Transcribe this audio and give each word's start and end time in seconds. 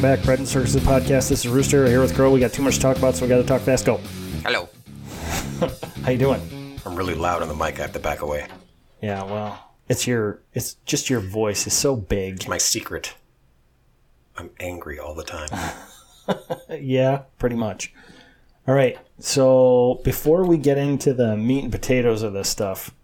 Welcome 0.00 0.16
back, 0.16 0.24
Bread 0.24 0.38
and 0.38 0.48
Circuses 0.48 0.82
podcast. 0.82 1.28
This 1.28 1.44
is 1.44 1.48
Rooster 1.48 1.86
here 1.86 2.00
with 2.00 2.14
Crow. 2.14 2.30
We 2.30 2.40
got 2.40 2.54
too 2.54 2.62
much 2.62 2.76
to 2.76 2.80
talk 2.80 2.96
about, 2.96 3.16
so 3.16 3.26
we 3.26 3.28
got 3.28 3.36
to 3.36 3.44
talk 3.44 3.60
fast. 3.60 3.84
Go. 3.84 3.98
Hello. 4.46 4.66
How 6.04 6.10
you 6.10 6.16
doing? 6.16 6.80
I'm 6.86 6.96
really 6.96 7.14
loud 7.14 7.42
on 7.42 7.48
the 7.48 7.54
mic. 7.54 7.78
I 7.78 7.82
have 7.82 7.92
to 7.92 7.98
back 7.98 8.22
away. 8.22 8.46
Yeah, 9.02 9.22
well, 9.24 9.74
it's 9.90 10.06
your, 10.06 10.40
it's 10.54 10.76
just 10.86 11.10
your 11.10 11.20
voice 11.20 11.66
is 11.66 11.74
so 11.74 11.96
big. 11.96 12.36
It's 12.36 12.48
my 12.48 12.56
secret. 12.56 13.12
I'm 14.38 14.48
angry 14.58 14.98
all 14.98 15.14
the 15.14 15.22
time. 15.22 15.48
Yeah, 16.80 17.24
pretty 17.38 17.56
much. 17.56 17.92
All 18.66 18.74
right. 18.74 18.96
So 19.18 20.00
before 20.02 20.46
we 20.46 20.56
get 20.56 20.78
into 20.78 21.12
the 21.12 21.36
meat 21.36 21.64
and 21.64 21.72
potatoes 21.72 22.22
of 22.22 22.32
this 22.32 22.48
stuff, 22.48 22.94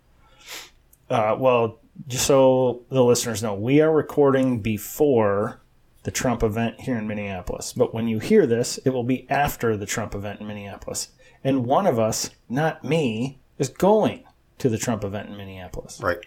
uh, 1.10 1.37
well, 1.38 1.78
just 2.09 2.24
so 2.24 2.84
the 2.88 3.04
listeners 3.04 3.42
know, 3.42 3.54
we 3.54 3.82
are 3.82 3.92
recording 3.92 4.60
before 4.60 5.60
the 6.06 6.12
Trump 6.12 6.45
event 6.45 6.80
here 6.80 6.96
in 6.96 7.09
Minneapolis. 7.09 7.73
But 7.73 7.92
when 7.92 8.06
you 8.06 8.20
hear 8.20 8.46
this, 8.46 8.78
it 8.84 8.91
will 8.91 9.02
be 9.02 9.28
after 9.28 9.77
the 9.77 9.87
Trump 9.87 10.15
event 10.15 10.41
in 10.41 10.46
Minneapolis. 10.46 11.09
And 11.43 11.66
one 11.66 11.85
of 11.85 11.99
us, 11.99 12.30
not 12.49 12.85
me, 12.85 13.40
is 13.59 13.68
going 13.68 14.23
to 14.59 14.68
the 14.68 14.79
Trump 14.79 15.02
event 15.02 15.30
in 15.30 15.37
Minneapolis. 15.37 16.01
right. 16.01 16.21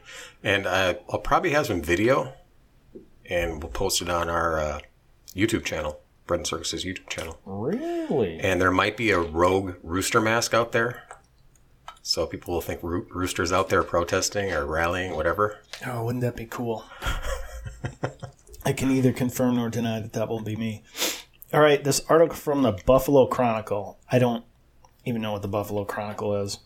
And 0.44 0.68
uh, 0.68 0.96
I'll 1.10 1.20
probably 1.20 1.52
have 1.52 1.68
some 1.68 1.82
video, 1.82 2.34
and 3.30 3.64
we'll 3.64 3.72
post 3.72 4.02
it 4.02 4.10
on 4.10 4.28
our 4.30 4.60
uh, 4.60 4.80
YouTube 5.34 5.64
channel, 5.64 6.02
Bread 6.28 6.42
and 6.42 6.48
Circuses 6.48 6.84
YouTube 6.84 7.08
channel. 7.08 7.40
Really? 7.46 8.38
And 8.42 8.62
there 8.62 8.72
might 8.72 8.98
be 8.98 9.12
a 9.12 9.20
rogue 9.20 9.76
rooster 9.82 10.20
mask 10.20 10.54
out 10.54 10.74
there. 10.74 11.04
So 12.02 12.28
people 12.28 12.54
will 12.54 12.62
think 12.62 12.84
roo- 12.84 13.08
roosters 13.12 13.54
out 13.54 13.70
there 13.70 13.84
protesting 13.84 14.52
or 14.52 14.66
rallying, 14.66 15.16
whatever. 15.16 15.60
Oh, 15.88 16.04
wouldn't 16.04 16.22
that 16.24 16.36
be 16.36 16.48
cool? 16.48 16.84
I 18.70 18.72
can 18.72 18.90
neither 18.90 19.12
confirm 19.12 19.56
nor 19.56 19.72
deny 19.72 20.00
that 20.00 20.14
that 20.14 20.30
will 20.30 20.42
be 20.42 20.56
me. 20.56 20.84
All 21.52 21.60
right, 21.60 21.84
this 21.84 22.06
article 22.08 22.36
from 22.36 22.62
the 22.62 22.74
Buffalo 22.86 23.26
Chronicle. 23.26 23.98
I 24.12 24.20
don't 24.20 24.46
even 25.06 25.24
know 25.24 25.32
what 25.32 25.42
the 25.42 25.48
Buffalo 25.48 25.86
Chronicle 25.86 26.36
is. 26.36 26.60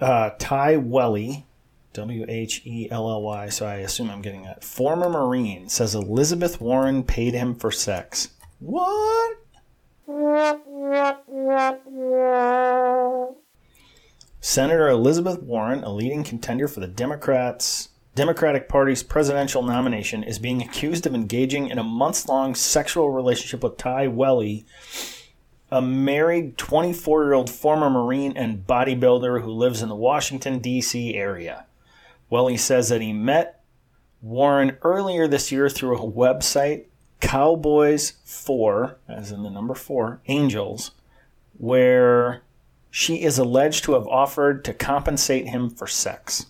Uh, 0.00 0.30
Ty 0.36 0.78
Welly, 0.78 1.46
W 1.92 2.26
H 2.28 2.62
E 2.64 2.88
L 2.90 3.08
L 3.08 3.22
Y, 3.22 3.50
so 3.50 3.66
I 3.66 3.76
assume 3.76 4.10
I'm 4.10 4.20
getting 4.20 4.42
that. 4.42 4.64
Former 4.64 5.08
Marine 5.08 5.68
says 5.68 5.94
Elizabeth 5.94 6.60
Warren 6.60 7.04
paid 7.04 7.34
him 7.34 7.54
for 7.54 7.70
sex. 7.70 8.30
What? 8.58 9.36
Senator 14.40 14.88
Elizabeth 14.88 15.40
Warren, 15.40 15.84
a 15.84 15.92
leading 15.92 16.24
contender 16.24 16.66
for 16.66 16.80
the 16.80 16.88
Democrats 16.88 17.90
Democratic 18.14 18.68
Party's 18.68 19.02
presidential 19.02 19.62
nomination, 19.62 20.22
is 20.22 20.38
being 20.38 20.62
accused 20.62 21.04
of 21.04 21.14
engaging 21.14 21.68
in 21.68 21.78
a 21.78 21.84
months-long 21.84 22.54
sexual 22.54 23.10
relationship 23.10 23.62
with 23.62 23.76
Ty 23.76 24.06
Welly, 24.08 24.64
a 25.70 25.82
married 25.82 26.56
24-year-old 26.56 27.50
former 27.50 27.90
Marine 27.90 28.36
and 28.36 28.64
bodybuilder 28.66 29.42
who 29.42 29.50
lives 29.50 29.82
in 29.82 29.88
the 29.88 29.96
Washington 29.96 30.60
D.C. 30.60 31.14
area. 31.14 31.66
Welly 32.30 32.56
says 32.56 32.88
that 32.88 33.00
he 33.00 33.12
met 33.12 33.60
Warren 34.22 34.78
earlier 34.82 35.26
this 35.26 35.50
year 35.50 35.68
through 35.68 35.98
a 35.98 36.10
website, 36.10 36.84
Cowboys 37.20 38.14
4, 38.24 38.96
as 39.08 39.32
in 39.32 39.42
the 39.42 39.50
number 39.50 39.74
4, 39.74 40.20
Angels, 40.28 40.92
where 41.58 42.42
she 42.90 43.22
is 43.22 43.38
alleged 43.38 43.82
to 43.84 43.94
have 43.94 44.06
offered 44.06 44.64
to 44.64 44.72
compensate 44.72 45.48
him 45.48 45.68
for 45.68 45.88
sex. 45.88 46.46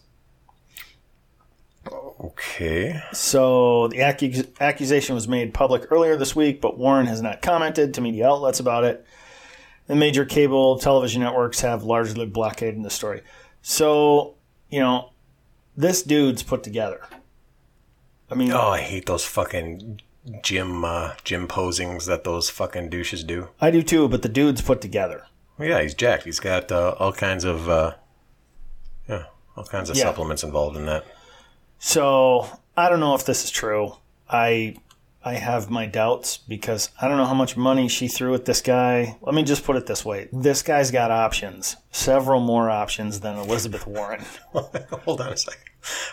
Okay. 2.28 3.00
So 3.12 3.88
the 3.88 3.98
accus- 3.98 4.48
accusation 4.60 5.14
was 5.14 5.28
made 5.28 5.52
public 5.54 5.90
earlier 5.90 6.16
this 6.16 6.34
week, 6.34 6.60
but 6.60 6.78
Warren 6.78 7.06
has 7.06 7.20
not 7.20 7.42
commented 7.42 7.94
to 7.94 8.00
media 8.00 8.28
outlets 8.28 8.60
about 8.60 8.84
it. 8.84 9.04
The 9.86 9.94
major 9.96 10.24
cable 10.24 10.78
television 10.78 11.22
networks 11.22 11.60
have 11.60 11.82
largely 11.84 12.26
blockaded 12.26 12.82
the 12.82 12.90
story. 12.90 13.22
So, 13.60 14.34
you 14.70 14.80
know, 14.80 15.10
this 15.76 16.02
dude's 16.02 16.42
put 16.42 16.62
together. 16.62 17.00
I 18.30 18.34
mean, 18.34 18.52
Oh, 18.52 18.68
I 18.70 18.80
hate 18.80 19.06
those 19.06 19.24
fucking 19.26 20.00
gym 20.42 20.84
uh, 20.84 21.12
gym 21.24 21.46
posings 21.46 22.06
that 22.06 22.24
those 22.24 22.48
fucking 22.48 22.88
douches 22.88 23.22
do. 23.24 23.48
I 23.60 23.70
do 23.70 23.82
too, 23.82 24.08
but 24.08 24.22
the 24.22 24.28
dude's 24.30 24.62
put 24.62 24.80
together. 24.80 25.26
Well, 25.58 25.68
yeah, 25.68 25.82
he's 25.82 25.94
jacked. 25.94 26.24
He's 26.24 26.40
got 26.40 26.72
uh, 26.72 26.94
all 26.98 27.12
kinds 27.12 27.44
of 27.44 27.68
uh, 27.68 27.94
yeah, 29.08 29.24
all 29.56 29.64
kinds 29.64 29.90
of 29.90 29.96
Yeah. 29.96 30.04
supplements 30.04 30.42
involved 30.42 30.76
in 30.78 30.86
that. 30.86 31.04
So 31.84 32.48
I 32.78 32.88
don't 32.88 32.98
know 32.98 33.14
if 33.14 33.26
this 33.26 33.44
is 33.44 33.50
true. 33.50 33.96
I 34.26 34.76
I 35.22 35.34
have 35.34 35.68
my 35.68 35.84
doubts 35.84 36.38
because 36.38 36.88
I 36.98 37.08
don't 37.08 37.18
know 37.18 37.26
how 37.26 37.34
much 37.34 37.58
money 37.58 37.88
she 37.88 38.08
threw 38.08 38.32
at 38.32 38.46
this 38.46 38.62
guy. 38.62 39.18
Let 39.20 39.34
me 39.34 39.42
just 39.42 39.64
put 39.64 39.76
it 39.76 39.84
this 39.84 40.02
way: 40.02 40.30
this 40.32 40.62
guy's 40.62 40.90
got 40.90 41.10
options, 41.10 41.76
several 41.92 42.40
more 42.40 42.70
options 42.70 43.20
than 43.20 43.36
Elizabeth 43.36 43.86
Warren. 43.86 44.24
Hold 44.54 45.20
on 45.20 45.34
a 45.34 45.36
second. 45.36 45.60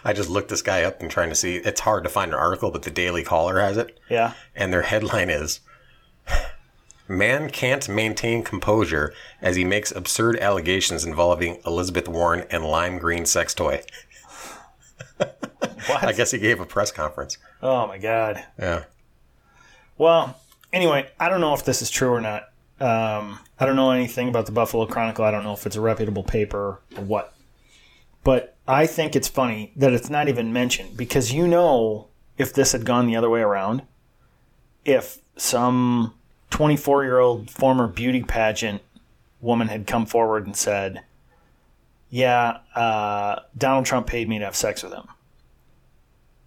I 0.04 0.12
just 0.12 0.30
looked 0.30 0.50
this 0.50 0.62
guy 0.62 0.84
up 0.84 1.00
and 1.02 1.09
trying 1.09 1.30
to 1.30 1.36
see. 1.36 1.56
It's 1.56 1.80
hard 1.80 2.03
to 2.03 2.09
find 2.09 2.34
an 2.34 2.38
article, 2.38 2.70
but 2.70 2.82
the 2.82 2.92
Daily 2.92 3.24
Caller 3.24 3.62
has 3.62 3.78
it, 3.78 3.98
Yeah, 4.09 4.34
and 4.53 4.74
their 4.74 4.82
headline 4.82 5.30
is. 5.30 5.62
Man 7.08 7.50
can't 7.50 7.88
maintain 7.88 8.44
composure 8.44 9.14
as 9.42 9.56
he 9.56 9.64
makes 9.64 9.92
absurd 9.92 10.38
allegations 10.40 11.06
involving 11.06 11.59
Elizabeth 11.66 12.09
Warren 12.09 12.46
and 12.50 12.66
lime 12.66 12.98
green 12.98 13.26
sex 13.26 13.53
toy. 13.53 13.84
What? 15.88 16.04
I 16.04 16.14
guess 16.14 16.32
he 16.32 16.38
gave 16.38 16.59
a 16.59 16.66
press 16.66 16.92
conference. 16.92 17.38
oh 17.62 17.88
my 17.88 17.98
god. 17.98 18.44
Yeah. 18.59 18.86
Well, 19.98 20.40
anyway, 20.74 21.09
I 21.20 21.30
don't 21.30 21.42
know 21.42 21.54
if 21.54 21.64
this 21.64 21.82
is 21.82 21.90
true 21.90 22.09
or 22.09 22.22
not. 22.22 22.44
Um, 22.80 23.40
I 23.59 23.66
don't 23.68 23.76
know 23.76 23.92
anything 23.92 24.28
about 24.28 24.48
the 24.48 24.52
Buffalo 24.52 24.88
Chronicle. 24.88 25.24
I 25.24 25.30
don't 25.32 25.44
know 25.44 25.54
if 25.54 25.68
it's 25.68 25.76
a 25.76 25.82
reputable 25.82 26.24
paper 26.24 26.80
or 26.98 27.04
what. 27.04 27.34
But 28.24 28.56
I 28.68 28.88
think 28.88 29.16
it's 29.16 29.28
funny 29.28 29.72
that 29.76 29.94
it's 29.94 30.09
not 30.09 30.28
even 30.28 30.54
mentioned 30.54 30.98
because 30.98 31.32
you 31.32 31.48
know 31.48 32.08
if 32.38 32.53
this 32.53 32.72
had 32.72 32.86
gone 32.86 33.06
the 33.06 33.16
other 33.16 33.30
way 33.30 33.42
around, 33.42 33.84
if 34.86 35.20
some 35.38 36.16
24 36.50 37.03
year 37.03 37.20
old 37.20 37.52
former 37.52 37.88
beauty 37.88 38.24
pageant 38.24 38.82
woman 39.40 39.68
had 39.68 39.88
come 39.88 40.06
forward 40.06 40.46
and 40.46 40.56
said, 40.56 41.02
Yeah, 42.12 42.58
uh, 42.76 43.40
Donald 43.58 43.86
Trump 43.86 44.06
paid 44.06 44.30
me 44.30 44.38
to 44.38 44.46
have 44.46 44.56
sex 44.56 44.84
with 44.84 44.94
him. 44.94 45.08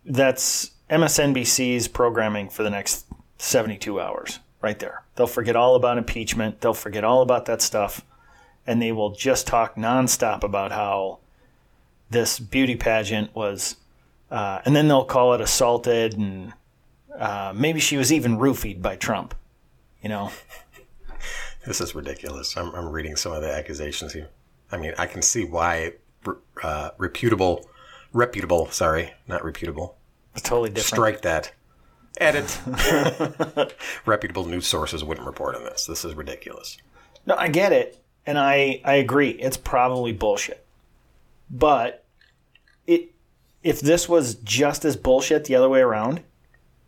That's 0.04 0.70
MSNBC's 0.90 1.88
programming 1.88 2.50
for 2.50 2.62
the 2.62 2.70
next 2.70 3.06
72 3.38 3.98
hours, 3.98 4.40
right 4.60 4.78
there. 4.78 5.02
They'll 5.16 5.26
forget 5.26 5.56
all 5.56 5.74
about 5.74 5.98
impeachment, 5.98 6.60
they'll 6.60 6.74
forget 6.74 7.02
all 7.02 7.22
about 7.22 7.46
that 7.46 7.62
stuff, 7.62 8.04
and 8.66 8.80
they 8.80 8.92
will 8.92 9.10
just 9.10 9.46
talk 9.46 9.74
nonstop 9.74 10.44
about 10.44 10.70
how 10.70 11.18
this 12.10 12.38
beauty 12.38 12.76
pageant 12.76 13.34
was, 13.34 13.76
uh, 14.30 14.60
and 14.66 14.76
then 14.76 14.86
they'll 14.86 15.06
call 15.06 15.32
it 15.32 15.40
assaulted, 15.40 16.18
and 16.18 16.52
uh, 17.18 17.54
maybe 17.56 17.80
she 17.80 17.96
was 17.96 18.12
even 18.12 18.36
roofied 18.36 18.82
by 18.82 18.96
Trump. 18.96 19.34
You 20.02 20.10
know, 20.10 20.30
This 21.66 21.80
is 21.80 21.94
ridiculous. 21.94 22.56
I'm, 22.56 22.74
I'm 22.74 22.90
reading 22.90 23.16
some 23.16 23.32
of 23.32 23.40
the 23.40 23.50
accusations 23.50 24.12
here. 24.12 24.28
I 24.72 24.76
mean, 24.76 24.92
I 24.98 25.06
can 25.06 25.22
see 25.22 25.44
why 25.44 25.92
uh, 26.62 26.90
reputable, 26.98 27.68
reputable, 28.12 28.70
sorry, 28.70 29.12
not 29.28 29.44
reputable. 29.44 29.96
it's 30.34 30.42
totally 30.42 30.70
different. 30.70 30.86
Strike 30.86 31.22
that. 31.22 31.52
Edit. 32.18 32.58
reputable 34.06 34.44
news 34.46 34.66
sources 34.66 35.02
wouldn't 35.02 35.26
report 35.26 35.56
on 35.56 35.64
this. 35.64 35.86
This 35.86 36.04
is 36.04 36.14
ridiculous. 36.14 36.78
No, 37.26 37.34
I 37.36 37.48
get 37.48 37.72
it, 37.72 37.98
and 38.26 38.38
I 38.38 38.80
I 38.84 38.94
agree. 38.94 39.30
It's 39.30 39.56
probably 39.56 40.12
bullshit, 40.12 40.64
but 41.50 42.04
it 42.86 43.12
if 43.62 43.80
this 43.80 44.08
was 44.08 44.36
just 44.36 44.84
as 44.84 44.96
bullshit 44.96 45.44
the 45.46 45.54
other 45.56 45.68
way 45.68 45.80
around, 45.80 46.22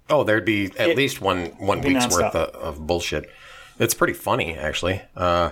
Oh, 0.08 0.22
there'd 0.22 0.44
be 0.44 0.66
at 0.78 0.90
It- 0.90 0.96
least 0.96 1.20
one 1.20 1.46
one 1.58 1.80
week's 1.80 2.06
nonstop. 2.06 2.12
worth 2.22 2.34
of, 2.36 2.54
of 2.78 2.86
bullshit. 2.86 3.28
It's 3.78 3.94
pretty 3.94 4.12
funny, 4.14 4.54
actually. 4.56 5.02
Uh, 5.16 5.50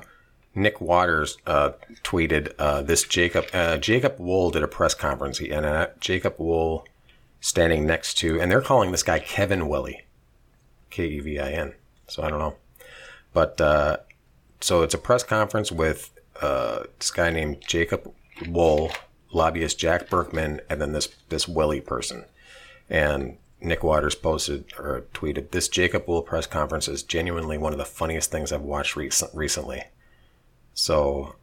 Nick 0.55 0.81
Waters 0.81 1.39
uh, 1.47 1.73
tweeted 2.03 2.53
uh, 2.59 2.83
this. 2.83 3.03
Jacob 3.05 3.47
uh, 3.53 3.77
Jacob 3.79 4.19
Wohl 4.19 4.51
did 4.51 4.63
a 4.63 4.69
press 4.69 4.95
conference, 4.95 5.41
and 5.41 5.67
uh, 5.67 5.89
Jacob 6.01 6.35
Wohl 6.39 6.87
standing 7.41 7.87
next 7.87 8.15
to, 8.15 8.41
and 8.41 8.51
they're 8.51 8.61
calling 8.61 8.91
this 8.91 9.03
guy 9.03 9.19
Kevin 9.19 9.69
Welly. 9.69 10.05
K 10.91 11.07
E 11.07 11.21
V 11.21 11.39
I 11.41 11.51
N. 11.51 11.75
So 12.07 12.23
I 12.23 12.31
don't 12.31 12.39
know. 12.39 12.55
But 13.33 13.61
uh, 13.61 13.97
so 14.61 14.83
it's 14.83 14.95
a 14.95 14.99
press 14.99 15.25
conference 15.25 15.73
with 15.73 16.11
uh, 16.41 16.85
this 16.99 17.11
guy 17.11 17.31
named 17.31 17.63
Jacob 17.67 18.13
Wohl, 18.47 18.93
lobbyist 19.33 19.79
Jack 19.79 20.09
Burkman, 20.09 20.61
and 20.71 20.81
then 20.81 20.93
this 20.93 21.09
this 21.31 21.49
Willie 21.49 21.81
person. 21.81 22.27
And 22.89 23.39
Nick 23.61 23.83
Waters 23.83 24.15
posted 24.15 24.67
or 24.79 25.07
tweeted, 25.15 25.51
"This 25.51 25.69
Jacob 25.69 26.07
Wohl 26.07 26.23
press 26.23 26.47
conference 26.47 26.87
is 26.87 27.03
genuinely 27.03 27.59
one 27.59 27.73
of 27.73 27.79
the 27.79 27.85
funniest 27.85 28.31
things 28.31 28.53
I've 28.53 28.63
watched 28.63 28.95
recent, 28.95 29.35
recently." 29.35 29.83
So, 30.75 31.37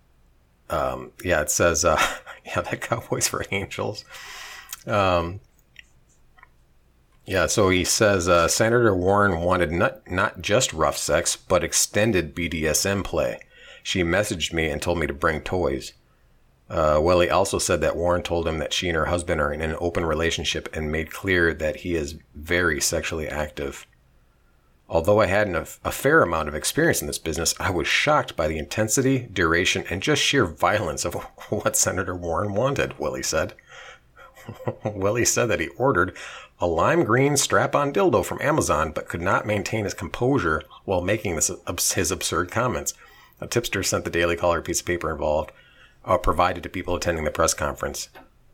um, 0.70 1.12
yeah, 1.24 1.42
it 1.42 1.50
says, 1.50 1.84
uh, 1.84 2.02
"Yeah, 2.46 2.62
that 2.62 2.82
Cowboys 2.82 3.28
for 3.28 3.46
Angels." 3.52 4.06
Um, 4.86 5.40
yeah, 7.26 7.48
so 7.48 7.70
he 7.70 7.84
says 7.84 8.28
uh, 8.28 8.48
Senator 8.48 8.96
Warren 8.96 9.42
wanted 9.42 9.72
not 9.72 10.10
not 10.10 10.42
just 10.42 10.74
rough 10.74 10.98
sex, 10.98 11.36
but 11.36 11.64
extended 11.64 12.36
BDSM 12.36 13.04
play. 13.04 13.40
She 13.84 14.04
messaged 14.04 14.54
me 14.54 14.70
and 14.70 14.82
told 14.82 15.00
me 15.00 15.08
to 15.08 15.14
bring 15.14 15.42
toys. 15.42 15.94
Uh, 16.70 17.00
Welly 17.02 17.30
also 17.30 17.60
said 17.60 17.82
that 17.82 17.98
Warren 17.98 18.24
told 18.24 18.48
him 18.48 18.60
that 18.60 18.74
she 18.74 18.88
and 18.88 18.96
her 18.96 19.06
husband 19.06 19.42
are 19.42 19.52
in 19.52 19.62
an 19.62 19.76
open 19.80 20.06
relationship 20.06 20.70
and 20.74 20.92
made 20.92 21.12
clear 21.12 21.54
that 21.54 21.78
he 21.78 21.96
is 21.96 22.18
very 22.34 22.80
sexually 22.80 23.28
active. 23.28 23.86
Although 24.92 25.22
I 25.22 25.28
had 25.28 25.48
an, 25.48 25.56
a 25.56 25.92
fair 25.92 26.22
amount 26.22 26.50
of 26.50 26.54
experience 26.54 27.00
in 27.00 27.08
this 27.08 27.18
business, 27.18 27.56
I 27.62 27.72
was 27.72 27.88
shocked 27.88 28.36
by 28.36 28.50
the 28.50 28.58
intensity, 28.58 29.30
duration, 29.32 29.86
and 29.90 30.04
just 30.04 30.22
sheer 30.22 30.46
violence 30.46 31.06
of 31.06 31.14
what 31.50 31.78
Senator 31.78 32.14
Warren 32.14 32.54
wanted, 32.54 33.00
Willie 33.00 33.24
said. 33.24 33.54
Willie 34.84 35.24
said 35.24 35.46
that 35.46 35.62
he 35.62 35.70
ordered 35.70 36.14
a 36.60 36.68
lime 36.68 37.06
green 37.06 37.38
strap 37.38 37.74
on 37.74 37.94
dildo 37.94 38.26
from 38.26 38.42
Amazon, 38.42 38.92
but 38.92 39.08
could 39.08 39.22
not 39.22 39.48
maintain 39.48 39.86
his 39.86 39.94
composure 39.94 40.62
while 40.84 41.02
making 41.02 41.38
this, 41.38 41.50
his 41.94 42.12
absurd 42.12 42.52
comments. 42.52 42.94
A 43.40 43.48
tipster 43.48 43.84
sent 43.84 44.04
the 44.04 44.12
Daily 44.12 44.36
Caller 44.36 44.60
a 44.60 44.62
piece 44.62 44.82
of 44.82 44.86
paper 44.86 45.10
involved 45.10 45.54
uh, 46.04 46.18
provided 46.18 46.64
to 46.64 46.70
people 46.70 46.96
attending 46.96 47.24
the 47.24 47.32
press 47.32 47.54
conference. 47.54 48.10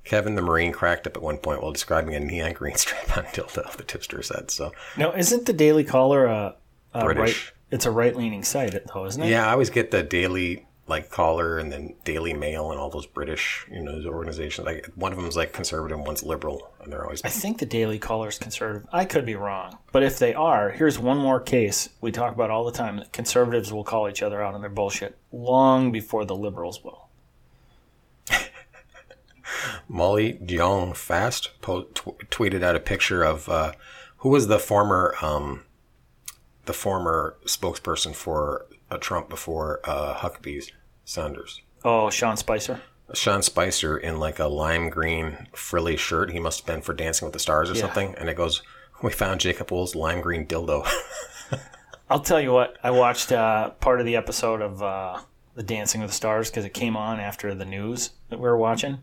Kevin 0.08 0.36
the 0.36 0.42
Marine 0.42 0.72
cracked 0.72 1.06
up 1.06 1.16
at 1.18 1.22
one 1.22 1.38
point 1.38 1.62
while 1.62 1.72
describing 1.72 2.16
a 2.16 2.20
neon 2.20 2.54
green 2.54 2.76
strap 2.78 3.18
on 3.18 3.26
dildo, 3.26 3.72
the 3.76 3.84
tipster 3.84 4.22
said. 4.22 4.50
So 4.52 4.72
Now, 4.96 5.12
isn't 5.14 5.46
the 5.46 5.54
Daily 5.54 5.84
Caller 5.84 6.26
a, 6.26 6.56
a 6.94 7.04
British. 7.04 7.48
right? 7.48 7.54
It's 7.70 7.86
a 7.86 7.92
right-leaning 7.92 8.44
site, 8.44 8.74
though, 8.94 9.06
isn't 9.06 9.22
it? 9.22 9.30
Yeah, 9.30 9.46
I 9.46 9.52
always 9.52 9.70
get 9.70 9.92
the 9.92 10.02
Daily 10.02 10.66
like 10.88 11.10
Caller 11.10 11.60
and 11.60 11.70
then 11.70 11.94
Daily 12.06 12.34
Mail 12.34 12.72
and 12.72 12.80
all 12.80 12.90
those 12.90 13.06
British 13.06 13.66
you 13.70 13.82
know 13.82 14.02
organizations. 14.06 14.66
Like 14.66 14.86
one 14.96 15.12
of 15.12 15.18
them 15.18 15.28
is 15.28 15.36
like 15.36 15.52
conservative, 15.54 16.00
one's 16.00 16.24
liberal, 16.24 16.72
and 16.82 16.92
they're 16.92 17.04
always 17.04 17.22
I 17.24 17.30
think 17.30 17.60
the 17.60 17.66
Daily 17.66 18.00
Caller 18.00 18.30
is 18.30 18.40
conservative. 18.40 18.88
I 18.92 19.06
could 19.06 19.26
be 19.26 19.36
wrong, 19.36 19.78
but 19.92 20.04
if 20.04 20.18
they 20.18 20.34
are, 20.34 20.72
here's 20.72 20.98
one 20.98 21.18
more 21.18 21.40
case 21.40 21.90
we 22.00 22.12
talk 22.12 22.34
about 22.34 22.50
all 22.50 22.64
the 22.64 22.72
time: 22.72 22.98
that 22.98 23.12
conservatives 23.12 23.74
will 23.74 23.84
call 23.84 24.08
each 24.08 24.24
other 24.24 24.42
out 24.42 24.56
on 24.56 24.62
their 24.62 24.70
bullshit 24.70 25.18
long 25.32 25.92
before 25.92 26.24
the 26.24 26.36
liberals 26.36 26.84
will. 26.84 27.07
Molly 29.88 30.40
Jong 30.46 30.94
Fast 30.94 31.52
po- 31.62 31.84
tw- 31.94 32.18
tweeted 32.30 32.64
out 32.64 32.76
a 32.76 32.80
picture 32.80 33.24
of 33.24 33.48
uh, 33.50 33.72
who 34.18 34.30
was 34.30 34.48
the 34.48 34.60
former 34.60 35.16
um, 35.22 35.64
the 36.66 36.74
former 36.74 37.36
spokesperson 37.46 38.14
for 38.16 38.66
uh, 38.92 38.98
Trump 38.98 39.30
before 39.30 39.80
uh, 39.86 40.16
Huckabee's 40.16 40.72
Sanders. 41.06 41.62
Oh, 41.86 42.10
Sean 42.10 42.36
Spicer. 42.38 42.82
Sean 43.14 43.42
Spicer 43.42 43.98
in 43.98 44.20
like 44.20 44.40
a 44.40 44.48
lime 44.48 44.90
green 44.90 45.48
frilly 45.54 45.96
shirt. 45.96 46.32
He 46.32 46.40
must 46.40 46.60
have 46.62 46.66
been 46.68 46.82
for 46.82 46.94
Dancing 46.94 47.26
with 47.26 47.34
the 47.34 47.40
Stars 47.40 47.70
or 47.70 47.76
Yeah. 47.76 47.82
something. 47.82 48.16
And 48.18 48.28
it 48.30 48.36
goes, 48.36 48.62
"We 49.02 49.12
found 49.12 49.40
Jacob 49.40 49.72
Wohl's 49.72 49.96
lime 49.96 50.20
green 50.22 50.46
dildo." 50.46 50.86
I'll 52.10 52.20
tell 52.22 52.40
you 52.42 52.52
what. 52.52 52.78
I 52.84 52.92
watched 52.92 53.32
uh, 53.32 53.72
part 53.72 54.00
of 54.00 54.06
the 54.06 54.16
episode 54.16 54.62
of 54.62 54.82
uh, 54.82 55.20
the 55.56 55.64
Dancing 55.64 56.02
with 56.02 56.10
the 56.12 56.16
Stars 56.16 56.50
because 56.50 56.66
it 56.66 56.74
came 56.74 56.96
on 56.98 57.20
after 57.20 57.54
the 57.54 57.66
news 57.66 58.12
that 58.30 58.40
we 58.40 58.44
were 58.44 58.58
watching, 58.58 59.00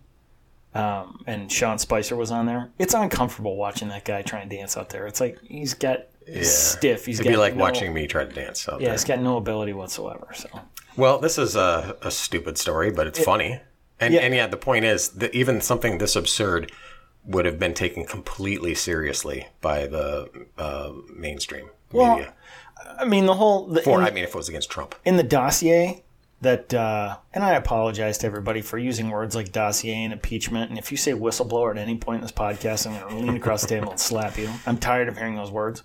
um, 0.74 1.22
and 1.26 1.50
Sean 1.50 1.78
Spicer 1.78 2.16
was 2.16 2.30
on 2.30 2.46
there. 2.46 2.70
It's 2.78 2.94
uncomfortable 2.94 3.56
watching 3.56 3.88
that 3.88 4.04
guy 4.04 4.22
try 4.22 4.40
and 4.40 4.50
dance 4.50 4.76
out 4.76 4.88
there. 4.90 5.06
It's 5.06 5.20
like 5.20 5.38
he's 5.42 5.74
got 5.74 6.06
he's 6.26 6.52
stiff. 6.52 7.06
He's 7.06 7.20
It'd 7.20 7.30
be 7.32 7.36
like 7.36 7.54
no- 7.54 7.62
watching 7.62 7.92
me 7.94 8.06
try 8.06 8.24
to 8.24 8.32
dance 8.32 8.68
out 8.68 8.80
Yeah, 8.80 8.86
there. 8.88 8.94
he's 8.94 9.04
got 9.04 9.20
no 9.20 9.36
ability 9.36 9.72
whatsoever. 9.72 10.28
So 10.34 10.48
Well, 10.96 11.18
this 11.18 11.38
is 11.38 11.56
a, 11.56 11.96
a 12.02 12.10
stupid 12.10 12.58
story, 12.58 12.90
but 12.90 13.06
it's 13.06 13.22
funny. 13.22 13.60
And 14.00 14.12
Yeah. 14.14 14.20
and 14.20 14.34
yeah, 14.34 14.46
the 14.48 14.56
point 14.56 14.84
is 14.84 15.10
that 15.10 15.34
even 15.34 15.60
something 15.60 15.98
this 15.98 16.16
absurd 16.16 16.72
would 17.24 17.46
have 17.46 17.58
been 17.58 17.72
taken 17.74 18.04
completely 18.04 18.74
seriously 18.74 19.46
by 19.62 19.86
the 19.86 20.28
uh, 20.58 20.92
mainstream 21.16 21.70
Well, 21.92 22.16
media. 22.16 22.34
I 22.98 23.04
mean, 23.06 23.24
the 23.26 23.34
whole 23.34 23.66
the, 23.66 23.82
Or 23.88 24.00
in, 24.02 24.06
I 24.06 24.10
mean, 24.10 24.24
if 24.24 24.30
it 24.30 24.34
was 24.34 24.48
against 24.48 24.70
Trump. 24.70 24.94
in 25.06 25.16
the 25.16 25.22
dossier 25.22 26.03
that, 26.44 26.72
uh, 26.72 27.18
and 27.34 27.44
I 27.44 27.54
apologize 27.54 28.16
to 28.18 28.26
everybody 28.26 28.62
for 28.62 28.78
using 28.78 29.10
words 29.10 29.34
like 29.34 29.52
dossier 29.52 30.04
and 30.04 30.12
impeachment. 30.12 30.70
And 30.70 30.78
if 30.78 30.90
you 30.90 30.96
say 30.96 31.12
whistleblower 31.12 31.72
at 31.72 31.78
any 31.78 31.98
point 31.98 32.16
in 32.16 32.22
this 32.22 32.32
podcast, 32.32 32.86
I'm 32.86 32.98
going 32.98 33.08
to 33.08 33.26
lean 33.26 33.36
across 33.36 33.62
the 33.62 33.68
table 33.68 33.90
and 33.90 34.00
slap 34.00 34.38
you. 34.38 34.48
I'm 34.66 34.78
tired 34.78 35.08
of 35.08 35.18
hearing 35.18 35.36
those 35.36 35.50
words. 35.50 35.82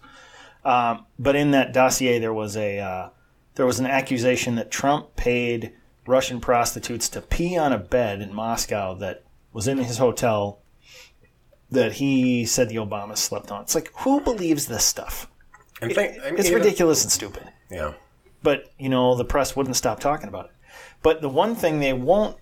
Um, 0.63 1.05
but 1.17 1.35
in 1.35 1.51
that 1.51 1.73
dossier, 1.73 2.19
there 2.19 2.33
was 2.33 2.55
a 2.55 2.79
uh, 2.79 3.09
there 3.55 3.65
was 3.65 3.79
an 3.79 3.85
accusation 3.85 4.55
that 4.55 4.71
Trump 4.71 5.15
paid 5.15 5.73
Russian 6.05 6.39
prostitutes 6.39 7.09
to 7.09 7.21
pee 7.21 7.57
on 7.57 7.73
a 7.73 7.77
bed 7.77 8.21
in 8.21 8.33
Moscow 8.33 8.93
that 8.95 9.23
was 9.53 9.67
in 9.67 9.77
his 9.77 9.97
hotel 9.97 10.59
that 11.71 11.93
he 11.93 12.45
said 12.45 12.69
the 12.69 12.75
Obamas 12.75 13.17
slept 13.17 13.51
on. 13.51 13.61
It's 13.61 13.75
like 13.75 13.91
who 13.99 14.21
believes 14.21 14.67
this 14.67 14.83
stuff? 14.85 15.29
And 15.81 15.93
think, 15.93 16.19
I 16.21 16.31
mean, 16.31 16.39
It's 16.39 16.49
ridiculous 16.49 17.03
and 17.03 17.11
stupid 17.11 17.49
Yeah. 17.71 17.93
But 18.43 18.69
you 18.77 18.89
know 18.89 19.15
the 19.15 19.25
press 19.25 19.55
wouldn't 19.55 19.75
stop 19.75 19.99
talking 19.99 20.27
about 20.27 20.45
it. 20.45 20.51
But 21.01 21.21
the 21.21 21.29
one 21.29 21.55
thing 21.55 21.79
they 21.79 21.93
won't 21.93 22.37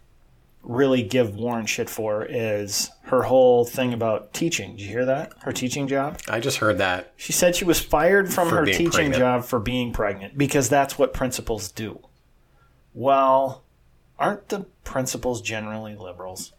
really 0.64 1.02
give 1.04 1.36
Warren 1.36 1.66
shit 1.66 1.90
for 1.90 2.26
is 2.26 2.90
her 3.04 3.24
whole 3.24 3.64
thing 3.64 3.94
about 3.94 4.34
teaching. 4.34 4.72
Did 4.72 4.82
you 4.82 4.90
hear 4.90 5.06
that? 5.06 5.32
Her 5.42 5.54
teaching 5.54 5.88
job. 5.88 6.20
I 6.28 6.40
just 6.42 6.58
heard 6.58 6.80
that. 6.80 7.14
She 7.16 7.32
said 7.32 7.56
she 7.56 7.64
was 7.64 7.80
fired 7.80 8.34
from 8.34 8.50
her 8.50 8.66
teaching 8.66 8.90
pregnant. 8.92 9.16
job 9.16 9.46
for 9.46 9.60
being 9.60 9.94
pregnant 9.94 10.38
because 10.38 10.68
that's 10.68 10.98
what 10.98 11.14
principals 11.14 11.72
do. 11.72 12.00
Well, 12.94 13.64
aren't 14.18 14.50
the 14.50 14.62
principals 14.84 15.42
generally 15.42 15.96
liberals? 15.96 16.54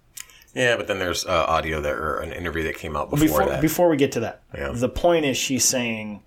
Yeah, 0.55 0.77
but 0.77 0.87
then 0.87 0.99
there's 0.99 1.27
uh, 1.27 1.45
audio 1.47 1.81
there 1.81 2.01
or 2.03 2.21
an 2.21 2.33
interview 2.33 2.63
that 2.65 2.77
came 2.77 2.97
out 2.97 3.11
before, 3.11 3.27
before 3.27 3.47
that. 3.47 3.61
before 3.61 3.89
we 3.91 3.97
get 3.97 4.13
to 4.13 4.21
that, 4.21 4.43
Yeah. 4.55 4.71
the 4.73 4.89
point 4.89 5.25
is 5.27 5.37
she's 5.37 5.65
saying 5.65 6.23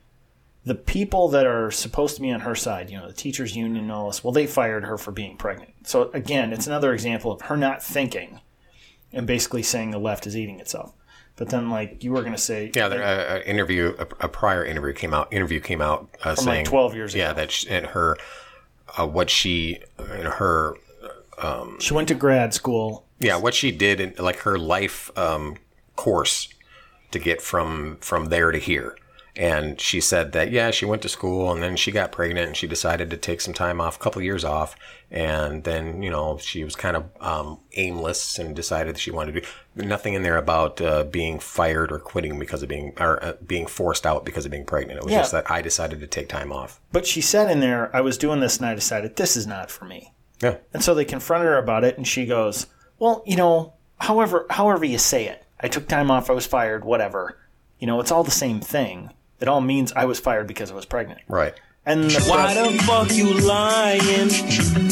the 0.63 0.75
people 0.75 1.27
that 1.29 1.45
are 1.45 1.71
supposed 1.71 2.15
to 2.15 2.21
be 2.21 2.31
on 2.31 2.41
her 2.41 2.55
side, 2.55 2.89
you 2.89 2.97
know, 2.97 3.07
the 3.07 3.13
teachers 3.13 3.56
union 3.56 3.83
and 3.83 3.91
all 3.91 4.07
this, 4.07 4.23
well, 4.23 4.31
they 4.31 4.45
fired 4.45 4.83
her 4.83 4.97
for 4.97 5.11
being 5.11 5.37
pregnant. 5.37 5.73
So 5.83 6.11
again, 6.13 6.53
it's 6.53 6.68
another 6.68 6.94
example 6.94 7.31
of 7.31 7.41
her 7.44 7.57
not 7.57 7.81
thinking 7.81 8.39
and 9.11 9.25
basically 9.25 9.63
saying 9.63 9.91
the 9.91 9.99
left 9.99 10.27
is 10.27 10.37
eating 10.37 10.59
itself. 10.59 10.94
But 11.35 11.49
then, 11.49 11.69
like 11.71 12.03
you 12.03 12.11
were 12.11 12.21
going 12.21 12.33
to 12.33 12.37
say, 12.37 12.71
yeah, 12.75 12.87
there, 12.87 13.01
uh, 13.01 13.37
an 13.37 13.41
interview, 13.44 13.95
a, 13.97 14.25
a 14.25 14.27
prior 14.27 14.63
interview 14.63 14.94
came 14.94 15.13
out. 15.13 15.33
Interview 15.33 15.59
came 15.59 15.81
out 15.81 16.09
uh, 16.23 16.35
From, 16.35 16.45
like, 16.45 16.56
saying 16.56 16.65
12 16.65 16.94
years 16.94 17.13
ago. 17.15 17.23
Yeah, 17.23 17.31
ago. 17.31 17.41
that 17.41 17.51
she, 17.51 17.69
and 17.69 17.85
her, 17.87 18.18
uh, 18.97 19.07
what 19.07 19.30
she, 19.31 19.80
and 19.97 20.27
her 20.27 20.75
she 21.80 21.94
went 21.94 22.07
to 22.07 22.13
grad 22.15 22.53
school. 22.53 23.06
yeah 23.19 23.35
what 23.35 23.53
she 23.53 23.71
did 23.71 23.99
in 23.99 24.13
like 24.19 24.37
her 24.39 24.57
life 24.57 25.15
um, 25.18 25.57
course 25.95 26.49
to 27.11 27.19
get 27.19 27.41
from 27.41 27.97
from 28.01 28.25
there 28.25 28.51
to 28.51 28.59
here 28.59 28.95
and 29.35 29.80
she 29.80 30.02
said 30.02 30.31
that 30.33 30.52
yeah 30.52 30.69
she 30.71 30.85
went 30.85 31.02
to 31.02 31.07
school 31.09 31.52
and 31.52 31.64
then 31.64 31.76
she 31.76 31.92
got 31.92 32.11
pregnant 32.11 32.47
and 32.47 32.57
she 32.57 32.68
decided 32.68 33.09
to 33.09 33.16
take 33.18 33.40
some 33.42 33.54
time 33.54 33.80
off 33.80 33.95
a 33.95 34.00
couple 34.00 34.21
years 34.21 34.44
off 34.44 34.76
and 35.09 35.64
then 35.64 36.02
you 36.04 36.09
know 36.09 36.38
she 36.38 36.64
was 36.64 36.76
kind 36.76 36.95
of 36.97 37.06
um, 37.21 37.59
aimless 37.73 38.38
and 38.40 38.56
decided 38.56 38.95
that 38.95 39.00
she 39.00 39.11
wanted 39.11 39.33
to 39.33 39.42
do 39.42 39.85
nothing 39.85 40.14
in 40.14 40.23
there 40.23 40.38
about 40.38 40.81
uh, 40.81 41.04
being 41.06 41.40
fired 41.40 41.92
or 41.92 42.00
quitting 42.00 42.38
because 42.40 42.61
of 42.61 42.69
being 42.69 42.94
or 43.00 43.23
uh, 43.23 43.33
being 43.45 43.66
forced 43.68 44.06
out 44.06 44.26
because 44.26 44.45
of 44.45 44.52
being 44.52 44.66
pregnant 44.66 44.97
it 45.00 45.04
was 45.04 45.14
Yeah. 45.14 45.19
just 45.19 45.31
that 45.31 45.50
i 45.50 45.61
decided 45.61 46.00
to 46.02 46.07
take 46.07 46.28
time 46.30 46.52
off 46.52 46.80
But 46.92 47.06
she 47.06 47.21
said 47.21 47.50
in 47.50 47.59
there, 47.61 47.94
I 47.95 48.02
was 48.02 48.18
doing 48.18 48.40
this 48.42 48.57
and 48.57 48.66
I 48.66 48.76
decided 48.76 49.16
this 49.16 49.38
is 49.38 49.47
not 49.47 49.71
for 49.71 49.85
me. 49.85 50.14
yeah 50.42 50.57
And 50.73 50.83
so 50.83 50.94
they 50.94 51.06
confronted 51.06 51.47
her 51.47 51.57
about 51.57 51.83
it, 51.85 51.95
and 51.97 52.07
she 52.07 52.26
goes, 52.26 52.68
"Well, 53.00 53.23
you 53.26 53.35
know, 53.38 53.73
however, 54.00 54.45
however 54.50 54.83
you 54.85 54.97
say 54.97 55.28
it, 55.28 55.44
I 55.59 55.68
took 55.68 55.88
time 55.88 56.09
off, 56.11 56.30
I 56.30 56.33
was 56.33 56.45
fired, 56.47 56.83
whatever. 56.83 57.38
You 57.80 57.88
know, 57.88 58.00
it's 58.00 58.11
all 58.11 58.23
the 58.23 58.31
same 58.31 58.59
thing. 58.59 59.09
It 59.42 59.48
all 59.48 59.62
means 59.62 59.92
I 59.94 60.06
was 60.06 60.19
fired 60.19 60.48
because 60.48 60.71
I 60.71 60.76
was 60.76 60.86
pregnant." 60.86 61.21
right 61.28 61.54
And 61.86 62.04
the 62.12 62.21
Why 62.30 62.54
the 62.54 62.78
fuck 62.83 63.12
you 63.16 63.33
lying? 63.33 64.30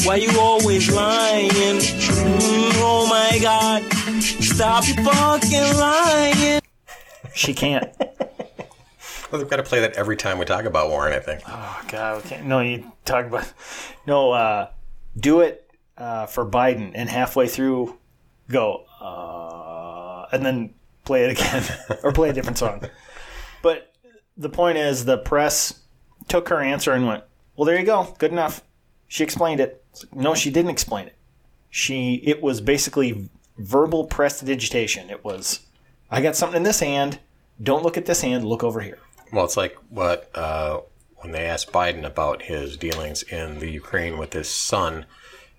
Why 0.04 0.16
you 0.16 0.38
always 0.40 0.92
lying? 0.92 1.48
Mm, 1.50 2.72
oh 2.82 3.06
my 3.08 3.38
god. 3.40 3.82
Stop 4.22 4.86
your 4.88 4.96
fucking 5.04 5.78
lying. 5.78 6.60
she 7.34 7.54
can't. 7.54 7.88
well, 9.30 9.40
we've 9.40 9.48
got 9.48 9.56
to 9.56 9.62
play 9.62 9.80
that 9.80 9.94
every 9.94 10.16
time 10.16 10.38
we 10.38 10.44
talk 10.44 10.64
about 10.64 10.90
warren 10.90 11.12
i 11.12 11.20
think 11.20 11.40
Oh 11.46 11.82
God, 11.88 12.22
we 12.22 12.28
can't. 12.28 12.46
No, 12.46 12.60
you 12.60 12.90
talk 13.04 13.26
about 13.26 13.52
no. 14.06 14.32
Uh, 14.32 14.68
do 15.18 15.40
it 15.40 15.70
uh, 15.96 16.26
for 16.26 16.44
Biden, 16.44 16.92
and 16.94 17.08
halfway 17.08 17.46
through, 17.46 17.96
go 18.48 18.84
uh, 19.00 20.26
and 20.32 20.44
then 20.44 20.74
play 21.04 21.24
it 21.24 21.30
again 21.38 21.62
or 22.02 22.12
play 22.12 22.30
a 22.30 22.32
different 22.32 22.58
song. 22.58 22.82
The 24.40 24.48
point 24.48 24.78
is, 24.78 25.04
the 25.04 25.18
press 25.18 25.80
took 26.26 26.48
her 26.48 26.60
answer 26.62 26.92
and 26.92 27.06
went, 27.06 27.24
"Well, 27.54 27.66
there 27.66 27.78
you 27.78 27.84
go, 27.84 28.14
good 28.18 28.32
enough." 28.32 28.62
She 29.06 29.22
explained 29.22 29.60
it. 29.60 29.84
No, 30.14 30.34
she 30.34 30.50
didn't 30.50 30.70
explain 30.70 31.08
it. 31.08 31.16
She 31.68 32.14
it 32.24 32.40
was 32.42 32.62
basically 32.62 33.28
verbal 33.58 34.06
prestidigitation. 34.06 35.10
It 35.10 35.22
was, 35.22 35.60
I 36.10 36.22
got 36.22 36.36
something 36.36 36.56
in 36.56 36.62
this 36.62 36.80
hand. 36.80 37.18
Don't 37.62 37.82
look 37.82 37.98
at 37.98 38.06
this 38.06 38.22
hand. 38.22 38.44
Look 38.46 38.64
over 38.64 38.80
here. 38.80 38.98
Well, 39.30 39.44
it's 39.44 39.58
like 39.58 39.76
what 39.90 40.30
uh, 40.34 40.80
when 41.16 41.32
they 41.32 41.44
asked 41.44 41.70
Biden 41.70 42.04
about 42.04 42.42
his 42.42 42.78
dealings 42.78 43.22
in 43.22 43.58
the 43.58 43.70
Ukraine 43.70 44.16
with 44.16 44.32
his 44.32 44.48
son, 44.48 45.04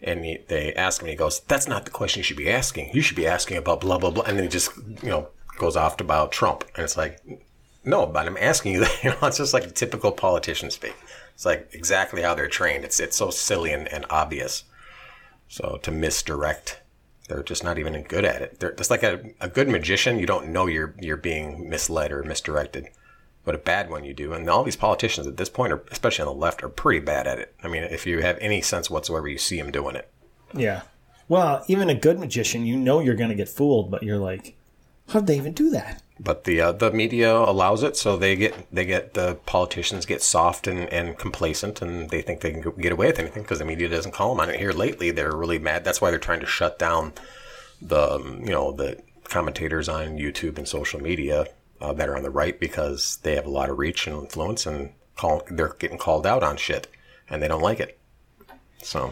and 0.02 0.26
he, 0.26 0.40
they 0.48 0.74
ask 0.74 1.02
him, 1.04 1.08
he 1.08 1.16
goes, 1.16 1.42
"That's 1.42 1.68
not 1.68 1.86
the 1.86 1.92
question 1.92 2.22
you 2.22 2.24
should 2.24 2.38
be 2.38 2.50
asking. 2.50 2.96
You 2.96 3.02
should 3.02 3.18
be 3.18 3.28
asking 3.28 3.58
about 3.58 3.82
blah 3.82 4.00
blah 4.00 4.10
blah," 4.10 4.24
and 4.24 4.38
then 4.38 4.46
he 4.46 4.50
just 4.50 4.76
you 5.04 5.10
know 5.10 5.28
goes 5.60 5.76
off 5.76 5.98
to 5.98 6.04
about 6.04 6.32
Trump, 6.32 6.64
and 6.76 6.84
it's 6.84 6.98
like, 6.98 7.22
no, 7.84 8.06
but 8.06 8.28
I'm 8.28 8.38
asking 8.38 8.74
you 8.74 8.80
that. 8.82 9.00
You 9.04 9.10
know, 9.12 9.18
it's 9.28 9.38
just 9.38 9.54
like 9.54 9.74
typical 9.74 10.12
politician 10.12 10.70
speak. 10.70 10.96
It's 11.34 11.46
like 11.46 11.70
exactly 11.74 12.22
how 12.22 12.36
they're 12.36 12.48
trained. 12.48 12.84
It's 12.84 13.00
it's 13.00 13.18
so 13.18 13.30
silly 13.30 13.72
and, 13.72 13.88
and 13.88 14.06
obvious. 14.10 14.64
So 15.48 15.80
to 15.84 15.92
misdirect, 15.92 16.82
they're 17.28 17.44
just 17.44 17.64
not 17.64 17.80
even 17.80 18.02
good 18.04 18.26
at 18.26 18.42
it. 18.42 18.60
They're 18.60 18.76
like 18.90 19.04
a, 19.04 19.22
a 19.40 19.48
good 19.48 19.68
magician. 19.68 20.20
You 20.20 20.26
don't 20.26 20.50
know 20.50 20.68
you're 20.68 20.94
you're 21.00 21.18
being 21.18 21.70
misled 21.70 22.12
or 22.12 22.24
misdirected, 22.24 22.90
but 23.44 23.56
a 23.56 23.60
bad 23.60 23.90
one 23.90 24.04
you 24.04 24.14
do. 24.14 24.34
And 24.34 24.50
all 24.50 24.64
these 24.64 24.76
politicians 24.76 25.28
at 25.28 25.38
this 25.38 25.50
point, 25.50 25.74
are, 25.74 25.84
especially 25.92 26.28
on 26.28 26.34
the 26.34 26.40
left, 26.40 26.64
are 26.64 26.70
pretty 26.70 27.00
bad 27.00 27.28
at 27.28 27.40
it. 27.40 27.56
I 27.64 27.68
mean, 27.68 27.84
if 27.84 28.06
you 28.06 28.22
have 28.22 28.38
any 28.40 28.62
sense 28.62 28.90
whatsoever, 28.90 29.28
you 29.28 29.38
see 29.38 29.58
them 29.60 29.72
doing 29.72 29.96
it. 29.96 30.10
Yeah. 30.54 30.82
Well, 31.28 31.64
even 31.68 31.90
a 31.90 31.96
good 31.96 32.20
magician, 32.20 32.66
you 32.66 32.78
know 32.78 33.00
you're 33.00 33.16
going 33.16 33.30
to 33.30 33.36
get 33.36 33.48
fooled, 33.48 33.90
but 33.90 34.04
you're 34.04 34.18
like, 34.18 34.56
how'd 35.12 35.28
they 35.28 35.38
even 35.38 35.54
do 35.54 35.70
that? 35.72 36.02
But 36.20 36.44
the 36.44 36.62
uh, 36.62 36.72
the 36.72 36.92
media 36.92 37.34
allows 37.36 37.82
it, 37.84 37.98
so 37.98 38.16
they 38.16 38.36
get 38.36 38.54
they 38.72 38.86
get 38.86 39.16
the 39.16 39.36
politicians 39.46 40.06
get 40.06 40.22
soft 40.22 40.68
and, 40.68 40.82
and 40.94 41.18
complacent, 41.18 41.82
and 41.82 42.10
they 42.10 42.22
think 42.22 42.42
they 42.42 42.52
can 42.52 42.74
get 42.80 42.92
away 42.92 43.08
with 43.08 43.20
anything 43.20 43.42
because 43.42 43.60
the 43.60 43.66
media 43.66 43.90
doesn't 43.90 44.12
call 44.12 44.30
them 44.30 44.40
on 44.40 44.50
it. 44.50 44.60
Here 44.60 44.72
lately, 44.72 45.10
they're 45.10 45.36
really 45.36 45.58
mad. 45.58 45.84
That's 45.84 46.00
why 46.00 46.12
they're 46.12 46.20
trying 46.20 46.42
to 46.42 46.46
shut 46.46 46.78
down 46.78 47.14
the 47.82 48.16
um, 48.16 48.42
you 48.42 48.52
know 48.52 48.72
the 48.72 49.02
commentators 49.24 49.90
on 49.90 50.18
YouTube 50.18 50.58
and 50.58 50.68
social 50.68 51.02
media 51.02 51.48
uh, 51.80 51.94
that 51.94 52.08
are 52.08 52.16
on 52.16 52.24
the 52.24 52.30
right 52.30 52.60
because 52.60 53.18
they 53.24 53.36
have 53.36 53.46
a 53.46 53.50
lot 53.50 53.70
of 53.70 53.80
reach 53.80 54.06
and 54.06 54.16
influence, 54.16 54.68
and 54.68 54.92
call 55.16 55.42
they're 55.50 55.76
getting 55.80 55.98
called 55.98 56.28
out 56.28 56.44
on 56.44 56.56
shit, 56.56 56.88
and 57.30 57.42
they 57.42 57.48
don't 57.48 57.64
like 57.64 57.80
it. 57.80 57.98
So 58.84 59.12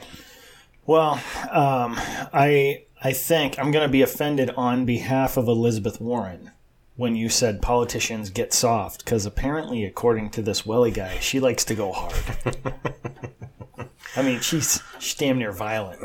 Well, 0.86 1.13
um, 1.51 1.96
I 1.98 2.84
I 3.01 3.13
think 3.13 3.58
I'm 3.58 3.72
going 3.72 3.88
to 3.88 3.91
be 3.91 4.01
offended 4.01 4.50
on 4.58 4.86
behalf 4.86 5.38
of 5.38 5.48
Elizabeth 5.48 6.01
Warren 6.01 6.51
when 6.98 7.15
you 7.15 7.29
said 7.29 7.62
politicians 7.62 8.29
get 8.29 8.53
soft 8.53 9.06
because 9.06 9.25
apparently, 9.25 9.86
according 9.86 10.32
to 10.32 10.41
this 10.41 10.65
Welly 10.65 10.91
guy, 10.91 11.18
she 11.20 11.39
likes 11.39 11.63
to 11.65 11.75
go 11.75 11.94
hard. 11.94 12.58
I 14.18 14.22
mean, 14.22 14.41
she's 14.41 14.82
she's 15.00 15.15
damn 15.15 15.38
near 15.38 15.53
violent. 15.53 16.01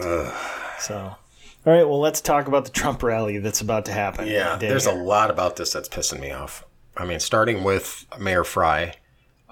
So, 0.79 0.97
all 1.67 1.73
right, 1.73 1.89
well, 1.89 1.99
let's 1.99 2.21
talk 2.21 2.47
about 2.47 2.65
the 2.65 2.71
Trump 2.71 3.03
rally 3.03 3.39
that's 3.39 3.61
about 3.61 3.87
to 3.87 3.93
happen. 3.93 4.29
Yeah, 4.29 4.57
there's 4.57 4.87
a 4.87 4.93
lot 4.93 5.31
about 5.31 5.57
this 5.57 5.73
that's 5.73 5.89
pissing 5.89 6.21
me 6.21 6.31
off. 6.31 6.65
I 6.97 7.05
mean, 7.05 7.19
starting 7.19 7.65
with 7.65 8.07
Mayor 8.21 8.45
Frey, 8.45 8.95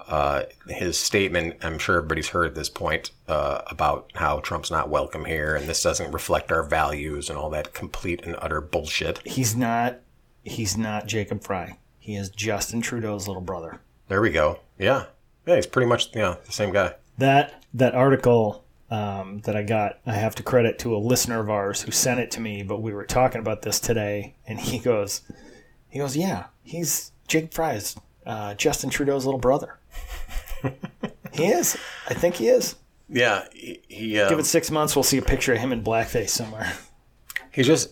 uh, 0.07 0.43
his 0.67 0.97
statement, 0.97 1.55
I'm 1.63 1.79
sure 1.79 1.97
everybody's 1.97 2.29
heard 2.29 2.47
at 2.47 2.55
this 2.55 2.69
point, 2.69 3.11
uh, 3.27 3.61
about 3.67 4.11
how 4.15 4.39
Trump's 4.39 4.71
not 4.71 4.89
welcome 4.89 5.25
here 5.25 5.55
and 5.55 5.67
this 5.67 5.83
doesn't 5.83 6.11
reflect 6.11 6.51
our 6.51 6.63
values 6.63 7.29
and 7.29 7.37
all 7.37 7.49
that 7.51 7.73
complete 7.73 8.21
and 8.25 8.35
utter 8.39 8.61
bullshit. 8.61 9.19
He's 9.25 9.55
not. 9.55 9.99
He's 10.43 10.77
not 10.77 11.07
Jacob 11.07 11.43
Frey. 11.43 11.77
He 11.99 12.15
is 12.15 12.29
Justin 12.29 12.81
Trudeau's 12.81 13.27
little 13.27 13.41
brother. 13.41 13.79
There 14.09 14.21
we 14.21 14.29
go. 14.29 14.59
Yeah. 14.77 15.05
Yeah, 15.45 15.55
he's 15.55 15.67
pretty 15.67 15.87
much 15.87 16.09
yeah, 16.13 16.35
the 16.45 16.51
same 16.51 16.71
guy. 16.71 16.95
that 17.17 17.63
that 17.73 17.95
article 17.95 18.63
um, 18.91 19.39
that 19.45 19.55
I 19.55 19.63
got, 19.63 19.99
I 20.05 20.13
have 20.13 20.35
to 20.35 20.43
credit 20.43 20.77
to 20.79 20.95
a 20.95 20.97
listener 20.97 21.39
of 21.39 21.49
ours 21.49 21.81
who 21.81 21.91
sent 21.91 22.19
it 22.19 22.29
to 22.31 22.41
me. 22.41 22.61
But 22.63 22.81
we 22.81 22.93
were 22.93 23.05
talking 23.05 23.39
about 23.41 23.63
this 23.63 23.79
today, 23.79 24.35
and 24.45 24.59
he 24.59 24.79
goes, 24.79 25.21
he 25.89 25.99
goes, 25.99 26.15
yeah, 26.15 26.45
he's 26.61 27.11
Jake 27.27 27.53
Frey's 27.53 27.95
uh, 28.25 28.53
Justin 28.53 28.89
Trudeau's 28.89 29.25
little 29.25 29.39
brother. 29.39 29.79
he 31.33 31.45
is. 31.45 31.77
I 32.07 32.13
think 32.13 32.35
he 32.35 32.47
is. 32.47 32.75
Yeah, 33.09 33.45
he, 33.53 33.81
he 33.87 34.19
um, 34.19 34.29
Give 34.29 34.39
it 34.39 34.45
six 34.45 34.71
months, 34.71 34.95
we'll 34.95 35.03
see 35.03 35.17
a 35.17 35.21
picture 35.21 35.53
of 35.53 35.59
him 35.59 35.71
in 35.71 35.83
blackface 35.83 36.29
somewhere. 36.29 36.73
he 37.51 37.63
just 37.63 37.89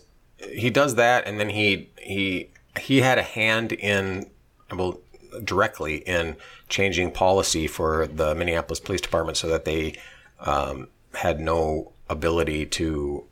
he 0.50 0.70
does 0.70 0.96
that 0.96 1.28
and 1.28 1.40
then 1.40 1.50
he 1.50 1.90
he 2.00 2.50
he 2.80 3.02
had 3.02 3.18
a 3.18 3.24
hand 3.24 3.72
in 3.72 4.30
well 4.76 5.00
directly 5.44 5.98
in 5.98 6.36
changing 6.68 7.12
policy 7.12 7.68
for 7.68 8.08
the 8.08 8.34
Minneapolis 8.36 8.80
Police 8.80 9.02
Department 9.02 9.38
so 9.38 9.48
that 9.48 9.66
they 9.66 9.96
um, 10.40 10.88
had 11.14 11.40
no 11.40 11.92
ability 12.10 12.66
to 12.66 13.24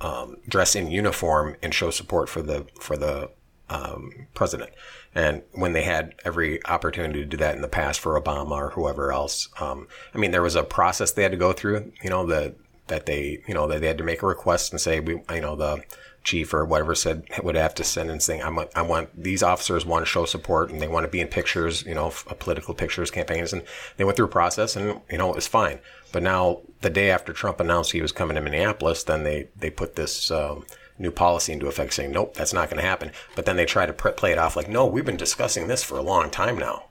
um, 0.00 0.36
dress 0.48 0.74
in 0.74 0.90
uniform 0.90 1.56
and 1.62 1.74
show 1.74 1.90
support 1.90 2.28
for 2.28 2.42
the 2.42 2.66
for 2.80 2.96
the 2.96 3.30
um, 3.68 4.26
president. 4.34 4.70
And 5.14 5.42
when 5.52 5.72
they 5.72 5.82
had 5.82 6.14
every 6.24 6.64
opportunity 6.66 7.20
to 7.20 7.26
do 7.26 7.36
that 7.36 7.54
in 7.54 7.62
the 7.62 7.68
past 7.68 8.00
for 8.00 8.20
Obama 8.20 8.52
or 8.52 8.70
whoever 8.70 9.12
else, 9.12 9.48
um, 9.60 9.86
I 10.14 10.18
mean, 10.18 10.30
there 10.30 10.42
was 10.42 10.56
a 10.56 10.62
process 10.62 11.12
they 11.12 11.22
had 11.22 11.32
to 11.32 11.38
go 11.38 11.52
through. 11.52 11.92
You 12.02 12.10
know, 12.10 12.26
the 12.26 12.54
that 12.88 13.06
they 13.06 13.42
you 13.46 13.54
know 13.54 13.66
that 13.68 13.80
they 13.80 13.86
had 13.86 13.98
to 13.98 14.04
make 14.04 14.22
a 14.22 14.26
request 14.26 14.72
and 14.72 14.80
say 14.80 15.00
we 15.00 15.14
you 15.32 15.40
know 15.40 15.56
the 15.56 15.82
chief 16.24 16.54
or 16.54 16.64
whatever 16.64 16.94
said 16.94 17.24
would 17.42 17.56
have 17.56 17.74
to 17.74 17.82
send 17.82 18.10
and 18.10 18.22
saying 18.22 18.42
I 18.42 18.50
want 18.50 18.70
I 18.74 18.82
want 18.82 19.10
these 19.20 19.42
officers 19.42 19.84
want 19.84 20.02
to 20.02 20.10
show 20.10 20.24
support 20.24 20.70
and 20.70 20.80
they 20.80 20.88
want 20.88 21.04
to 21.04 21.10
be 21.10 21.20
in 21.20 21.28
pictures 21.28 21.84
you 21.84 21.94
know 21.94 22.12
political 22.38 22.74
pictures 22.74 23.10
campaigns 23.10 23.52
and 23.52 23.62
they 23.96 24.04
went 24.04 24.16
through 24.16 24.26
a 24.26 24.30
process 24.40 24.76
and 24.76 25.00
you 25.10 25.18
know 25.18 25.30
it 25.30 25.34
was 25.34 25.48
fine 25.48 25.80
but 26.12 26.22
now 26.22 26.60
the 26.80 26.90
day 26.90 27.10
after 27.10 27.32
Trump 27.32 27.60
announced 27.60 27.92
he 27.92 28.02
was 28.02 28.12
coming 28.12 28.34
to 28.36 28.40
Minneapolis 28.40 29.04
then 29.04 29.24
they 29.24 29.48
they 29.56 29.70
put 29.70 29.96
this 29.96 30.30
um, 30.30 30.64
new 31.02 31.10
policy 31.10 31.52
into 31.52 31.66
effect 31.66 31.92
saying 31.92 32.10
nope 32.12 32.34
that's 32.34 32.52
not 32.52 32.70
going 32.70 32.80
to 32.80 32.88
happen 32.88 33.10
but 33.36 33.44
then 33.44 33.56
they 33.56 33.64
try 33.66 33.84
to 33.84 33.92
pr- 33.92 34.10
play 34.10 34.32
it 34.32 34.38
off 34.38 34.56
like 34.56 34.68
no 34.68 34.86
we've 34.86 35.04
been 35.04 35.16
discussing 35.16 35.66
this 35.66 35.82
for 35.82 35.98
a 35.98 36.02
long 36.02 36.30
time 36.30 36.56
now 36.56 36.84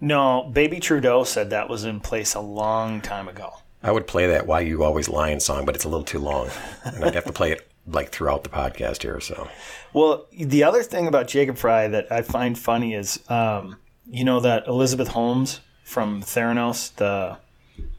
No, 0.00 0.50
Baby 0.52 0.78
Trudeau 0.80 1.24
said 1.24 1.50
that 1.50 1.68
was 1.68 1.84
in 1.84 1.98
place 2.00 2.34
a 2.34 2.40
long 2.40 3.00
time 3.00 3.26
ago. 3.28 3.54
I 3.82 3.90
would 3.90 4.06
play 4.06 4.26
that 4.28 4.46
"Why 4.46 4.60
You 4.60 4.84
Always 4.84 5.08
Lying" 5.08 5.40
song, 5.40 5.64
but 5.64 5.74
it's 5.74 5.84
a 5.84 5.88
little 5.88 6.04
too 6.04 6.18
long, 6.20 6.50
and 6.84 7.04
I'd 7.04 7.14
have 7.14 7.24
to 7.24 7.32
play 7.32 7.52
it 7.52 7.66
like 7.86 8.10
throughout 8.10 8.44
the 8.44 8.50
podcast 8.50 9.02
here. 9.02 9.18
So 9.20 9.48
Well, 9.92 10.26
the 10.32 10.62
other 10.62 10.82
thing 10.82 11.06
about 11.06 11.26
Jacob 11.28 11.56
Frey 11.56 11.88
that 11.88 12.10
I 12.12 12.22
find 12.22 12.56
funny 12.58 12.94
is, 12.94 13.18
um, 13.28 13.78
you 14.06 14.24
know, 14.24 14.40
that 14.40 14.66
Elizabeth 14.66 15.08
Holmes 15.08 15.60
from 15.82 16.22
Theranos, 16.22 16.94
the 16.96 17.38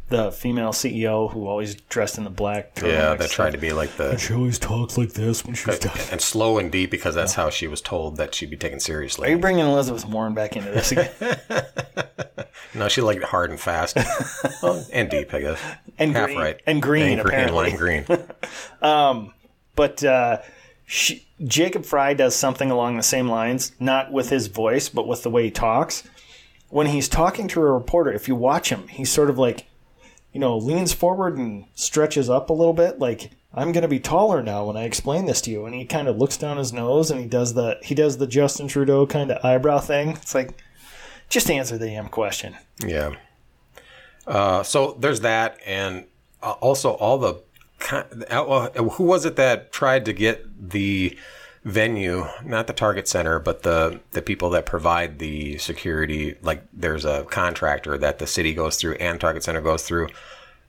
the 0.10 0.32
female 0.32 0.70
CEO 0.70 1.32
who 1.32 1.48
always 1.48 1.76
dressed 1.76 2.18
in 2.20 2.24
the 2.26 2.30
black. 2.30 2.80
yeah, 2.84 3.16
stuff. 3.16 3.32
tried 3.32 3.52
to 3.54 3.58
be 3.58 3.72
like 3.74 3.96
the 3.98 4.12
And 4.12 4.20
She 4.20 4.34
always 4.34 4.60
talks 4.60 4.98
like 4.98 5.14
this 5.14 5.44
when 5.44 5.56
she's 5.56 5.80
done. 5.80 5.98
and 6.12 6.22
slow 6.22 6.60
and 6.60 6.72
deep 6.72 6.92
because 6.92 7.16
that's 7.16 7.34
how 7.34 7.50
she 7.50 7.66
was 7.68 7.82
told 7.82 8.18
that 8.18 8.36
she'd 8.36 8.50
be 8.52 8.58
taken 8.58 8.80
seriously. 8.80 9.28
Are 9.28 9.32
you 9.32 9.40
bringing 9.40 9.66
Elizabeth 9.66 10.06
Warren 10.06 10.34
back 10.36 10.56
into 10.56 10.70
this 10.72 10.92
again? 10.92 11.10
No, 12.74 12.90
she 12.90 13.00
liked 13.00 13.22
it 13.22 13.28
hard 13.28 13.52
and 13.52 13.60
fast, 13.60 13.98
and 14.92 15.10
deep, 15.10 15.34
I 15.34 15.40
guess. 15.42 15.60
And 15.98 16.12
Half 16.14 16.26
green. 16.28 16.38
right, 16.40 16.62
And 16.68 16.82
green, 16.82 17.04
and, 17.04 17.20
and 17.22 17.30
apparently. 17.30 17.70
lime 17.70 17.78
green. 17.78 18.06
But 19.76 20.04
uh, 20.04 20.40
she, 20.86 21.26
Jacob 21.44 21.86
Frey 21.86 22.14
does 22.16 22.36
something 22.36 22.72
along 22.72 22.98
the 22.98 23.04
same 23.04 23.28
lines, 23.30 23.72
not 23.80 24.12
with 24.12 24.30
his 24.30 24.48
voice, 24.48 24.90
but 24.90 25.08
with 25.08 25.24
the 25.24 25.30
way 25.30 25.44
he 25.46 25.52
talks. 25.52 26.04
When 26.70 26.88
he's 26.88 27.08
talking 27.10 27.48
to 27.50 27.62
a 27.62 27.72
reporter, 27.72 28.12
if 28.12 28.28
you 28.28 28.36
watch 28.36 28.70
him, 28.70 28.88
he's 28.88 29.10
sort 29.12 29.30
of 29.30 29.38
like, 29.38 29.66
you 30.36 30.42
know, 30.42 30.58
leans 30.58 30.92
forward 30.92 31.38
and 31.38 31.64
stretches 31.76 32.30
up 32.30 32.50
a 32.50 32.54
little 32.54 32.74
bit, 32.74 33.00
like 33.00 33.32
I'm 33.54 33.72
going 33.72 33.84
to 33.84 33.88
be 33.88 34.02
taller 34.02 34.44
now 34.44 34.66
when 34.66 34.76
I 34.76 34.84
explain 34.84 35.28
this 35.28 35.40
to 35.44 35.50
you. 35.50 35.66
And 35.66 35.74
he 35.74 35.86
kind 35.86 36.10
of 36.10 36.18
looks 36.18 36.36
down 36.36 36.58
his 36.58 36.74
nose 36.74 37.10
and 37.10 37.22
he 37.22 37.26
does 37.26 37.54
the 37.54 37.80
he 37.82 37.96
does 37.96 38.18
the 38.18 38.28
Justin 38.28 38.68
Trudeau 38.68 39.08
kind 39.08 39.32
of 39.32 39.44
eyebrow 39.46 39.80
thing. 39.80 40.10
It's 40.10 40.36
like, 40.36 40.62
just 41.30 41.50
answer 41.50 41.78
the 41.78 41.88
damn 41.88 42.10
question. 42.10 42.58
Yeah. 42.86 43.16
Uh, 44.28 44.62
so 44.64 44.98
there's 45.00 45.22
that, 45.22 45.58
and 45.66 46.06
uh, 46.44 46.52
also 46.60 46.92
all 46.96 47.18
the 47.18 47.42
uh, 48.30 48.70
who 48.72 49.06
was 49.06 49.24
it 49.24 49.38
that 49.38 49.72
tried 49.72 50.04
to 50.04 50.12
get 50.12 50.70
the 50.70 51.18
venue, 51.66 52.28
not 52.46 52.68
the 52.68 52.74
Target 52.74 53.08
Center, 53.08 53.40
but 53.40 53.64
the 53.64 54.00
the 54.12 54.22
people 54.22 54.52
that 54.52 54.66
provide 54.66 55.20
the 55.20 55.58
security. 55.58 56.36
Like 56.42 56.64
there's 56.72 57.04
a 57.04 57.24
contractor 57.26 57.98
that 57.98 58.20
the 58.20 58.28
city 58.28 58.54
goes 58.54 58.78
through 58.78 58.94
and 58.96 59.20
Target 59.20 59.44
Center 59.44 59.62
goes 59.62 59.84
through 59.84 60.08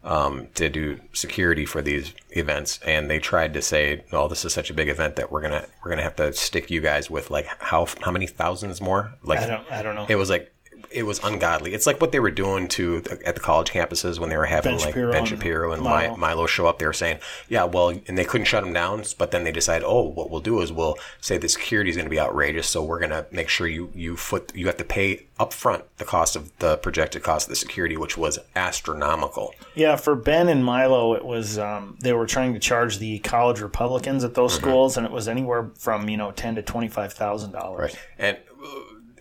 um, 0.02 0.48
to 0.54 0.68
do 0.68 1.00
security 1.12 1.66
for 1.66 1.82
these 1.82 2.14
events, 2.30 2.80
and 2.86 3.10
they 3.10 3.18
tried 3.18 3.52
to 3.54 3.62
say, 3.62 4.04
"Oh, 4.12 4.26
this 4.26 4.44
is 4.44 4.54
such 4.54 4.70
a 4.70 4.74
big 4.74 4.88
event 4.88 5.16
that 5.16 5.30
we're 5.30 5.42
gonna 5.42 5.66
we're 5.84 5.90
gonna 5.90 6.02
have 6.02 6.16
to 6.16 6.32
stick 6.32 6.70
you 6.70 6.80
guys 6.80 7.10
with 7.10 7.30
like 7.30 7.46
how 7.58 7.86
how 8.00 8.10
many 8.10 8.26
thousands 8.26 8.80
more?" 8.80 9.12
Like 9.22 9.40
I 9.40 9.46
don't 9.46 9.70
I 9.70 9.82
don't 9.82 9.94
know. 9.94 10.06
it 10.08 10.16
was 10.16 10.30
like 10.30 10.52
it 10.96 11.04
was 11.04 11.22
ungodly. 11.22 11.74
It's 11.74 11.86
like 11.86 12.00
what 12.00 12.10
they 12.12 12.20
were 12.20 12.30
doing 12.30 12.66
to 12.68 13.02
at 13.24 13.34
the 13.34 13.40
college 13.40 13.70
campuses 13.70 14.18
when 14.18 14.30
they 14.30 14.36
were 14.36 14.46
having 14.46 14.72
Ben 14.72 14.80
like 14.80 14.88
Shapiro 14.88 15.12
Ben 15.12 15.24
Shapiro 15.26 15.72
and 15.72 15.82
Milo. 15.82 16.16
Milo. 16.16 16.46
Show 16.46 16.66
up. 16.66 16.78
They 16.78 16.86
were 16.86 16.92
saying, 16.92 17.18
yeah, 17.48 17.64
well, 17.64 17.90
and 17.90 18.16
they 18.16 18.24
couldn't 18.24 18.46
shut 18.46 18.64
them 18.64 18.72
down. 18.72 19.04
But 19.18 19.30
then 19.30 19.44
they 19.44 19.52
decided, 19.52 19.84
oh, 19.86 20.02
what 20.08 20.30
we'll 20.30 20.40
do 20.40 20.60
is 20.62 20.72
we'll 20.72 20.96
say 21.20 21.36
the 21.38 21.48
security 21.48 21.90
is 21.90 21.96
going 21.96 22.06
to 22.06 22.10
be 22.10 22.18
outrageous, 22.20 22.66
so 22.66 22.82
we're 22.82 22.98
going 22.98 23.10
to 23.10 23.26
make 23.30 23.48
sure 23.48 23.66
you 23.66 23.90
you 23.94 24.16
foot 24.16 24.52
you 24.54 24.66
have 24.66 24.78
to 24.78 24.84
pay 24.84 25.26
upfront 25.38 25.82
the 25.98 26.04
cost 26.04 26.34
of 26.34 26.56
the 26.60 26.78
projected 26.78 27.22
cost 27.22 27.46
of 27.46 27.50
the 27.50 27.56
security, 27.56 27.96
which 27.96 28.16
was 28.16 28.38
astronomical. 28.54 29.54
Yeah, 29.74 29.96
for 29.96 30.14
Ben 30.14 30.48
and 30.48 30.64
Milo, 30.64 31.14
it 31.14 31.24
was 31.24 31.58
um, 31.58 31.98
they 32.00 32.12
were 32.12 32.26
trying 32.26 32.54
to 32.54 32.58
charge 32.60 32.98
the 32.98 33.18
college 33.20 33.60
Republicans 33.60 34.24
at 34.24 34.30
Mm-hmm. 34.30 34.34
those 34.42 34.54
schools, 34.54 34.96
and 34.96 35.06
it 35.06 35.12
was 35.12 35.28
anywhere 35.28 35.70
from 35.78 36.08
you 36.08 36.16
know 36.16 36.30
ten 36.32 36.54
to 36.54 36.62
twenty 36.62 36.88
five 36.88 37.12
thousand 37.12 37.52
dollars. 37.52 37.80
Right. 37.80 37.98
And 38.18 38.38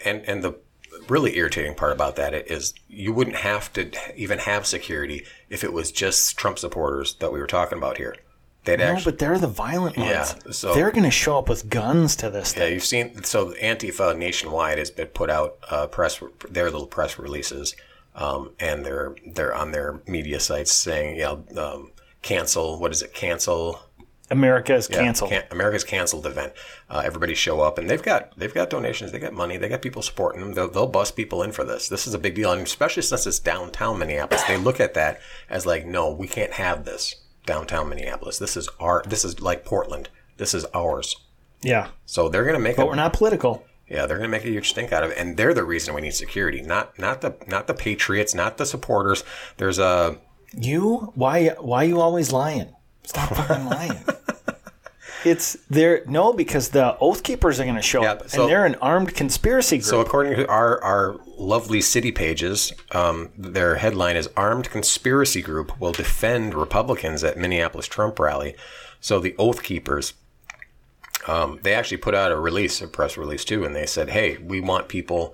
and 0.04 0.22
and 0.26 0.44
the 0.44 0.54
really 1.10 1.38
irritating 1.38 1.76
part 1.76 1.92
about 1.92 2.16
that 2.18 2.34
is 2.34 2.74
you 2.88 3.14
wouldn't 3.14 3.38
have 3.38 3.72
to 3.74 3.92
even 4.16 4.40
have 4.40 4.66
security 4.66 5.26
if 5.50 5.64
it 5.64 5.74
was 5.74 5.92
just 5.92 6.38
Trump 6.38 6.60
supporters 6.60 7.16
that 7.16 7.32
we 7.32 7.40
were 7.40 7.48
talking 7.48 7.78
about 7.78 7.98
here. 7.98 8.16
They'd 8.64 8.80
No, 8.80 8.86
actually 8.86 9.12
but 9.12 9.20
they're 9.20 9.38
the 9.38 9.48
violent 9.48 9.96
ones. 9.98 10.10
Yeah, 10.10 10.52
so- 10.52 10.74
they're 10.74 10.92
going 10.92 11.04
to 11.04 11.12
show 11.12 11.38
up 11.38 11.48
with 11.48 11.70
guns 11.70 12.16
to 12.18 12.30
this 12.32 12.54
thing. 12.54 12.62
yeah, 12.62 12.66
thing. 12.68 12.74
you've 12.74 12.84
seen 12.84 13.24
so 13.24 13.54
Antifa 13.62 14.18
nationwide 14.18 14.80
has 14.80 14.90
been 14.90 15.08
put 15.08 15.30
out 15.30 15.58
uh, 15.70 15.86
press 15.88 16.20
their 16.50 16.66
little 16.66 16.88
press 16.88 17.20
releases, 17.20 17.76
um, 18.16 18.54
and 18.60 18.84
they're 18.84 19.16
they're 19.34 19.54
on 19.54 19.72
their 19.72 20.02
media 20.08 20.40
sites 20.40 20.72
saying, 20.72 21.18
yeah, 21.18 21.36
um, 21.62 21.92
cancel. 22.24 22.80
What 22.80 22.92
is 22.92 23.04
it? 23.04 23.14
Cancel. 23.14 23.82
America 24.32 24.74
is 24.74 24.90
Yeah, 24.90 24.98
canceled. 25.04 25.30
can- 25.32 25.44
America's 25.52 25.84
canceled 25.84 26.26
event. 26.26 26.54
Uh, 26.90 27.02
everybody 27.06 27.36
show 27.36 27.62
up, 27.62 27.78
and 27.78 27.88
they've 27.90 28.02
got 28.02 28.38
they've 28.38 28.54
got 28.54 28.70
donations, 28.72 29.12
they 29.12 29.20
got 29.20 29.34
money, 29.34 29.58
they 29.58 29.70
got 29.70 29.82
people 29.84 30.02
supporting 30.02 30.42
them. 30.42 30.54
They'll, 30.54 30.68
they'll 30.70 30.88
bust 30.88 31.16
people 31.16 31.44
in 31.44 31.52
for 31.52 31.64
this. 31.64 31.90
This 31.90 32.08
is 32.08 32.14
a 32.14 32.20
big 32.20 32.34
deal, 32.36 32.52
and 32.52 32.62
especially 32.64 33.04
since 33.04 33.28
it's 33.28 33.38
downtown 33.40 34.00
Minneapolis, 34.00 34.44
they 34.44 34.58
look 34.58 34.80
at 34.80 34.94
that 34.96 35.20
as 35.50 35.66
like, 35.66 35.86
no, 35.86 36.12
we 36.12 36.28
can't 36.28 36.54
have 36.54 36.86
this 36.86 37.16
downtown 37.46 37.88
Minneapolis. 37.90 38.40
This 38.40 38.58
is 38.58 38.68
our. 38.80 39.04
This 39.08 39.24
is 39.24 39.42
like 39.42 39.64
Portland. 39.64 40.10
This 40.38 40.54
is 40.56 40.66
ours. 40.74 41.16
yeah, 41.62 41.90
So 42.06 42.28
they're 42.28 42.46
gonna 42.46 42.60
make. 42.60 42.76
but 42.78 42.84
a, 42.84 42.88
we're 42.88 42.96
not 42.96 43.14
political. 43.14 43.64
yeah, 43.88 44.08
they're 44.08 44.18
going 44.18 44.30
to 44.32 44.36
make 44.38 44.44
a 44.46 44.50
huge 44.50 44.70
stink 44.70 44.92
out 44.92 45.04
of 45.04 45.12
it, 45.12 45.18
and 45.20 45.38
they're 45.38 45.54
the 45.54 45.64
reason 45.64 45.94
we 45.94 46.02
need 46.02 46.16
security, 46.16 46.62
not 46.62 46.98
not 46.98 47.22
the 47.22 47.36
not 47.48 47.68
the 47.68 47.74
patriots, 47.76 48.34
not 48.34 48.58
the 48.58 48.66
supporters. 48.66 49.24
There's 49.58 49.78
a 49.78 50.18
You 50.58 51.12
why 51.16 51.50
why 51.60 51.84
you 51.84 52.02
always 52.02 52.32
lying? 52.34 52.75
Stop 53.06 53.30
fucking 53.36 53.66
lying. 53.66 54.04
It's 55.24 55.58
there 55.72 56.04
no 56.06 56.34
because 56.34 56.70
the 56.70 56.96
oath 57.00 57.24
keepers 57.24 57.60
are 57.60 57.64
going 57.64 57.76
to 57.76 57.82
show 57.82 58.04
Yeah, 58.04 58.12
up 58.12 58.30
so- 58.30 58.42
and 58.44 58.50
they're 58.52 58.66
an 58.66 58.76
armed 58.76 59.16
conspiracy 59.16 59.78
group. 59.78 59.86
so 59.90 60.00
according 60.02 60.36
to 60.36 60.48
our 60.48 60.82
our 60.84 61.16
lovely 61.38 61.82
city 61.82 62.12
pages, 62.12 62.72
um, 62.92 63.32
their 63.38 63.76
headline 63.78 64.18
is 64.18 64.30
"Armed 64.38 64.70
Conspiracy 64.70 65.42
Group 65.42 65.80
Will 65.82 65.92
Defend 65.94 66.54
Republicans 66.54 67.24
at 67.24 67.38
Minneapolis 67.38 67.88
Trump 67.88 68.20
Rally." 68.20 68.56
So 69.02 69.20
the 69.20 69.36
Oath 69.38 69.64
Keepers, 69.64 70.14
um, 71.28 71.60
they 71.64 71.74
actually 71.74 71.98
put 71.98 72.14
out 72.16 72.32
a 72.32 72.40
release, 72.40 72.80
a 72.82 72.88
press 72.88 73.18
release 73.18 73.44
too, 73.44 73.64
and 73.66 73.76
they 73.76 73.86
said, 73.88 74.10
"Hey, 74.10 74.38
we 74.38 74.62
want 74.62 74.88
people 74.90 75.34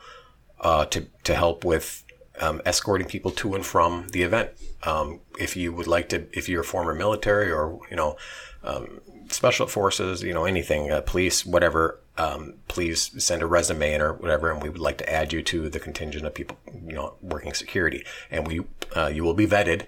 uh, 0.62 0.86
to 0.86 1.08
to 1.26 1.36
help 1.36 1.66
with 1.66 2.04
um, 2.40 2.62
escorting 2.66 3.08
people 3.08 3.32
to 3.32 3.56
and 3.56 3.66
from 3.66 4.08
the 4.10 4.24
event. 4.24 4.52
Um, 4.84 5.20
if 5.40 5.56
you 5.56 5.74
would 5.74 5.88
like 5.88 6.10
to, 6.10 6.28
if 6.34 6.48
you're 6.48 6.62
a 6.62 6.66
former 6.66 6.94
military 6.94 7.52
or 7.52 7.80
you 7.90 7.98
know 7.98 8.18
um, 8.64 9.02
special 9.30 9.68
forces, 9.68 10.24
you 10.24 10.34
know 10.34 10.46
anything, 10.46 10.92
uh, 10.92 11.02
police, 11.02 11.46
whatever, 11.46 12.00
um, 12.18 12.56
please 12.68 13.12
send 13.24 13.42
a 13.42 13.48
resume 13.48 13.94
in 13.94 14.02
or 14.02 14.14
whatever, 14.14 14.52
and 14.52 14.62
we 14.62 14.70
would 14.70 14.82
like 14.82 14.98
to 15.00 15.12
add 15.12 15.34
you 15.34 15.42
to 15.44 15.70
the 15.70 15.80
contingent 15.80 16.26
of 16.26 16.34
people 16.34 16.58
you 16.86 16.94
know 16.94 17.16
working 17.22 17.54
security, 17.54 18.06
and 18.30 18.48
we 18.48 18.62
uh, 18.96 19.08
you 19.08 19.24
will 19.24 19.34
be 19.34 19.48
vetted." 19.48 19.88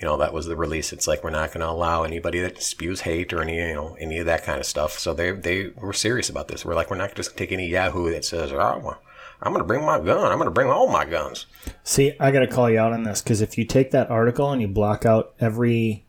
You 0.00 0.08
know 0.08 0.16
that 0.18 0.34
was 0.34 0.46
the 0.46 0.56
release. 0.56 0.92
It's 0.92 1.06
like 1.06 1.22
we're 1.22 1.30
not 1.30 1.52
going 1.52 1.60
to 1.60 1.70
allow 1.70 2.02
anybody 2.02 2.40
that 2.40 2.62
spews 2.62 3.02
hate 3.02 3.32
or 3.32 3.40
any 3.40 3.56
you 3.56 3.74
know 3.74 3.96
any 4.00 4.18
of 4.18 4.26
that 4.26 4.42
kind 4.44 4.58
of 4.58 4.66
stuff. 4.66 4.98
So 4.98 5.14
they 5.14 5.30
they 5.30 5.68
were 5.68 5.92
serious 5.92 6.28
about 6.28 6.48
this. 6.48 6.64
We're 6.64 6.74
like 6.74 6.90
we're 6.90 6.96
not 6.96 7.14
just 7.14 7.36
take 7.36 7.52
any 7.52 7.68
Yahoo 7.68 8.10
that 8.10 8.24
says 8.24 8.52
oh, 8.52 8.80
well, 8.82 9.00
I'm 9.44 9.52
going 9.52 9.62
to 9.62 9.66
bring 9.66 9.84
my 9.84 9.98
gun. 10.00 10.32
I'm 10.32 10.38
going 10.38 10.46
to 10.46 10.50
bring 10.50 10.68
all 10.70 10.88
my 10.88 11.04
guns. 11.04 11.46
See, 11.82 12.14
I 12.18 12.30
got 12.30 12.40
to 12.40 12.46
call 12.46 12.70
you 12.70 12.78
out 12.78 12.92
on 12.92 13.02
this 13.04 13.20
because 13.22 13.40
if 13.40 13.58
you 13.58 13.64
take 13.64 13.90
that 13.90 14.10
article 14.10 14.50
and 14.50 14.60
you 14.62 14.68
block 14.68 15.04
out 15.04 15.34
every, 15.38 16.06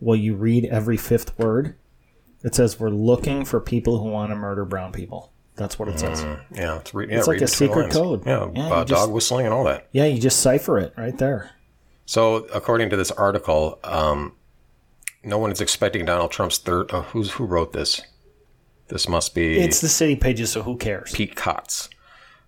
well, 0.00 0.16
you 0.16 0.34
read 0.34 0.64
every 0.64 0.96
fifth 0.96 1.38
word, 1.38 1.76
it 2.42 2.54
says 2.54 2.80
we're 2.80 2.88
looking 2.90 3.44
for 3.44 3.60
people 3.60 3.98
who 4.02 4.08
want 4.08 4.30
to 4.30 4.36
murder 4.36 4.64
brown 4.64 4.90
people. 4.90 5.30
That's 5.54 5.78
what 5.78 5.88
it 5.88 6.00
says. 6.00 6.22
Yeah, 6.50 6.78
it's, 6.78 6.94
re- 6.94 7.08
yeah, 7.10 7.18
It's 7.18 7.28
like 7.28 7.42
a 7.42 7.46
secret 7.46 7.82
lines. 7.82 7.94
code. 7.94 8.26
Yeah, 8.26 8.48
Yeah, 8.54 8.68
uh, 8.72 8.84
just- 8.86 9.00
dog 9.02 9.12
whistling 9.12 9.44
and 9.44 9.54
all 9.54 9.64
that. 9.64 9.86
Yeah, 9.92 10.06
you 10.06 10.18
just 10.20 10.40
cipher 10.40 10.78
it 10.78 10.94
right 10.96 11.16
there. 11.18 11.50
So, 12.06 12.46
according 12.54 12.88
to 12.90 12.96
this 12.96 13.10
article, 13.12 13.78
um, 13.84 14.34
no 15.22 15.38
one 15.38 15.52
is 15.52 15.60
expecting 15.60 16.04
Donald 16.06 16.30
Trump's 16.32 16.58
third. 16.58 16.90
Uh, 16.92 17.02
who's 17.02 17.32
who 17.32 17.44
wrote 17.44 17.72
this? 17.74 18.00
This 18.88 19.08
must 19.08 19.34
be 19.34 19.58
It's 19.60 19.80
the 19.80 19.88
city 19.88 20.16
pages, 20.16 20.50
so 20.50 20.62
who 20.62 20.76
cares? 20.76 21.12
Pete 21.12 21.36
Cox. 21.36 21.88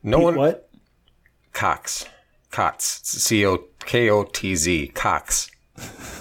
No 0.05 0.19
one. 0.21 0.37
what? 0.37 0.71
Cox. 1.53 2.07
Cox. 2.51 3.01
C 3.03 3.45
O 3.45 3.65
K 3.85 4.11
O 4.11 4.23
T 4.25 4.55
Z. 4.55 4.89
Cox. 4.95 5.51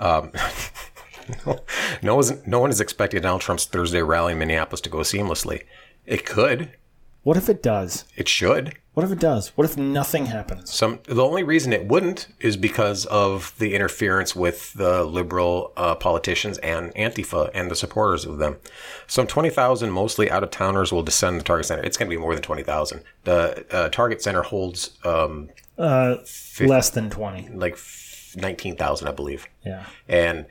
Um, 0.00 0.30
no, 2.02 2.14
one's, 2.14 2.46
no 2.46 2.60
one 2.60 2.70
is 2.70 2.80
expecting 2.80 3.20
Donald 3.20 3.40
Trump's 3.40 3.64
Thursday 3.64 4.00
rally 4.00 4.32
in 4.32 4.38
Minneapolis 4.38 4.80
to 4.82 4.88
go 4.88 4.98
seamlessly. 4.98 5.64
It 6.06 6.24
could. 6.24 6.70
What 7.28 7.36
if 7.36 7.50
it 7.50 7.62
does? 7.62 8.06
It 8.16 8.26
should. 8.26 8.78
What 8.94 9.04
if 9.04 9.12
it 9.12 9.18
does? 9.20 9.48
What 9.48 9.66
if 9.66 9.76
nothing 9.76 10.24
happens? 10.24 10.72
Some 10.72 11.00
the 11.04 11.22
only 11.22 11.42
reason 11.42 11.74
it 11.74 11.86
wouldn't 11.86 12.26
is 12.40 12.56
because 12.56 13.04
of 13.04 13.52
the 13.58 13.74
interference 13.74 14.34
with 14.34 14.72
the 14.72 15.04
liberal 15.04 15.74
uh, 15.76 15.94
politicians 15.96 16.56
and 16.58 16.90
Antifa 16.94 17.50
and 17.52 17.70
the 17.70 17.76
supporters 17.76 18.24
of 18.24 18.38
them. 18.38 18.56
Some 19.06 19.26
twenty 19.26 19.50
thousand, 19.50 19.90
mostly 19.90 20.30
out 20.30 20.42
of 20.42 20.50
towners, 20.50 20.90
will 20.90 21.02
descend 21.02 21.38
the 21.38 21.44
Target 21.44 21.66
Center. 21.66 21.82
It's 21.82 21.98
going 21.98 22.10
to 22.10 22.16
be 22.16 22.18
more 22.18 22.32
than 22.32 22.42
twenty 22.42 22.62
thousand. 22.62 23.02
The 23.24 23.66
uh, 23.70 23.90
Target 23.90 24.22
Center 24.22 24.40
holds 24.40 24.96
um, 25.04 25.50
Uh, 25.76 26.16
less 26.62 26.88
than 26.88 27.10
20. 27.10 27.50
like 27.50 27.76
nineteen 28.36 28.74
thousand, 28.74 29.06
I 29.06 29.12
believe, 29.12 29.46
Yeah. 29.66 29.84
and 30.08 30.46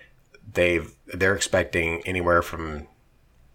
they've 0.54 0.94
they're 1.08 1.36
expecting 1.36 2.04
anywhere 2.06 2.44
from, 2.44 2.86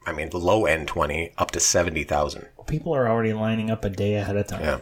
I 0.09 0.13
mean, 0.13 0.31
the 0.31 0.39
low 0.41 0.67
end 0.67 0.89
twenty 0.89 1.33
up 1.39 1.53
to 1.53 1.61
seventy 1.61 2.03
thousand. 2.03 2.49
People 2.67 2.95
are 2.95 3.09
already 3.09 3.33
lining 3.33 3.71
up 3.71 3.85
a 3.85 3.91
day 3.91 4.15
ahead 4.15 4.37
of 4.37 4.47
time. 4.47 4.63
Yeah. 4.63 4.79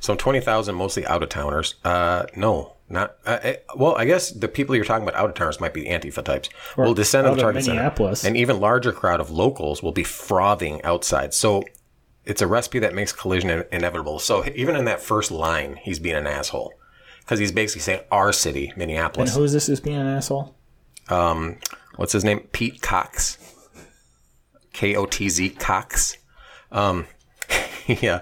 So 0.00 0.14
20,000 0.14 0.74
mostly 0.74 1.06
out 1.06 1.22
of 1.22 1.28
towners. 1.28 1.74
Uh, 1.84 2.26
no, 2.36 2.74
not, 2.88 3.16
uh, 3.26 3.38
eh, 3.42 3.56
well, 3.76 3.94
I 3.96 4.04
guess 4.04 4.30
the 4.30 4.48
people 4.48 4.74
you're 4.76 4.84
talking 4.84 5.06
about 5.06 5.18
out 5.18 5.28
of 5.28 5.34
towners 5.34 5.60
might 5.60 5.74
be 5.74 5.84
Antifa 5.84 6.24
types. 6.24 6.48
will 6.76 6.94
descend 6.94 7.26
on 7.26 7.34
the 7.34 7.40
of 7.40 7.42
Target 7.42 7.64
Center. 7.64 7.76
Minneapolis. 7.76 8.24
An 8.24 8.36
even 8.36 8.60
larger 8.60 8.92
crowd 8.92 9.20
of 9.20 9.30
locals 9.30 9.82
will 9.82 9.92
be 9.92 10.04
frothing 10.04 10.82
outside. 10.84 11.34
So 11.34 11.64
it's 12.24 12.42
a 12.42 12.46
recipe 12.46 12.78
that 12.80 12.94
makes 12.94 13.12
collision 13.12 13.50
in- 13.50 13.64
inevitable. 13.72 14.18
So 14.18 14.44
even 14.54 14.76
in 14.76 14.84
that 14.86 15.00
first 15.00 15.30
line, 15.30 15.76
he's 15.82 15.98
being 15.98 16.16
an 16.16 16.26
asshole. 16.26 16.72
Because 17.20 17.38
he's 17.38 17.52
basically 17.52 17.80
saying 17.80 18.00
our 18.12 18.32
city, 18.32 18.72
Minneapolis. 18.76 19.30
And 19.30 19.38
who 19.38 19.44
is 19.44 19.52
this 19.54 19.66
who's 19.66 19.80
being 19.80 19.96
an 19.96 20.06
asshole? 20.06 20.54
What's 21.96 22.12
his 22.12 22.24
name? 22.24 22.40
Pete 22.52 22.82
Cox. 22.82 23.38
K 24.72 24.94
O 24.96 25.06
T 25.06 25.28
Z 25.28 25.50
Cox. 25.50 26.18
Um, 26.72 27.06
yeah. 28.02 28.20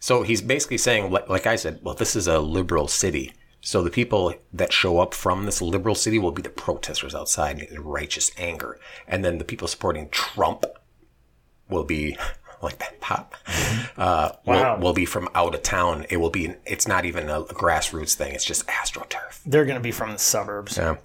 So 0.00 0.22
he's 0.22 0.40
basically 0.42 0.78
saying, 0.78 1.10
like, 1.10 1.28
like 1.28 1.46
I 1.46 1.56
said, 1.56 1.80
well, 1.82 1.94
this 1.94 2.14
is 2.14 2.26
a 2.28 2.38
liberal 2.38 2.88
city. 2.88 3.32
So 3.60 3.82
the 3.82 3.90
people 3.90 4.34
that 4.52 4.72
show 4.72 5.00
up 5.00 5.12
from 5.14 5.44
this 5.44 5.60
liberal 5.60 5.96
city 5.96 6.18
will 6.18 6.30
be 6.30 6.42
the 6.42 6.48
protesters 6.48 7.14
outside 7.14 7.58
in 7.60 7.82
righteous 7.82 8.30
anger. 8.38 8.78
And 9.08 9.24
then 9.24 9.38
the 9.38 9.44
people 9.44 9.66
supporting 9.66 10.08
Trump 10.10 10.64
will 11.68 11.82
be 11.84 12.16
like 12.62 12.78
that 12.78 13.00
pop. 13.00 13.34
Uh, 13.96 14.30
Wow. 14.44 14.76
will, 14.76 14.82
will 14.88 14.92
be 14.92 15.04
from 15.04 15.28
out 15.34 15.54
of 15.54 15.62
town. 15.62 16.06
It 16.08 16.18
will 16.18 16.30
be, 16.30 16.54
it's 16.64 16.86
not 16.86 17.04
even 17.04 17.28
a 17.28 17.42
grassroots 17.42 18.14
thing. 18.14 18.32
It's 18.34 18.44
just 18.44 18.66
AstroTurf. 18.68 19.40
They're 19.44 19.64
going 19.64 19.76
to 19.76 19.82
be 19.82 19.92
from 19.92 20.12
the 20.12 20.18
suburbs 20.18 20.76
Yeah. 20.76 20.96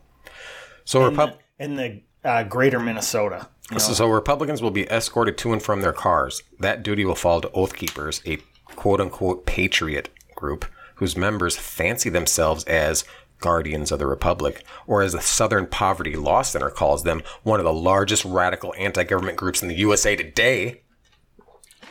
So 0.86 1.10
Repub- 1.10 1.40
in 1.60 1.76
the 1.76 2.02
uh, 2.24 2.44
greater 2.44 2.80
Minnesota. 2.80 3.48
You 3.70 3.76
know, 3.76 3.80
So, 3.80 3.94
so 3.94 4.08
Republicans 4.10 4.62
will 4.62 4.72
be 4.72 4.90
escorted 4.90 5.38
to 5.40 5.54
and 5.54 5.62
from 5.64 5.82
their 5.82 5.94
cars. 5.94 6.44
That 6.60 6.84
duty 6.84 7.06
will 7.06 7.16
fall 7.16 7.42
to 7.42 7.52
Oath 7.52 7.76
Keepers, 7.76 8.22
a 8.26 8.38
quote 8.76 9.00
unquote 9.00 9.46
patriot 9.46 10.10
group 10.36 10.66
whose 10.96 11.16
members 11.18 11.58
fancy 11.58 12.10
themselves 12.10 12.64
as 12.66 13.04
guardians 13.40 13.92
of 13.92 14.00
the 14.00 14.08
Republic, 14.08 14.64
or 14.88 15.02
as 15.02 15.12
the 15.14 15.22
Southern 15.22 15.66
Poverty 15.68 16.16
Law 16.16 16.42
Center 16.44 16.70
calls 16.70 17.04
them, 17.04 17.22
one 17.44 17.60
of 17.60 17.66
the 17.66 17.74
largest 17.74 18.24
radical 18.24 18.74
anti 18.78 19.04
government 19.04 19.38
groups 19.38 19.62
in 19.62 19.68
the 19.68 19.76
USA 19.76 20.16
today. 20.16 20.82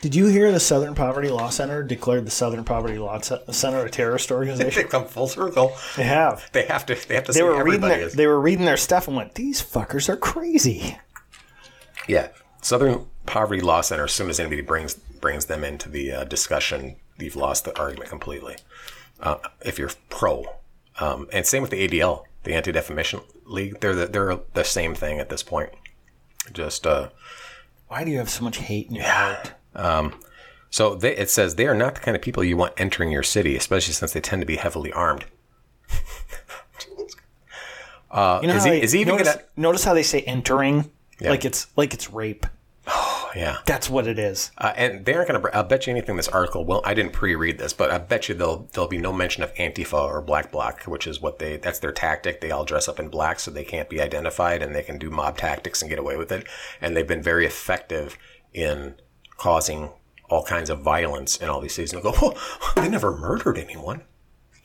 Did 0.00 0.14
you 0.14 0.26
hear 0.26 0.50
the 0.50 0.58
Southern 0.60 0.94
Poverty 0.94 1.28
Law 1.28 1.48
Center 1.50 1.82
declared 1.82 2.26
the 2.26 2.30
Southern 2.30 2.64
Poverty 2.64 2.98
Law 2.98 3.20
Center 3.20 3.84
a 3.84 3.90
terrorist 3.90 4.32
organization? 4.32 4.58
They 4.58 4.64
organization? 4.84 4.88
come 4.90 5.04
full 5.06 5.28
circle. 5.28 5.72
they 5.96 6.02
have. 6.04 6.48
They 6.52 6.64
have 6.66 6.86
to. 6.86 6.94
They 7.08 7.14
have 7.14 7.24
to 7.24 7.32
They 7.32 7.38
say 7.38 7.42
were 7.44 7.62
reading 7.62 7.80
their, 7.82 8.00
is. 8.00 8.14
they 8.14 8.26
were 8.26 8.40
reading 8.40 8.64
their 8.64 8.76
stuff 8.76 9.06
and 9.08 9.16
went, 9.16 9.34
"These 9.34 9.62
fuckers 9.62 10.08
are 10.08 10.16
crazy." 10.16 10.98
Yeah, 12.08 12.28
Southern 12.60 13.06
Poverty 13.26 13.60
Law 13.60 13.80
Center. 13.80 14.04
As 14.04 14.12
soon 14.12 14.30
as 14.30 14.40
anybody 14.40 14.62
brings 14.62 14.94
brings 14.94 15.46
them 15.46 15.62
into 15.64 15.88
the 15.88 16.12
uh, 16.12 16.24
discussion, 16.24 16.96
you've 17.18 17.36
lost 17.36 17.64
the 17.64 17.78
argument 17.78 18.10
completely. 18.10 18.56
Uh, 19.20 19.36
if 19.64 19.78
you're 19.78 19.90
pro, 20.10 20.44
um, 20.98 21.28
and 21.32 21.46
same 21.46 21.62
with 21.62 21.70
the 21.70 21.86
ADL, 21.88 22.24
the 22.42 22.54
Anti 22.54 22.72
Defamation 22.72 23.20
League, 23.46 23.78
they're 23.80 23.94
the, 23.94 24.06
they're 24.06 24.38
the 24.54 24.64
same 24.64 24.94
thing 24.94 25.20
at 25.20 25.28
this 25.28 25.42
point. 25.44 25.70
Just 26.52 26.86
uh, 26.86 27.10
Why 27.86 28.02
do 28.04 28.10
you 28.10 28.18
have 28.18 28.28
so 28.30 28.42
much 28.42 28.56
hate 28.58 28.88
in 28.88 28.96
your 28.96 29.04
heart? 29.04 29.52
so 30.70 30.94
they, 30.96 31.16
it 31.16 31.30
says 31.30 31.54
they 31.54 31.66
are 31.68 31.74
not 31.74 31.94
the 31.94 32.00
kind 32.00 32.16
of 32.16 32.22
people 32.22 32.42
you 32.42 32.56
want 32.56 32.74
entering 32.78 33.12
your 33.12 33.22
city, 33.22 33.56
especially 33.56 33.94
since 33.94 34.12
they 34.12 34.20
tend 34.20 34.42
to 34.42 34.46
be 34.46 34.56
heavily 34.56 34.92
armed. 34.92 35.24
uh, 38.10 38.40
You 38.42 38.48
know 38.48 38.56
is 38.56 38.64
he, 38.64 38.70
they- 38.70 38.82
is 38.82 38.92
he 38.92 39.00
even 39.02 39.16
notice, 39.16 39.34
gonna? 39.36 39.44
notice 39.56 39.84
how 39.84 39.94
they 39.94 40.02
say 40.02 40.22
entering 40.22 40.90
Yeah. 41.22 41.30
like 41.30 41.44
it's 41.44 41.66
like 41.76 41.94
it's 41.94 42.10
rape. 42.10 42.46
Oh, 42.86 43.30
yeah. 43.36 43.58
That's 43.64 43.88
what 43.88 44.08
it 44.08 44.18
is. 44.18 44.50
Uh, 44.58 44.72
and 44.76 45.04
they 45.04 45.14
aren't 45.14 45.28
going 45.28 45.40
to. 45.40 45.56
I'll 45.56 45.62
bet 45.62 45.86
you 45.86 45.92
anything. 45.92 46.16
This 46.16 46.28
article. 46.28 46.64
Well, 46.64 46.82
I 46.84 46.94
didn't 46.94 47.12
pre-read 47.12 47.58
this, 47.58 47.72
but 47.72 47.90
I 47.90 47.98
bet 47.98 48.28
you 48.28 48.34
there'll 48.34 48.68
there'll 48.72 48.88
be 48.88 48.98
no 48.98 49.12
mention 49.12 49.42
of 49.42 49.54
Antifa 49.54 49.94
or 49.94 50.20
Black 50.20 50.50
Bloc, 50.50 50.82
which 50.84 51.06
is 51.06 51.20
what 51.20 51.38
they. 51.38 51.56
That's 51.56 51.78
their 51.78 51.92
tactic. 51.92 52.40
They 52.40 52.50
all 52.50 52.64
dress 52.64 52.88
up 52.88 52.98
in 52.98 53.08
black 53.08 53.38
so 53.38 53.50
they 53.50 53.64
can't 53.64 53.88
be 53.88 54.00
identified, 54.00 54.62
and 54.62 54.74
they 54.74 54.82
can 54.82 54.98
do 54.98 55.10
mob 55.10 55.38
tactics 55.38 55.80
and 55.80 55.88
get 55.88 55.98
away 55.98 56.16
with 56.16 56.32
it. 56.32 56.46
And 56.80 56.96
they've 56.96 57.06
been 57.06 57.22
very 57.22 57.46
effective 57.46 58.18
in 58.52 58.96
causing 59.36 59.90
all 60.28 60.42
kinds 60.42 60.70
of 60.70 60.80
violence 60.80 61.36
in 61.36 61.48
all 61.48 61.60
these 61.60 61.74
cities. 61.74 61.92
And 61.92 62.02
they'll 62.02 62.12
go, 62.12 62.18
oh, 62.34 62.72
they 62.76 62.88
never 62.88 63.16
murdered 63.16 63.58
anyone. 63.58 64.02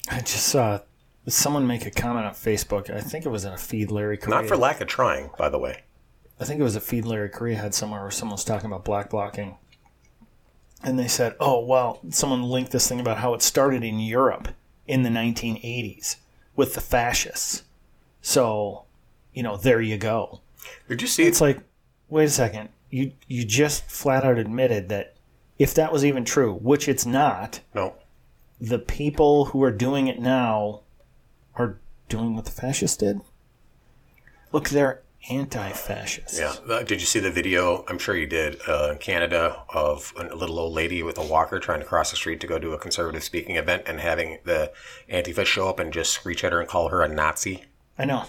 I 0.10 0.20
just 0.20 0.48
saw 0.48 0.80
someone 1.28 1.68
make 1.68 1.86
a 1.86 1.92
comment 1.92 2.26
on 2.26 2.34
Facebook. 2.34 2.90
I 2.90 3.02
think 3.02 3.26
it 3.26 3.30
was 3.30 3.44
in 3.44 3.54
a 3.54 3.58
feed 3.58 3.92
Larry 3.92 4.18
Correia. 4.18 4.42
Not 4.42 4.48
for 4.48 4.56
lack 4.56 4.82
of 4.82 4.88
trying, 4.88 5.30
by 5.38 5.50
the 5.50 5.60
way. 5.60 5.84
I 6.40 6.46
think 6.46 6.60
it 6.60 6.64
was 6.64 6.76
a 6.76 6.82
feed 6.82 7.06
Larry 7.06 7.30
Correia 7.30 7.58
had 7.58 7.74
somewhere 7.74 8.02
where 8.02 8.12
someone 8.12 8.36
was 8.36 8.44
talking 8.44 8.68
about 8.68 8.86
black 8.86 9.10
blocking. 9.10 9.58
And 10.84 11.00
they 11.00 11.08
said, 11.08 11.36
oh, 11.40 11.66
well, 11.66 12.00
someone 12.10 12.44
linked 12.44 12.72
this 12.72 12.88
thing 12.88 13.00
about 13.00 13.18
how 13.18 13.34
it 13.34 13.42
started 13.42 13.84
in 13.84 14.00
Europe 14.00 14.50
in 14.86 15.02
the 15.02 15.10
1980s 15.10 16.18
with 16.56 16.76
the 16.76 16.82
fascists. 16.82 17.64
So, 18.22 18.84
you 19.34 19.42
know, 19.42 19.58
there 19.58 19.82
you 19.82 19.98
go. 19.98 20.42
Did 20.88 21.02
you 21.02 21.08
see? 21.08 21.24
It's 21.24 21.42
like, 21.42 21.60
wait 22.10 22.26
a 22.26 22.30
second. 22.30 22.70
You, 22.90 23.14
you 23.28 23.44
just 23.44 23.90
flat 23.90 24.24
out 24.24 24.38
admitted 24.38 24.90
that 24.90 25.16
if 25.58 25.74
that 25.74 25.92
was 25.92 26.06
even 26.06 26.24
true, 26.24 26.54
which 26.54 26.88
it's 26.88 27.06
not, 27.06 27.62
no. 27.74 27.96
the 28.62 28.80
people 28.80 29.46
who 29.46 29.64
are 29.64 29.72
doing 29.72 30.08
it 30.08 30.20
now 30.20 30.82
are 31.56 31.80
doing 32.08 32.36
what 32.36 32.46
the 32.46 32.52
fascists 32.52 32.98
did? 32.98 33.22
Look, 34.52 34.70
they're 34.70 35.02
anti 35.30 35.72
fascists. 35.72 36.40
Yeah. 36.40 36.56
Uh, 36.70 36.84
did 36.84 37.00
you 37.00 37.08
see 37.08 37.20
the 37.20 37.32
video? 37.32 37.84
I'm 37.88 37.98
sure 37.98 38.16
you 38.16 38.28
did. 38.28 38.60
Uh, 38.68 38.90
in 38.94 38.98
Canada, 38.98 39.64
of 39.70 40.14
a 40.18 40.36
little 40.36 40.60
old 40.60 40.74
lady 40.74 41.04
with 41.04 41.18
a 41.18 41.26
walker 41.26 41.60
trying 41.60 41.80
to 41.80 41.86
cross 41.86 42.12
the 42.12 42.18
street 42.18 42.40
to 42.42 42.48
go 42.48 42.60
to 42.60 42.74
a 42.74 42.78
conservative 42.78 43.24
speaking 43.24 43.56
event, 43.56 43.84
and 43.86 44.00
having 44.00 44.40
the 44.44 44.72
Antifa 45.10 45.46
show 45.46 45.70
up 45.70 45.80
and 45.80 45.92
just 45.92 46.12
screech 46.12 46.44
at 46.44 46.52
her 46.52 46.60
and 46.60 46.70
call 46.70 46.90
her 46.90 47.02
a 47.02 47.08
Nazi. 47.08 47.64
I 47.98 48.06
know. 48.06 48.26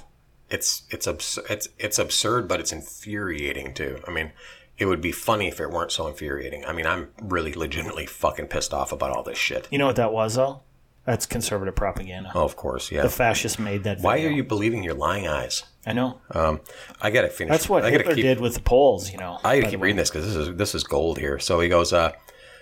It's 0.51 0.85
it's 0.90 1.07
abs- 1.07 1.38
it's 1.51 1.68
it's 1.79 1.98
absurd, 1.98 2.48
but 2.48 2.61
it's 2.61 2.72
infuriating 2.72 3.74
too. 3.74 4.01
I 4.07 4.11
mean, 4.11 4.33
it 4.79 4.87
would 4.87 5.01
be 5.01 5.12
funny 5.12 5.48
if 5.48 5.61
it 5.61 5.70
weren't 5.70 5.92
so 5.92 6.07
infuriating. 6.07 6.64
I 6.64 6.72
mean, 6.72 6.87
I'm 6.87 7.11
really 7.20 7.53
legitimately 7.53 8.07
fucking 8.07 8.46
pissed 8.46 8.72
off 8.72 8.92
about 8.92 9.11
all 9.11 9.22
this 9.22 9.37
shit. 9.37 9.68
You 9.70 9.79
know 9.79 9.87
what 9.87 9.96
that 9.96 10.12
was, 10.12 10.37
though? 10.37 10.62
That's 11.09 11.25
conservative 11.25 11.75
propaganda. 11.75 12.31
Oh, 12.35 12.44
of 12.44 12.55
course, 12.55 12.92
yeah. 12.92 13.01
The 13.01 13.09
fascists 13.09 13.59
made 13.59 13.85
that. 13.85 14.01
Why 14.01 14.16
video. 14.16 14.29
are 14.29 14.33
you 14.35 14.44
believing 14.44 14.85
your 14.85 14.92
lying 14.92 15.27
eyes? 15.27 15.64
I 15.87 15.94
know. 15.94 16.21
Um, 16.33 16.61
I 17.01 17.11
gotta 17.11 17.31
finish. 17.31 17.51
That's 17.51 17.66
what 17.66 17.83
I 17.83 17.90
Hitler 17.90 18.14
keep, 18.14 18.25
did 18.25 18.40
with 18.40 18.53
the 18.53 18.61
Poles. 18.61 19.11
You 19.11 19.16
know. 19.16 19.38
I 19.42 19.59
gotta 19.59 19.71
keep 19.71 19.81
reading 19.81 19.97
this 19.97 20.11
because 20.11 20.27
this 20.27 20.37
is 20.37 20.55
this 20.57 20.75
is 20.75 20.85
gold 20.85 21.16
here. 21.16 21.38
So 21.38 21.61
he 21.61 21.71
goes, 21.71 21.94
uh, 21.94 22.12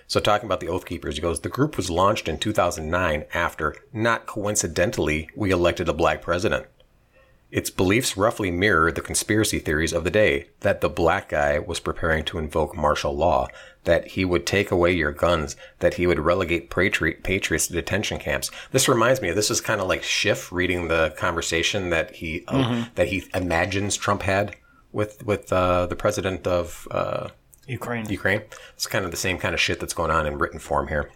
so 0.07 0.21
talking 0.21 0.45
about 0.45 0.61
the 0.61 0.69
Oath 0.69 0.85
Keepers, 0.85 1.17
he 1.17 1.21
goes, 1.21 1.41
the 1.41 1.49
group 1.49 1.75
was 1.75 1.89
launched 1.89 2.29
in 2.29 2.37
2009 2.37 3.25
after, 3.33 3.75
not 3.91 4.27
coincidentally, 4.27 5.29
we 5.35 5.51
elected 5.51 5.89
a 5.89 5.93
black 5.93 6.21
president. 6.21 6.67
Its 7.49 7.69
beliefs 7.69 8.17
roughly 8.17 8.51
mirror 8.51 8.91
the 8.91 9.01
conspiracy 9.01 9.59
theories 9.59 9.93
of 9.93 10.03
the 10.03 10.11
day 10.11 10.47
that 10.59 10.81
the 10.81 10.89
black 10.89 11.29
guy 11.29 11.57
was 11.59 11.79
preparing 11.79 12.25
to 12.25 12.37
invoke 12.37 12.75
martial 12.75 13.15
law, 13.15 13.47
that 13.85 14.09
he 14.09 14.25
would 14.25 14.45
take 14.45 14.69
away 14.69 14.91
your 14.91 15.13
guns, 15.13 15.55
that 15.79 15.93
he 15.93 16.05
would 16.05 16.19
relegate 16.19 16.69
patri- 16.69 17.13
patriots 17.13 17.67
to 17.67 17.73
detention 17.73 18.19
camps. 18.19 18.51
This 18.71 18.89
reminds 18.89 19.21
me 19.21 19.29
of 19.29 19.35
this 19.37 19.49
is 19.49 19.61
kind 19.61 19.79
of 19.79 19.87
like 19.87 20.03
Schiff 20.03 20.51
reading 20.51 20.89
the 20.89 21.13
conversation 21.17 21.89
that 21.89 22.15
he 22.15 22.43
uh, 22.49 22.85
that 22.95 23.07
he 23.07 23.23
imagines 23.33 23.95
Trump 23.95 24.23
had 24.23 24.57
with 24.91 25.25
with 25.25 25.51
uh, 25.53 25.85
the 25.85 25.95
president 25.95 26.45
of 26.45 26.85
uh, 26.91 27.29
Ukraine. 27.67 28.09
Ukraine. 28.09 28.41
It's 28.73 28.87
kind 28.87 29.05
of 29.05 29.11
the 29.11 29.17
same 29.17 29.37
kind 29.37 29.53
of 29.53 29.61
shit 29.61 29.79
that's 29.79 29.93
going 29.93 30.11
on 30.11 30.25
in 30.25 30.37
written 30.37 30.59
form 30.59 30.87
here. 30.87 31.11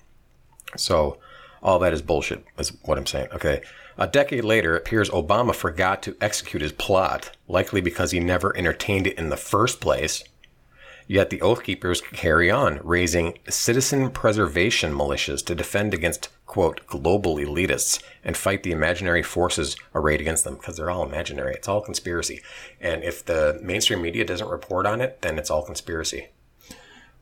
So, 0.77 1.17
all 1.61 1.79
that 1.79 1.93
is 1.93 2.01
bullshit, 2.01 2.45
is 2.57 2.69
what 2.83 2.97
I'm 2.97 3.05
saying. 3.05 3.27
Okay. 3.33 3.61
A 3.97 4.07
decade 4.07 4.43
later, 4.43 4.75
it 4.75 4.81
appears 4.81 5.09
Obama 5.09 5.53
forgot 5.53 6.01
to 6.03 6.15
execute 6.19 6.61
his 6.61 6.71
plot, 6.71 7.35
likely 7.47 7.81
because 7.81 8.11
he 8.11 8.19
never 8.19 8.55
entertained 8.57 9.05
it 9.05 9.17
in 9.17 9.29
the 9.29 9.37
first 9.37 9.79
place. 9.79 10.23
Yet 11.07 11.29
the 11.29 11.41
Oath 11.41 11.63
Keepers 11.63 11.99
carry 11.99 12.49
on, 12.49 12.79
raising 12.83 13.37
citizen 13.49 14.11
preservation 14.11 14.93
militias 14.93 15.45
to 15.45 15.55
defend 15.55 15.93
against, 15.93 16.29
quote, 16.45 16.87
global 16.87 17.35
elitists 17.35 18.01
and 18.23 18.37
fight 18.37 18.63
the 18.63 18.71
imaginary 18.71 19.21
forces 19.21 19.75
arrayed 19.93 20.21
against 20.21 20.45
them, 20.45 20.55
because 20.55 20.77
they're 20.77 20.89
all 20.89 21.05
imaginary. 21.05 21.53
It's 21.53 21.67
all 21.67 21.81
conspiracy. 21.81 22.41
And 22.79 23.03
if 23.03 23.25
the 23.25 23.59
mainstream 23.61 24.01
media 24.01 24.23
doesn't 24.23 24.47
report 24.47 24.85
on 24.85 25.01
it, 25.01 25.21
then 25.21 25.37
it's 25.37 25.51
all 25.51 25.63
conspiracy. 25.63 26.29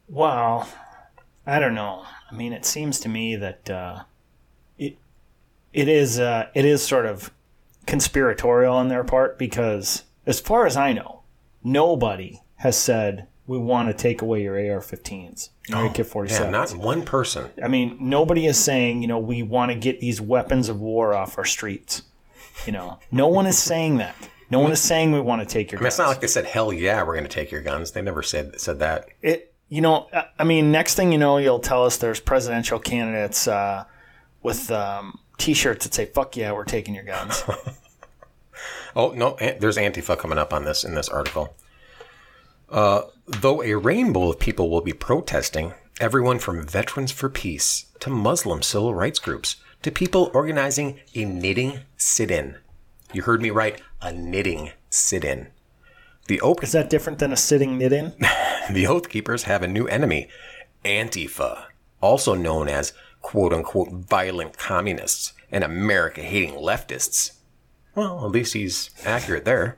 Well, 0.08 0.70
I 1.48 1.60
don't 1.60 1.76
know. 1.76 2.06
I 2.30 2.36
mean, 2.36 2.54
it 2.54 2.66
seems 2.66 3.00
to 3.00 3.10
me 3.10 3.36
that 3.38 3.70
uh, 3.70 4.04
it 5.74 5.88
is 5.88 6.20
uh, 6.20 6.48
it 6.54 6.66
is 6.66 6.86
sort 6.86 7.06
of 7.06 7.32
conspiratorial 7.86 8.76
on 8.76 8.88
their 8.88 9.04
part 9.04 9.38
because, 9.38 10.04
as 10.26 10.40
far 10.40 10.66
as 10.66 10.78
I 10.78 10.94
know, 10.94 11.22
nobody 11.64 12.40
has 12.58 12.78
said 12.78 13.28
we 13.48 13.58
want 13.58 13.88
to 13.90 13.94
take 13.94 14.22
away 14.22 14.44
your 14.44 14.56
AR-15s, 14.56 15.50
your 15.70 15.86
AK-47s. 15.88 16.30
Yeah, 16.30 16.50
not 16.52 16.76
one 16.76 17.04
person. 17.04 17.50
I 17.64 17.68
mean, 17.68 17.98
nobody 18.00 18.46
is 18.46 18.60
saying, 18.64 19.02
you 19.02 19.08
know, 19.08 19.18
we 19.18 19.42
want 19.42 19.72
to 19.72 19.76
get 19.78 20.00
these 20.00 20.22
weapons 20.22 20.70
of 20.70 20.80
war 20.80 21.16
off 21.16 21.38
our 21.38 21.46
streets. 21.46 22.04
You 22.68 22.74
know, 22.74 23.00
no 23.12 23.28
one 23.28 23.48
is 23.48 23.58
saying 23.58 23.98
that. 23.98 24.16
No 24.52 24.60
one 24.60 24.72
is 24.72 24.82
saying 24.82 25.12
we 25.12 25.22
want 25.22 25.42
to 25.42 25.48
take 25.48 25.72
your 25.72 25.80
I 25.80 25.82
mean, 25.82 25.86
guns. 25.86 25.94
it's 25.94 26.00
not 26.00 26.08
like 26.10 26.22
they 26.22 26.28
said, 26.28 26.46
"Hell 26.46 26.74
yeah, 26.74 27.02
we're 27.04 27.14
going 27.14 27.24
to 27.24 27.30
take 27.30 27.52
your 27.52 27.62
guns." 27.62 27.92
They 27.92 28.02
never 28.02 28.22
said 28.24 28.60
said 28.60 28.80
that. 28.80 29.08
it. 29.22 29.54
You 29.70 29.82
know, 29.82 30.08
I- 30.12 30.26
I 30.40 30.44
mean, 30.44 30.72
next 30.72 30.96
thing 30.96 31.12
you 31.12 31.20
know, 31.20 31.38
you'll 31.38 31.60
tell 31.60 31.86
us 31.86 31.98
there's 31.98 32.20
presidential 32.20 32.80
candidates 32.80 33.48
uh, 33.48 33.86
with 34.42 34.72
um, 34.72 35.20
T-shirts 35.40 35.86
that 35.86 35.96
say 35.96 36.06
"fuck 36.06 36.38
yeah, 36.38 36.52
we're 36.52 36.66
taking 36.66 36.94
your 36.94 37.06
guns." 37.06 37.44
Oh 38.96 39.12
no, 39.12 39.38
there's 39.40 39.78
Antifa 39.78 40.18
coming 40.18 40.38
up 40.38 40.54
on 40.54 40.66
this 40.66 40.84
in 40.84 40.96
this 40.96 41.10
article. 41.10 41.56
Uh, 42.70 43.04
though 43.28 43.64
a 43.64 43.76
rainbow 43.76 44.32
of 44.32 44.40
people 44.40 44.70
will 44.70 44.82
be 44.82 44.94
protesting, 44.94 45.74
everyone 46.00 46.40
from 46.40 46.68
Veterans 46.68 47.12
for 47.12 47.30
Peace 47.30 47.86
to 48.00 48.10
Muslim 48.10 48.62
civil 48.62 48.94
rights 48.94 49.20
groups 49.20 49.58
to 49.82 49.92
people 49.92 50.32
organizing 50.34 51.00
a 51.16 51.26
knitting 51.26 51.80
sit-in. 51.98 52.58
You 53.14 53.24
heard 53.24 53.42
me 53.42 53.50
right, 53.50 53.82
a 54.02 54.12
knitting 54.12 54.72
sit-in. 54.90 55.48
The 56.28 56.42
open 56.42 56.64
is 56.64 56.74
that 56.74 56.90
different 56.90 57.20
than 57.20 57.34
a 57.34 57.38
sitting 57.38 57.78
knit-in? 57.78 58.14
the 58.72 58.86
Oath 58.86 59.10
Keepers 59.10 59.44
have 59.44 59.64
a 59.64 59.68
new 59.68 59.88
enemy, 59.88 60.28
Antifa, 60.86 61.66
also 62.02 62.34
known 62.34 62.68
as 62.68 62.94
quote 63.22 63.54
unquote 63.54 63.90
violent 63.92 64.58
communists 64.58 65.34
and 65.52 65.64
America 65.64 66.22
hating 66.22 66.56
leftists. 66.56 67.34
Well, 67.96 68.26
at 68.26 68.32
least 68.32 68.54
he's 68.54 68.92
accurate 69.06 69.46
there. 69.46 69.78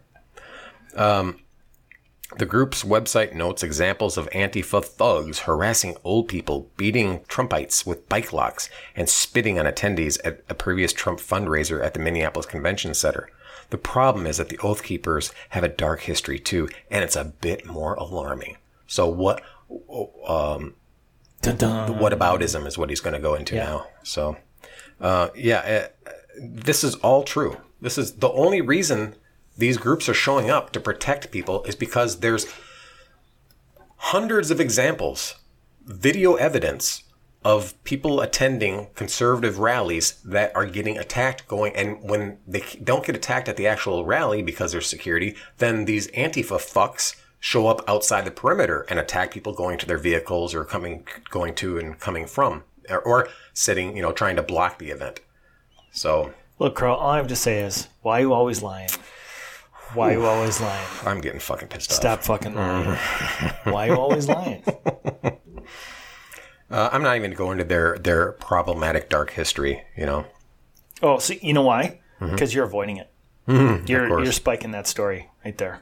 Um, 0.95 1.39
the 2.37 2.45
group's 2.45 2.83
website 2.83 3.33
notes 3.33 3.61
examples 3.61 4.17
of 4.17 4.29
Antifa 4.29 4.83
thugs 4.83 5.39
harassing 5.39 5.97
old 6.03 6.29
people, 6.29 6.71
beating 6.77 7.19
Trumpites 7.21 7.85
with 7.85 8.07
bike 8.07 8.31
locks, 8.31 8.69
and 8.95 9.09
spitting 9.09 9.59
on 9.59 9.65
attendees 9.65 10.17
at 10.23 10.41
a 10.47 10.53
previous 10.53 10.93
Trump 10.93 11.19
fundraiser 11.19 11.83
at 11.83 11.93
the 11.93 11.99
Minneapolis 11.99 12.45
Convention 12.45 12.93
Center. 12.93 13.29
The 13.69 13.77
problem 13.77 14.25
is 14.27 14.37
that 14.37 14.49
the 14.49 14.59
Oath 14.59 14.83
Keepers 14.83 15.33
have 15.49 15.63
a 15.63 15.69
dark 15.69 16.01
history 16.01 16.39
too, 16.39 16.69
and 16.89 17.03
it's 17.03 17.17
a 17.17 17.25
bit 17.25 17.65
more 17.65 17.95
alarming. 17.95 18.57
So 18.87 19.07
what? 19.07 19.41
Um, 20.27 20.75
Dun-dun. 21.41 21.97
what 21.99 22.13
aboutism 22.13 22.65
is 22.67 22.77
what 22.77 22.89
he's 22.89 22.99
going 23.01 23.13
to 23.13 23.19
go 23.19 23.33
into 23.35 23.55
Yeah. 23.55 23.63
now. 23.65 23.87
So, 24.03 24.37
uh, 24.99 25.29
yeah, 25.35 25.89
uh, 26.05 26.11
this 26.39 26.83
is 26.83 26.95
all 26.95 27.23
true. 27.23 27.57
This 27.81 27.97
is 27.97 28.13
the 28.13 28.31
only 28.31 28.61
reason 28.61 29.15
these 29.57 29.77
groups 29.77 30.07
are 30.07 30.13
showing 30.13 30.49
up 30.49 30.71
to 30.73 30.79
protect 30.79 31.31
people 31.31 31.63
is 31.63 31.75
because 31.75 32.19
there's 32.19 32.45
hundreds 33.97 34.51
of 34.51 34.59
examples, 34.59 35.35
video 35.85 36.35
evidence 36.35 37.03
of 37.43 37.81
people 37.83 38.21
attending 38.21 38.87
conservative 38.93 39.57
rallies 39.57 40.21
that 40.23 40.55
are 40.55 40.65
getting 40.67 40.97
attacked 40.99 41.47
going 41.47 41.75
and 41.75 41.97
when 42.07 42.37
they 42.47 42.63
don't 42.83 43.03
get 43.03 43.15
attacked 43.15 43.49
at 43.49 43.57
the 43.57 43.65
actual 43.65 44.05
rally 44.05 44.43
because 44.43 44.71
there's 44.71 44.85
security 44.87 45.35
then 45.57 45.85
these 45.85 46.07
antifa 46.09 46.57
fucks 46.59 47.15
show 47.41 47.67
up 47.67 47.83
outside 47.89 48.23
the 48.23 48.31
perimeter 48.31 48.85
and 48.87 48.97
attack 48.99 49.31
people 49.31 49.51
going 49.51 49.77
to 49.79 49.85
their 49.85 49.97
vehicles 49.97 50.55
or 50.55 50.63
coming 50.63 51.05
going 51.29 51.53
to 51.55 51.77
and 51.77 51.99
coming 51.99 52.25
from 52.25 52.63
or, 52.89 53.01
or 53.01 53.27
sitting, 53.53 53.97
you 53.97 54.01
know, 54.01 54.13
trying 54.13 54.37
to 54.37 54.43
block 54.43 54.79
the 54.79 54.91
event. 54.91 55.19
So 55.91 56.33
Look, 56.59 56.75
Carl, 56.75 56.95
all 56.95 57.09
I 57.09 57.17
have 57.17 57.27
to 57.27 57.35
say 57.35 57.61
is, 57.61 57.87
why 58.03 58.19
are 58.19 58.21
you 58.21 58.33
always 58.33 58.61
lying? 58.61 58.89
Why 59.95 60.13
are 60.13 60.19
you 60.19 60.25
always 60.25 60.61
lying? 60.61 60.87
I'm 61.03 61.19
getting 61.19 61.39
fucking 61.39 61.69
pissed 61.69 61.91
off. 61.91 61.95
Stop 61.95 62.23
fucking 62.23 62.53
mm-hmm. 62.53 62.89
lying. 62.89 63.73
why 63.73 63.85
you 63.87 63.95
always 63.95 64.29
lying? 64.29 64.63
Uh, 66.69 66.89
I'm 66.93 67.03
not 67.03 67.17
even 67.17 67.23
going 67.23 67.31
to 67.31 67.35
go 67.35 67.51
into 67.51 67.63
their 67.65 67.97
their 67.97 68.31
problematic 68.31 69.09
dark 69.09 69.31
history. 69.31 69.83
You 69.97 70.05
know, 70.05 70.25
Oh, 71.03 71.19
see, 71.19 71.39
you 71.41 71.53
know 71.53 71.63
why? 71.63 71.99
Mm-hmm. 72.21 72.31
Because 72.31 72.53
you're 72.53 72.63
avoiding 72.63 72.95
it. 72.97 73.11
Mm-hmm, 73.47 73.87
you're 73.87 74.23
you're 74.23 74.31
spiking 74.31 74.71
that 74.71 74.87
story 74.87 75.29
right 75.43 75.57
there. 75.57 75.81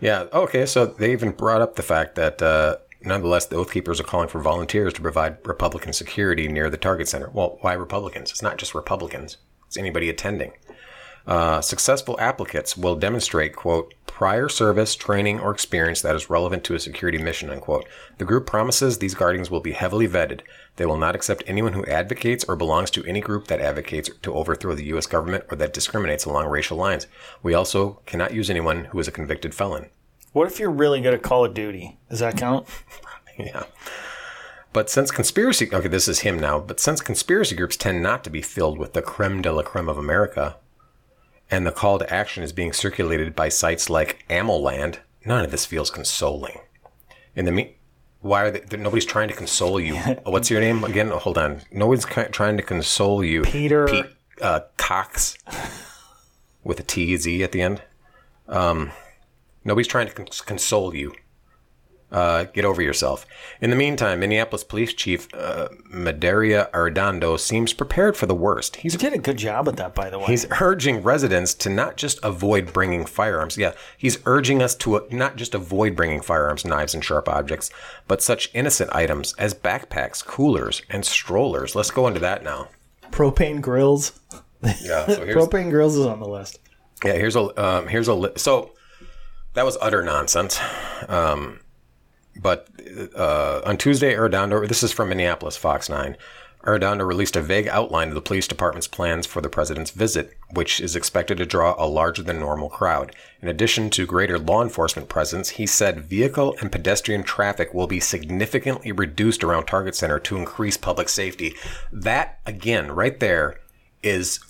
Yeah. 0.00 0.26
Okay. 0.32 0.66
So 0.66 0.86
they 0.86 1.12
even 1.12 1.30
brought 1.30 1.62
up 1.62 1.76
the 1.76 1.82
fact 1.82 2.14
that, 2.16 2.40
uh, 2.42 2.76
nonetheless, 3.02 3.46
the 3.46 3.56
Oath 3.56 3.72
Keepers 3.72 4.00
are 4.00 4.04
calling 4.04 4.28
for 4.28 4.40
volunteers 4.40 4.92
to 4.94 5.00
provide 5.00 5.38
Republican 5.46 5.92
security 5.92 6.48
near 6.48 6.70
the 6.70 6.76
target 6.76 7.08
center. 7.08 7.30
Well, 7.32 7.58
why 7.60 7.74
Republicans? 7.74 8.30
It's 8.30 8.42
not 8.42 8.58
just 8.58 8.74
Republicans. 8.74 9.38
It's 9.66 9.76
anybody 9.76 10.08
attending. 10.08 10.52
Uh, 11.26 11.60
successful 11.60 12.16
applicants 12.18 12.76
will 12.76 12.96
demonstrate, 12.96 13.54
quote, 13.54 13.94
prior 14.06 14.48
service, 14.48 14.96
training, 14.96 15.38
or 15.38 15.50
experience 15.50 16.02
that 16.02 16.16
is 16.16 16.30
relevant 16.30 16.64
to 16.64 16.74
a 16.74 16.80
security 16.80 17.18
mission, 17.18 17.50
unquote. 17.50 17.86
The 18.18 18.24
group 18.24 18.46
promises 18.46 18.98
these 18.98 19.14
guardians 19.14 19.50
will 19.50 19.60
be 19.60 19.72
heavily 19.72 20.08
vetted. 20.08 20.40
They 20.80 20.86
will 20.86 20.96
not 20.96 21.14
accept 21.14 21.42
anyone 21.46 21.74
who 21.74 21.84
advocates 21.84 22.42
or 22.44 22.56
belongs 22.56 22.90
to 22.92 23.04
any 23.04 23.20
group 23.20 23.48
that 23.48 23.60
advocates 23.60 24.08
to 24.22 24.32
overthrow 24.32 24.74
the 24.74 24.86
U.S. 24.86 25.04
government 25.04 25.44
or 25.50 25.56
that 25.56 25.74
discriminates 25.74 26.24
along 26.24 26.48
racial 26.48 26.78
lines. 26.78 27.06
We 27.42 27.52
also 27.52 28.00
cannot 28.06 28.32
use 28.32 28.48
anyone 28.48 28.86
who 28.86 28.98
is 28.98 29.06
a 29.06 29.12
convicted 29.12 29.54
felon. 29.54 29.90
What 30.32 30.46
if 30.46 30.58
you're 30.58 30.70
really 30.70 31.02
good 31.02 31.12
at 31.12 31.20
Call 31.20 31.44
of 31.44 31.52
Duty? 31.52 31.98
Does 32.08 32.20
that 32.20 32.38
count? 32.38 32.66
Yeah. 33.38 33.64
But 34.72 34.88
since 34.88 35.10
conspiracy, 35.10 35.68
okay, 35.70 35.88
this 35.88 36.08
is 36.08 36.20
him 36.20 36.38
now, 36.38 36.58
but 36.60 36.80
since 36.80 37.02
conspiracy 37.02 37.54
groups 37.56 37.76
tend 37.76 38.02
not 38.02 38.24
to 38.24 38.30
be 38.30 38.40
filled 38.40 38.78
with 38.78 38.94
the 38.94 39.02
creme 39.02 39.42
de 39.42 39.52
la 39.52 39.62
creme 39.62 39.88
of 39.88 39.98
America, 39.98 40.56
and 41.50 41.66
the 41.66 41.72
call 41.72 41.98
to 41.98 42.12
action 42.12 42.42
is 42.42 42.52
being 42.52 42.72
circulated 42.72 43.36
by 43.36 43.50
sites 43.50 43.90
like 43.90 44.24
Ammoland, 44.30 44.98
none 45.26 45.44
of 45.44 45.50
this 45.50 45.66
feels 45.66 45.90
consoling. 45.90 46.58
In 47.34 47.44
the 47.44 47.52
me, 47.52 47.76
why 48.20 48.42
are 48.42 48.50
they, 48.50 48.76
nobody's 48.76 49.04
trying 49.06 49.28
to 49.28 49.34
console 49.34 49.80
you? 49.80 49.96
What's 50.24 50.50
your 50.50 50.60
name 50.60 50.84
again? 50.84 51.10
Oh, 51.12 51.18
hold 51.18 51.38
on. 51.38 51.62
Nobody's 51.72 52.04
trying 52.04 52.56
to 52.56 52.62
console 52.62 53.24
you. 53.24 53.42
Peter- 53.42 53.86
Pete 53.86 54.06
uh, 54.42 54.60
Cox 54.76 55.36
with 56.64 56.80
a 56.80 56.82
T 56.82 57.16
Z 57.16 57.42
at 57.42 57.52
the 57.52 57.60
end. 57.62 57.82
Um, 58.48 58.90
nobody's 59.64 59.86
trying 59.88 60.06
to 60.08 60.12
cons- 60.12 60.40
console 60.40 60.94
you. 60.94 61.12
Uh, 62.12 62.42
get 62.44 62.64
over 62.64 62.82
yourself. 62.82 63.24
In 63.60 63.70
the 63.70 63.76
meantime, 63.76 64.18
Minneapolis 64.18 64.64
Police 64.64 64.92
Chief 64.94 65.28
uh, 65.32 65.68
Medaria 65.94 66.68
Arradondo 66.72 67.38
seems 67.38 67.72
prepared 67.72 68.16
for 68.16 68.26
the 68.26 68.34
worst. 68.34 68.76
He's 68.76 68.94
You 68.94 68.98
did 68.98 69.12
a 69.12 69.18
good 69.18 69.36
job 69.36 69.68
at 69.68 69.76
that, 69.76 69.94
by 69.94 70.10
the 70.10 70.18
way. 70.18 70.24
He's 70.26 70.44
urging 70.60 71.04
residents 71.04 71.54
to 71.54 71.70
not 71.70 71.96
just 71.96 72.18
avoid 72.24 72.72
bringing 72.72 73.06
firearms. 73.06 73.56
Yeah, 73.56 73.74
he's 73.96 74.18
urging 74.26 74.60
us 74.60 74.74
to 74.76 74.96
uh, 74.96 75.00
not 75.12 75.36
just 75.36 75.54
avoid 75.54 75.94
bringing 75.94 76.20
firearms, 76.20 76.64
knives, 76.64 76.94
and 76.94 77.04
sharp 77.04 77.28
objects, 77.28 77.70
but 78.08 78.20
such 78.20 78.50
innocent 78.54 78.90
items 78.92 79.32
as 79.38 79.54
backpacks, 79.54 80.24
coolers, 80.24 80.82
and 80.90 81.04
strollers. 81.06 81.76
Let's 81.76 81.92
go 81.92 82.08
into 82.08 82.18
that 82.20 82.42
now. 82.42 82.70
propane 83.12 83.60
grills. 83.60 84.18
Yeah, 84.82 85.06
so 85.06 85.24
here's, 85.24 85.36
propane 85.36 85.70
grills 85.70 85.96
is 85.96 86.06
on 86.06 86.18
the 86.18 86.28
list. 86.28 86.58
yeah, 87.04 87.12
here's 87.12 87.36
a 87.36 87.64
um, 87.64 87.86
here's 87.86 88.08
a 88.08 88.14
li- 88.14 88.32
so 88.36 88.72
that 89.54 89.64
was 89.64 89.78
utter 89.80 90.02
nonsense. 90.02 90.58
Um, 91.08 91.60
but 92.36 92.68
uh, 93.16 93.62
on 93.64 93.76
Tuesday, 93.76 94.14
Arradondo, 94.14 94.66
this 94.68 94.82
is 94.82 94.92
from 94.92 95.08
Minneapolis, 95.08 95.56
Fox 95.56 95.88
9. 95.88 96.16
Arradondo 96.64 97.06
released 97.06 97.36
a 97.36 97.40
vague 97.40 97.68
outline 97.68 98.08
of 98.08 98.14
the 98.14 98.20
police 98.20 98.46
department's 98.46 98.86
plans 98.86 99.26
for 99.26 99.40
the 99.40 99.48
president's 99.48 99.92
visit, 99.92 100.36
which 100.52 100.78
is 100.78 100.94
expected 100.94 101.38
to 101.38 101.46
draw 101.46 101.74
a 101.78 101.88
larger 101.88 102.22
than 102.22 102.38
normal 102.38 102.68
crowd. 102.68 103.16
In 103.40 103.48
addition 103.48 103.88
to 103.90 104.06
greater 104.06 104.38
law 104.38 104.62
enforcement 104.62 105.08
presence, 105.08 105.50
he 105.50 105.66
said 105.66 106.04
vehicle 106.04 106.54
and 106.60 106.70
pedestrian 106.70 107.22
traffic 107.22 107.72
will 107.72 107.86
be 107.86 107.98
significantly 107.98 108.92
reduced 108.92 109.42
around 109.42 109.64
Target 109.64 109.94
Center 109.94 110.18
to 110.20 110.36
increase 110.36 110.76
public 110.76 111.08
safety. 111.08 111.54
That, 111.90 112.40
again, 112.44 112.92
right 112.92 113.18
there, 113.18 113.58
is 114.02 114.40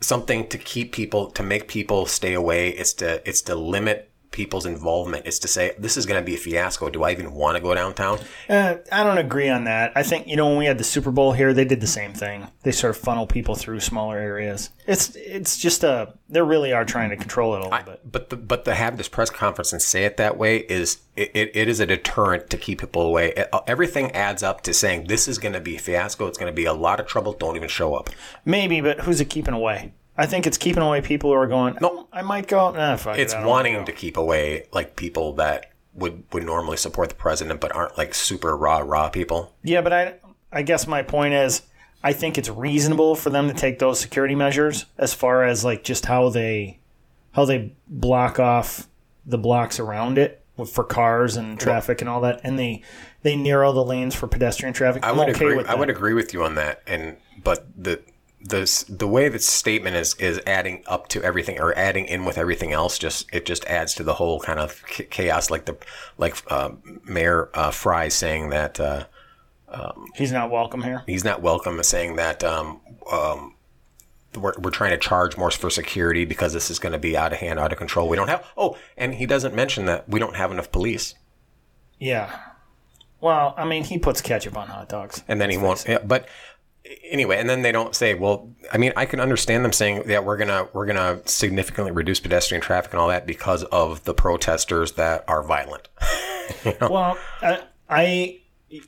something 0.00 0.48
to 0.48 0.58
keep 0.58 0.92
people 0.92 1.30
to 1.30 1.42
make 1.42 1.68
people 1.68 2.06
stay 2.06 2.34
away 2.34 2.68
it's 2.68 2.92
to 2.92 3.26
it's 3.28 3.40
to 3.40 3.54
limit 3.54 4.10
people's 4.36 4.66
involvement 4.66 5.26
it's 5.26 5.38
to 5.38 5.48
say 5.48 5.74
this 5.78 5.96
is 5.96 6.04
going 6.06 6.20
to 6.20 6.24
be 6.24 6.34
a 6.34 6.38
fiasco 6.38 6.90
do 6.90 7.02
i 7.02 7.10
even 7.10 7.32
want 7.32 7.56
to 7.56 7.62
go 7.62 7.74
downtown 7.74 8.18
Uh, 8.50 8.74
I 8.92 9.02
don't 9.02 9.18
agree 9.18 9.48
on 9.48 9.64
that. 9.64 9.92
I 9.96 10.02
think 10.02 10.26
you 10.28 10.36
know 10.36 10.48
when 10.48 10.58
we 10.58 10.66
had 10.66 10.78
the 10.78 10.84
Super 10.84 11.10
Bowl 11.10 11.32
here, 11.32 11.52
they 11.54 11.64
did 11.64 11.80
the 11.80 11.86
same 11.86 12.12
thing. 12.12 12.46
They 12.62 12.70
sort 12.72 12.90
of 12.94 13.02
funnel 13.02 13.26
people 13.26 13.54
through 13.56 13.80
smaller 13.80 14.18
areas. 14.18 14.70
It's 14.86 15.16
it's 15.16 15.56
just 15.58 15.82
a 15.82 16.14
they 16.28 16.40
really 16.42 16.72
are 16.72 16.84
trying 16.84 17.10
to 17.10 17.16
control 17.16 17.54
it 17.54 17.60
a 17.60 17.68
little 17.68 17.82
bit. 17.92 18.00
but 18.12 18.28
the, 18.30 18.36
but 18.36 18.64
to 18.66 18.74
have 18.74 18.96
this 18.98 19.08
press 19.08 19.30
conference 19.30 19.72
and 19.72 19.80
say 19.82 20.04
it 20.04 20.16
that 20.18 20.36
way 20.36 20.58
is 20.58 20.98
it, 21.16 21.30
it, 21.34 21.50
it 21.56 21.68
is 21.68 21.80
a 21.80 21.86
deterrent 21.86 22.50
to 22.50 22.56
keep 22.58 22.80
people 22.80 23.02
away 23.02 23.32
It- 23.36 23.48
everything 23.66 24.10
adds 24.12 24.42
up 24.42 24.60
to 24.62 24.72
saying 24.74 25.06
this 25.08 25.26
is 25.28 25.38
going 25.38 25.54
to 25.54 25.60
be 25.60 25.76
a 25.76 25.78
fiasco 25.78 26.26
it's 26.26 26.38
going 26.38 26.52
to 26.52 26.56
be 26.56 26.66
a 26.66 26.72
lot 26.74 27.00
of 27.00 27.06
trouble 27.06 27.32
don't 27.32 27.56
even 27.56 27.68
show 27.68 27.94
up 27.94 28.10
Maybe, 28.44 28.80
but 28.80 29.00
who's 29.00 29.20
it 29.20 29.30
keeping 29.30 29.54
away? 29.54 29.92
I 30.18 30.26
think 30.26 30.46
it's 30.46 30.58
keeping 30.58 30.82
away 30.82 31.00
people 31.00 31.30
who 31.30 31.36
are 31.36 31.46
going. 31.46 31.76
No, 31.80 31.90
oh, 31.92 32.08
I 32.12 32.22
might 32.22 32.48
go. 32.48 32.72
Nah, 32.72 32.96
fuck 32.96 33.18
it's 33.18 33.34
I 33.34 33.44
wanting 33.44 33.74
go." 33.74 33.84
to 33.84 33.92
keep 33.92 34.16
away 34.16 34.66
like 34.72 34.96
people 34.96 35.34
that 35.34 35.72
would 35.94 36.24
would 36.32 36.44
normally 36.44 36.76
support 36.76 37.08
the 37.08 37.14
president 37.14 37.60
but 37.60 37.74
aren't 37.74 37.96
like 37.96 38.14
super 38.14 38.56
raw 38.56 38.78
raw 38.78 39.08
people 39.08 39.54
Yeah, 39.62 39.80
but 39.80 39.92
I 39.92 40.14
I 40.52 40.62
guess 40.62 40.86
my 40.86 41.02
point 41.02 41.34
is 41.34 41.62
I 42.02 42.12
think 42.12 42.38
it's 42.38 42.48
reasonable 42.48 43.14
for 43.16 43.30
them 43.30 43.48
to 43.48 43.54
take 43.54 43.78
those 43.78 43.98
security 43.98 44.34
measures 44.34 44.86
as 44.98 45.14
far 45.14 45.44
as 45.44 45.64
like 45.64 45.84
just 45.84 46.06
how 46.06 46.28
they 46.28 46.80
how 47.32 47.44
they 47.44 47.72
block 47.88 48.38
off 48.38 48.88
the 49.26 49.38
blocks 49.38 49.80
around 49.80 50.18
it 50.18 50.42
for 50.64 50.84
cars 50.84 51.36
and 51.36 51.60
traffic 51.60 52.00
and 52.00 52.08
all 52.08 52.22
that, 52.22 52.40
and 52.42 52.58
they 52.58 52.82
they 53.22 53.36
narrow 53.36 53.72
the 53.72 53.84
lanes 53.84 54.14
for 54.14 54.26
pedestrian 54.26 54.72
traffic. 54.72 55.04
I 55.04 55.10
I'm 55.10 55.18
would 55.18 55.28
okay 55.30 55.46
agree. 55.46 55.64
I 55.64 55.74
would 55.74 55.90
agree 55.90 56.14
with 56.14 56.32
you 56.32 56.42
on 56.44 56.54
that. 56.54 56.82
And 56.86 57.16
but 57.42 57.66
the 57.76 58.00
the 58.48 58.84
the 58.88 59.08
way 59.08 59.28
that 59.28 59.42
statement 59.42 59.96
is 59.96 60.14
is 60.14 60.40
adding 60.46 60.82
up 60.86 61.08
to 61.08 61.22
everything 61.22 61.60
or 61.60 61.76
adding 61.76 62.06
in 62.06 62.24
with 62.24 62.38
everything 62.38 62.72
else 62.72 62.98
just 62.98 63.26
it 63.32 63.44
just 63.46 63.64
adds 63.66 63.94
to 63.94 64.02
the 64.02 64.14
whole 64.14 64.40
kind 64.40 64.58
of 64.58 64.82
chaos. 64.86 65.50
Like 65.50 65.64
the 65.66 65.76
like 66.18 66.36
uh, 66.50 66.70
Mayor 67.04 67.50
uh, 67.54 67.70
Frey 67.70 68.08
saying 68.08 68.50
that 68.50 68.78
uh, 68.80 69.04
He's 70.14 70.32
not 70.32 70.50
welcome 70.50 70.82
here. 70.82 71.02
he's 71.06 71.24
not 71.24 71.42
welcome, 71.42 71.82
saying 71.82 72.16
that. 72.16 72.42
Um, 72.42 72.80
um, 73.10 73.54
we're, 74.34 74.54
we're 74.58 74.70
trying 74.70 74.90
to 74.92 74.98
charge 74.98 75.36
more 75.36 75.50
for 75.50 75.70
security 75.70 76.24
because 76.24 76.52
this 76.52 76.70
is 76.70 76.78
going 76.78 76.92
to 76.92 76.98
be 76.98 77.16
out 77.16 77.32
of 77.32 77.38
hand, 77.38 77.58
out 77.58 77.72
of 77.72 77.78
control. 77.78 78.08
We 78.08 78.16
don't 78.16 78.28
have. 78.28 78.44
Oh, 78.56 78.76
and 78.96 79.14
he 79.14 79.26
doesn't 79.26 79.54
mention 79.54 79.86
that 79.86 80.08
we 80.08 80.18
don't 80.18 80.36
have 80.36 80.50
enough 80.50 80.70
police. 80.72 81.14
Yeah. 81.98 82.38
Well, 83.20 83.54
I 83.56 83.64
mean, 83.64 83.84
he 83.84 83.98
puts 83.98 84.20
ketchup 84.20 84.56
on 84.56 84.68
hot 84.68 84.88
dogs. 84.88 85.22
and 85.28 85.40
then 85.40 85.50
he 85.50 85.58
won't. 85.58 85.84
Yeah, 85.88 85.98
but 85.98 86.28
anyway, 87.04 87.38
and 87.38 87.48
then 87.48 87.62
they 87.62 87.72
don't 87.72 87.94
say, 87.94 88.14
well, 88.14 88.50
I 88.72 88.78
mean, 88.78 88.92
I 88.96 89.06
can 89.06 89.20
understand 89.20 89.64
them 89.64 89.72
saying, 89.72 90.04
yeah, 90.06 90.18
we're 90.20 90.36
gonna 90.36 90.68
we're 90.72 90.86
gonna 90.86 91.20
significantly 91.26 91.92
reduce 91.92 92.20
pedestrian 92.20 92.60
traffic 92.60 92.92
and 92.92 93.00
all 93.00 93.08
that 93.08 93.26
because 93.26 93.64
of 93.64 94.04
the 94.04 94.14
protesters 94.14 94.92
that 94.92 95.24
are 95.28 95.42
violent. 95.42 95.88
Well, 96.80 97.18
I, 97.42 97.62
I 97.90 98.40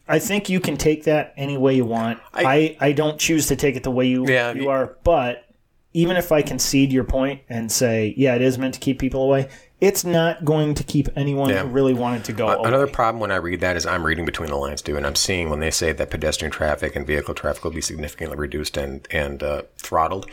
I 0.07 0.19
think 0.21 0.49
you 0.49 0.61
can 0.61 0.77
take 0.77 1.05
that 1.05 1.35
any 1.37 1.57
way 1.59 1.75
you 1.75 1.85
want. 1.85 2.21
I, 2.33 2.77
I, 2.81 2.93
don't 2.93 3.19
choose 3.19 3.47
to 3.49 3.57
take 3.57 3.75
it 3.75 3.83
the 3.83 3.91
way 3.91 4.07
you 4.07 4.29
Yeah, 4.29 4.53
you 4.53 4.63
you- 4.63 4.69
are, 4.69 4.97
but 5.03 5.45
even 5.93 6.17
if 6.17 6.31
I 6.31 6.43
concede 6.43 6.93
your 6.93 7.03
point 7.05 7.41
and 7.49 7.71
say, 7.73 8.15
yeah, 8.17 8.35
it 8.37 8.43
is 8.43 8.59
meant 8.59 8.75
to 8.75 8.81
keep 8.81 8.99
people 9.01 9.23
away, 9.25 9.49
it's 9.81 10.05
not 10.05 10.45
going 10.45 10.75
to 10.75 10.83
keep 10.85 11.09
anyone 11.17 11.51
Yeah. 11.51 11.63
who 11.63 11.69
really 11.69 11.95
wanted 11.95 12.25
to 12.25 12.33
go 12.33 12.49
away. 12.49 12.69
Another 12.69 12.87
problem 12.89 13.21
when 13.21 13.31
I 13.31 13.37
read 13.37 13.61
that 13.61 13.77
is 13.77 13.87
I'm 13.87 14.05
reading 14.05 14.25
between 14.25 14.49
the 14.51 14.57
lines 14.57 14.83
too, 14.83 14.97
and 14.97 15.07
I'm 15.07 15.15
seeing 15.15 15.51
when 15.51 15.61
they 15.61 15.71
say 15.71 15.93
that 15.93 16.11
pedestrian 16.11 16.51
traffic 16.51 16.97
and 16.97 17.07
vehicle 17.07 17.35
traffic 17.35 17.63
will 17.65 17.71
be 17.71 17.81
significantly 17.81 18.37
reduced 18.37 18.77
and 18.77 19.07
and 19.11 19.43
uh, 19.43 19.63
throttled. 19.77 20.27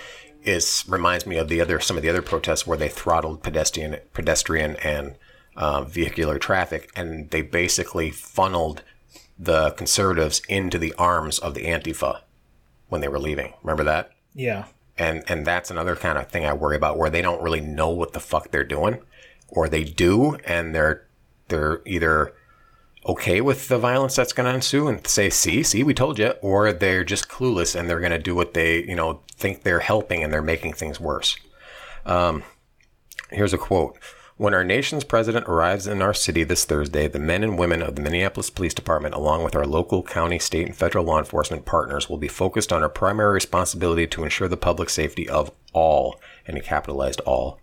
Is 0.43 0.84
reminds 0.88 1.25
me 1.25 1.38
of 1.38 1.47
the 1.49 1.60
other 1.62 1.79
some 1.79 1.97
of 1.97 2.03
the 2.03 2.10
other 2.10 2.21
protests 2.21 2.67
where 2.67 2.77
they 2.77 2.88
throttled 2.89 3.41
pedestrian 3.41 3.97
pedestrian 4.13 4.75
and 4.84 5.15
uh, 5.55 5.84
vehicular 5.84 6.38
traffic, 6.38 6.91
and 6.95 7.29
they 7.31 7.41
basically 7.41 8.12
funneled 8.12 8.84
the 9.39 9.71
conservatives 9.71 10.41
into 10.47 10.77
the 10.77 10.93
arms 10.99 11.39
of 11.39 11.55
the 11.55 11.65
Antifa 11.65 12.21
when 12.89 13.01
they 13.01 13.08
were 13.08 13.19
leaving. 13.19 13.53
Remember 13.63 13.84
that? 13.84 14.12
yeah. 14.36 14.65
and 14.97 15.23
and 15.27 15.45
that's 15.47 15.71
another 15.71 15.95
kind 15.95 16.17
of 16.17 16.27
thing 16.29 16.45
I 16.45 16.53
worry 16.53 16.75
about 16.75 16.97
where 16.97 17.10
they 17.10 17.21
don't 17.23 17.41
really 17.41 17.62
know 17.62 17.89
what 17.89 18.13
the 18.13 18.19
fuck 18.19 18.51
they're 18.51 18.63
doing, 18.63 18.99
or 19.47 19.69
they 19.69 19.84
do 19.84 20.36
and 20.45 20.73
they're 20.73 21.05
they're 21.47 21.81
either 21.86 22.34
okay 23.05 23.39
with 23.39 23.67
the 23.67 23.77
violence 23.77 24.15
that's 24.15 24.34
going 24.34 24.49
to 24.49 24.55
ensue 24.55 24.88
and 24.88 25.05
say, 25.05 25.29
"See, 25.29 25.62
see, 25.63 25.84
we 25.84 25.93
told 25.93 26.17
you," 26.17 26.29
or 26.41 26.73
they're 26.73 27.03
just 27.03 27.29
clueless 27.29 27.75
and 27.79 27.89
they're 27.89 27.99
going 27.99 28.12
to 28.12 28.19
do 28.19 28.36
what 28.36 28.53
they 28.53 28.84
you 28.84 28.95
know 28.95 29.21
think 29.36 29.63
they're 29.63 29.79
helping 29.79 30.23
and 30.23 30.34
they're 30.34 30.41
making 30.41 30.73
things 30.73 30.99
worse. 30.99 31.38
Um, 32.05 32.43
here's 33.29 33.53
a 33.53 33.58
quote. 33.58 33.97
When 34.38 34.53
our 34.53 34.65
nation's 34.65 35.05
president 35.05 35.47
arrives 35.47 35.88
in 35.88 36.01
our 36.01 36.13
city 36.13 36.43
this 36.43 36.65
Thursday, 36.65 37.08
the 37.08 37.19
men 37.19 37.41
and 37.41 37.58
women 37.58 37.81
of 37.81 37.95
the 37.95 38.01
Minneapolis 38.01 38.49
Police 38.49 38.73
Department, 38.73 39.15
along 39.15 39.45
with 39.45 39.55
our 39.55 39.65
local, 39.65 40.03
county, 40.03 40.39
state, 40.39 40.65
and 40.65 40.75
federal 40.75 41.05
law 41.05 41.19
enforcement 41.19 41.63
partners, 41.63 42.10
will 42.10 42.17
be 42.17 42.27
focused 42.27 42.73
on 42.73 42.84
our 42.84 42.89
primary 42.89 43.34
responsibility 43.34 44.05
to 44.08 44.25
ensure 44.25 44.49
the 44.49 44.58
public 44.58 44.89
safety 44.89 45.29
of 45.29 45.51
all, 45.71 46.19
and 46.45 46.58
he 46.58 46.62
capitalized 46.62 47.21
all, 47.21 47.62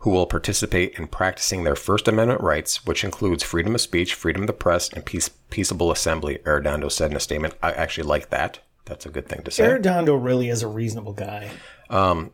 who 0.00 0.10
will 0.10 0.26
participate 0.26 0.98
in 0.98 1.06
practicing 1.06 1.62
their 1.62 1.76
First 1.76 2.08
Amendment 2.08 2.40
rights, 2.40 2.86
which 2.86 3.04
includes 3.04 3.42
freedom 3.42 3.74
of 3.74 3.80
speech, 3.80 4.14
freedom 4.14 4.42
of 4.42 4.46
the 4.46 4.52
press, 4.52 4.88
and 4.90 5.04
peace, 5.04 5.28
peaceable 5.50 5.92
assembly, 5.92 6.38
Arradondo 6.44 6.90
said 6.90 7.10
in 7.10 7.16
a 7.16 7.20
statement. 7.20 7.54
I 7.62 7.72
actually 7.72 8.08
like 8.08 8.30
that. 8.30 8.60
That's 8.86 9.04
a 9.04 9.10
good 9.10 9.28
thing 9.28 9.42
to 9.42 9.50
say. 9.50 9.64
Arradondo 9.64 10.22
really 10.22 10.48
is 10.48 10.62
a 10.62 10.68
reasonable 10.68 11.12
guy. 11.12 11.50
Um, 11.90 12.32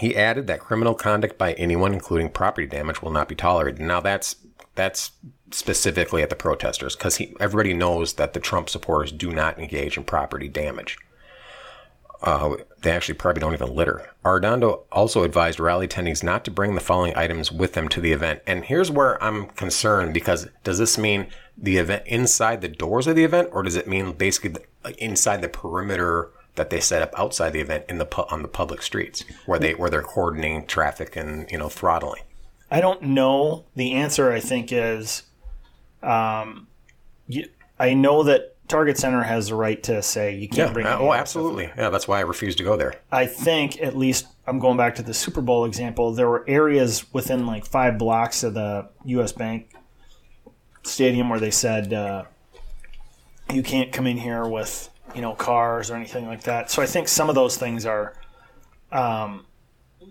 he 0.00 0.16
added 0.16 0.46
that 0.46 0.60
criminal 0.60 0.94
conduct 0.94 1.36
by 1.36 1.52
anyone, 1.54 1.92
including 1.92 2.30
property 2.30 2.66
damage, 2.66 3.02
will 3.02 3.10
not 3.10 3.28
be 3.28 3.34
tolerated. 3.34 3.80
Now 3.80 4.00
that's 4.00 4.36
that's 4.74 5.10
specifically 5.50 6.22
at 6.22 6.30
the 6.30 6.36
protesters 6.36 6.94
because 6.94 7.20
everybody 7.40 7.74
knows 7.74 8.14
that 8.14 8.32
the 8.32 8.40
Trump 8.40 8.70
supporters 8.70 9.12
do 9.12 9.32
not 9.32 9.58
engage 9.58 9.96
in 9.96 10.04
property 10.04 10.48
damage. 10.48 10.98
Uh, 12.20 12.56
they 12.82 12.90
actually 12.90 13.14
probably 13.14 13.40
don't 13.40 13.54
even 13.54 13.74
litter. 13.74 14.10
Arradondo 14.24 14.82
also 14.90 15.22
advised 15.22 15.60
rally 15.60 15.86
attendees 15.86 16.22
not 16.22 16.44
to 16.44 16.50
bring 16.50 16.74
the 16.74 16.80
following 16.80 17.16
items 17.16 17.52
with 17.52 17.74
them 17.74 17.88
to 17.88 18.00
the 18.00 18.12
event. 18.12 18.40
And 18.46 18.64
here's 18.64 18.90
where 18.90 19.22
I'm 19.22 19.46
concerned 19.46 20.14
because 20.14 20.48
does 20.64 20.78
this 20.78 20.98
mean 20.98 21.28
the 21.56 21.76
event 21.76 22.04
inside 22.06 22.60
the 22.60 22.68
doors 22.68 23.06
of 23.06 23.16
the 23.16 23.24
event, 23.24 23.50
or 23.52 23.62
does 23.62 23.76
it 23.76 23.86
mean 23.86 24.12
basically 24.12 24.64
inside 24.98 25.42
the 25.42 25.48
perimeter 25.48 26.30
that 26.56 26.70
they 26.70 26.80
set 26.80 27.02
up 27.02 27.14
outside 27.16 27.50
the 27.50 27.60
event 27.60 27.84
in 27.88 27.98
the 27.98 28.04
pu- 28.04 28.26
on 28.30 28.42
the 28.42 28.48
public 28.48 28.82
streets 28.82 29.24
where 29.46 29.58
they 29.58 29.74
where 29.74 29.90
they're 29.90 30.02
coordinating 30.02 30.66
traffic 30.66 31.16
and 31.16 31.50
you 31.50 31.58
know 31.58 31.68
throttling? 31.68 32.22
I 32.70 32.80
don't 32.80 33.02
know. 33.02 33.64
The 33.76 33.94
answer, 33.94 34.30
I 34.30 34.40
think, 34.40 34.72
is 34.72 35.22
um, 36.02 36.68
you, 37.26 37.48
I 37.78 37.94
know 37.94 38.22
that 38.24 38.56
Target 38.68 38.98
Center 38.98 39.22
has 39.22 39.48
the 39.48 39.54
right 39.54 39.82
to 39.84 40.02
say 40.02 40.34
you 40.34 40.48
can't 40.48 40.68
Yeah. 40.68 40.72
bring. 40.72 40.86
uh, 40.86 40.98
oh, 41.00 41.12
absolutely. 41.12 41.70
Yeah, 41.76 41.88
that's 41.90 42.06
why 42.06 42.18
I 42.18 42.20
refuse 42.22 42.54
to 42.56 42.62
go 42.62 42.76
there. 42.76 42.94
I 43.10 43.26
think 43.26 43.80
at 43.80 43.96
least 43.96 44.26
I'm 44.46 44.58
going 44.58 44.76
back 44.76 44.94
to 44.96 45.02
the 45.02 45.14
Super 45.14 45.40
Bowl 45.40 45.64
example. 45.64 46.12
There 46.12 46.28
were 46.28 46.44
areas 46.46 47.06
within 47.12 47.46
like 47.46 47.64
five 47.66 47.96
blocks 47.98 48.42
of 48.42 48.54
the 48.54 48.88
U.S. 49.06 49.32
Bank 49.32 49.72
Stadium 50.82 51.28
where 51.28 51.40
they 51.40 51.50
said 51.50 51.92
uh, 51.92 52.24
you 53.52 53.62
can't 53.62 53.92
come 53.92 54.06
in 54.06 54.18
here 54.18 54.46
with 54.46 54.90
you 55.14 55.22
know 55.22 55.34
cars 55.34 55.90
or 55.90 55.96
anything 55.96 56.26
like 56.26 56.42
that. 56.42 56.70
So 56.70 56.82
I 56.82 56.86
think 56.86 57.08
some 57.08 57.28
of 57.28 57.34
those 57.34 57.56
things 57.56 57.86
are 57.86 58.14
um, 58.92 59.46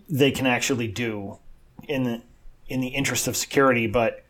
they 0.09 0.31
can 0.31 0.45
actually 0.47 0.87
do 0.87 1.37
in 1.87 2.03
the 2.03 2.21
in 2.67 2.81
the 2.81 2.89
interest 2.89 3.27
of 3.27 3.37
security, 3.37 3.87
but. 3.87 4.23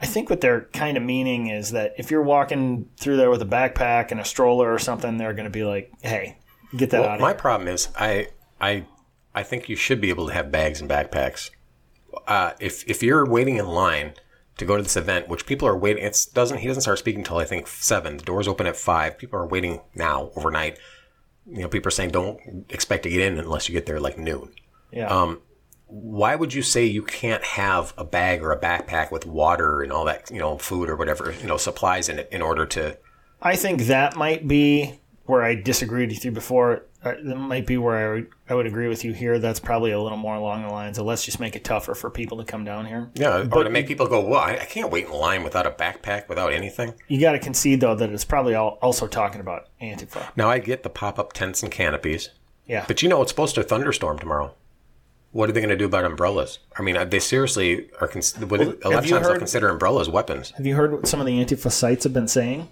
I 0.00 0.06
think 0.06 0.28
what 0.28 0.40
they're 0.40 0.62
kind 0.72 0.96
of 0.96 1.02
meaning 1.02 1.46
is 1.48 1.70
that 1.70 1.94
if 1.98 2.10
you're 2.10 2.22
walking 2.22 2.88
through 2.98 3.16
there 3.16 3.30
with 3.30 3.40
a 3.42 3.46
backpack 3.46 4.10
and 4.10 4.20
a 4.20 4.24
stroller 4.24 4.72
or 4.72 4.78
something, 4.78 5.16
they're 5.16 5.32
going 5.32 5.44
to 5.44 5.50
be 5.50 5.64
like, 5.64 5.92
"Hey, 6.02 6.36
get 6.76 6.90
that 6.90 7.00
Well, 7.00 7.10
out 7.10 7.14
of 7.16 7.20
my 7.20 7.28
here." 7.28 7.38
problem 7.38 7.68
is 7.68 7.88
I 7.98 8.28
I 8.60 8.84
I 9.34 9.42
think 9.42 9.68
you 9.68 9.76
should 9.76 10.00
be 10.00 10.10
able 10.10 10.26
to 10.28 10.32
have 10.34 10.50
bags 10.52 10.80
and 10.80 10.90
backpacks. 10.90 11.50
Uh, 12.26 12.52
if 12.60 12.88
if 12.88 13.02
you're 13.02 13.24
waiting 13.26 13.56
in 13.56 13.66
line 13.66 14.14
to 14.58 14.64
go 14.64 14.76
to 14.76 14.82
this 14.82 14.96
event, 14.96 15.28
which 15.28 15.46
people 15.46 15.66
are 15.66 15.76
waiting, 15.76 16.04
it 16.04 16.26
doesn't 16.34 16.58
he 16.58 16.66
doesn't 16.68 16.82
start 16.82 16.98
speaking 16.98 17.20
until 17.20 17.38
I 17.38 17.44
think 17.44 17.66
seven. 17.66 18.18
The 18.18 18.24
doors 18.24 18.46
open 18.46 18.66
at 18.66 18.76
five. 18.76 19.16
People 19.18 19.38
are 19.38 19.46
waiting 19.46 19.80
now 19.94 20.30
overnight. 20.36 20.78
You 21.46 21.62
know, 21.62 21.68
people 21.68 21.88
are 21.88 21.92
saying 21.92 22.10
don't 22.10 22.38
expect 22.70 23.02
to 23.04 23.10
get 23.10 23.20
in 23.20 23.38
unless 23.38 23.68
you 23.68 23.72
get 23.72 23.86
there 23.86 24.00
like 24.00 24.18
noon. 24.18 24.52
Yeah. 24.92 25.08
Um, 25.08 25.40
why 26.00 26.34
would 26.34 26.52
you 26.52 26.62
say 26.62 26.84
you 26.84 27.02
can't 27.04 27.44
have 27.44 27.94
a 27.96 28.04
bag 28.04 28.42
or 28.42 28.50
a 28.50 28.58
backpack 28.60 29.12
with 29.12 29.24
water 29.26 29.80
and 29.80 29.92
all 29.92 30.04
that, 30.06 30.28
you 30.30 30.38
know, 30.38 30.58
food 30.58 30.90
or 30.90 30.96
whatever, 30.96 31.32
you 31.40 31.46
know, 31.46 31.56
supplies 31.56 32.08
in 32.08 32.18
it 32.18 32.28
in 32.32 32.42
order 32.42 32.66
to? 32.66 32.98
I 33.40 33.54
think 33.56 33.82
that 33.82 34.16
might 34.16 34.48
be 34.48 35.00
where 35.26 35.42
I 35.44 35.54
disagreed 35.54 36.10
with 36.10 36.24
you 36.24 36.32
before. 36.32 36.84
Uh, 37.04 37.12
That 37.22 37.36
might 37.36 37.66
be 37.66 37.76
where 37.78 37.96
I 37.96 38.14
would, 38.14 38.26
I 38.48 38.54
would 38.54 38.66
agree 38.66 38.88
with 38.88 39.04
you 39.04 39.12
here. 39.12 39.38
That's 39.38 39.60
probably 39.60 39.92
a 39.92 40.00
little 40.00 40.18
more 40.18 40.34
along 40.34 40.62
the 40.62 40.68
lines 40.72 40.98
of 40.98 41.06
let's 41.06 41.24
just 41.24 41.38
make 41.38 41.54
it 41.54 41.62
tougher 41.62 41.94
for 41.94 42.10
people 42.10 42.38
to 42.38 42.44
come 42.44 42.64
down 42.64 42.86
here. 42.86 43.10
Yeah, 43.14 43.38
or 43.42 43.44
But- 43.44 43.62
to 43.64 43.70
make 43.70 43.86
people 43.86 44.06
go, 44.08 44.20
well, 44.26 44.40
I, 44.40 44.56
can't 44.56 44.90
wait 44.90 45.06
in 45.06 45.12
line 45.12 45.44
without 45.44 45.66
a 45.66 45.70
backpack, 45.70 46.28
without 46.28 46.52
anything. 46.52 46.94
You 47.08 47.20
got 47.20 47.32
to 47.32 47.38
concede 47.38 47.80
though 47.80 47.94
that 47.94 48.10
it's 48.10 48.24
probably 48.24 48.54
all, 48.54 48.78
also 48.82 49.06
talking 49.06 49.40
about 49.40 49.68
Antifa. 49.80 50.28
Now 50.36 50.48
I 50.50 50.58
get 50.58 50.82
the 50.82 50.90
pop-up 50.90 51.32
tents 51.34 51.62
and 51.62 51.70
canopies, 51.70 52.30
Yeah. 52.66 52.84
but 52.88 53.02
you 53.02 53.08
know 53.08 53.22
it's 53.22 53.30
supposed 53.30 53.54
to 53.54 53.62
thunderstorm 53.62 54.18
tomorrow. 54.18 54.54
What 55.34 55.48
are 55.48 55.52
they 55.52 55.58
going 55.60 55.70
to 55.70 55.76
do 55.76 55.86
about 55.86 56.04
umbrellas? 56.04 56.60
I 56.78 56.82
mean, 56.82 56.96
they 57.10 57.18
seriously 57.18 57.90
are. 58.00 58.06
Cons- 58.06 58.38
what, 58.38 58.60
a 58.60 58.64
lot 58.64 58.74
of 58.76 58.82
times 58.92 59.10
they'll 59.10 59.20
heard- 59.20 59.38
consider 59.38 59.68
umbrellas 59.68 60.08
weapons. 60.08 60.50
Have 60.56 60.64
you 60.64 60.76
heard 60.76 60.92
what 60.92 61.08
some 61.08 61.18
of 61.18 61.26
the 61.26 61.32
Antifa 61.44 61.72
sites 61.72 62.04
have 62.04 62.12
been 62.12 62.28
saying? 62.28 62.68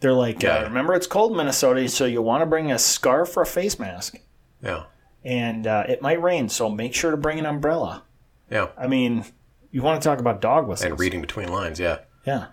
They're 0.00 0.14
like, 0.14 0.42
Yeah. 0.42 0.60
uh, 0.60 0.62
remember 0.64 0.94
it's 0.94 1.06
cold 1.06 1.32
in 1.32 1.36
Minnesota, 1.36 1.86
so 1.90 2.06
you 2.06 2.22
want 2.22 2.40
to 2.40 2.46
bring 2.46 2.72
a 2.72 2.78
scarf 2.78 3.36
or 3.36 3.42
a 3.42 3.46
face 3.46 3.78
mask, 3.78 4.16
Yeah, 4.62 4.84
and 5.24 5.66
uh, 5.66 5.84
it 5.88 6.00
might 6.00 6.22
rain, 6.22 6.48
so 6.48 6.70
make 6.70 6.94
sure 6.94 7.10
to 7.10 7.16
bring 7.18 7.38
an 7.38 7.44
umbrella. 7.44 8.02
yeah, 8.50 8.68
I 8.78 8.86
mean, 8.86 9.26
you 9.70 9.82
want 9.82 10.00
to 10.00 10.08
talk 10.08 10.18
about 10.18 10.40
dog 10.40 10.66
whistles? 10.68 10.90
and 10.90 10.98
reading 10.98 11.20
between 11.20 11.48
lines. 11.48 11.78
Yeah. 11.78 11.98
Yeah. 12.26 12.46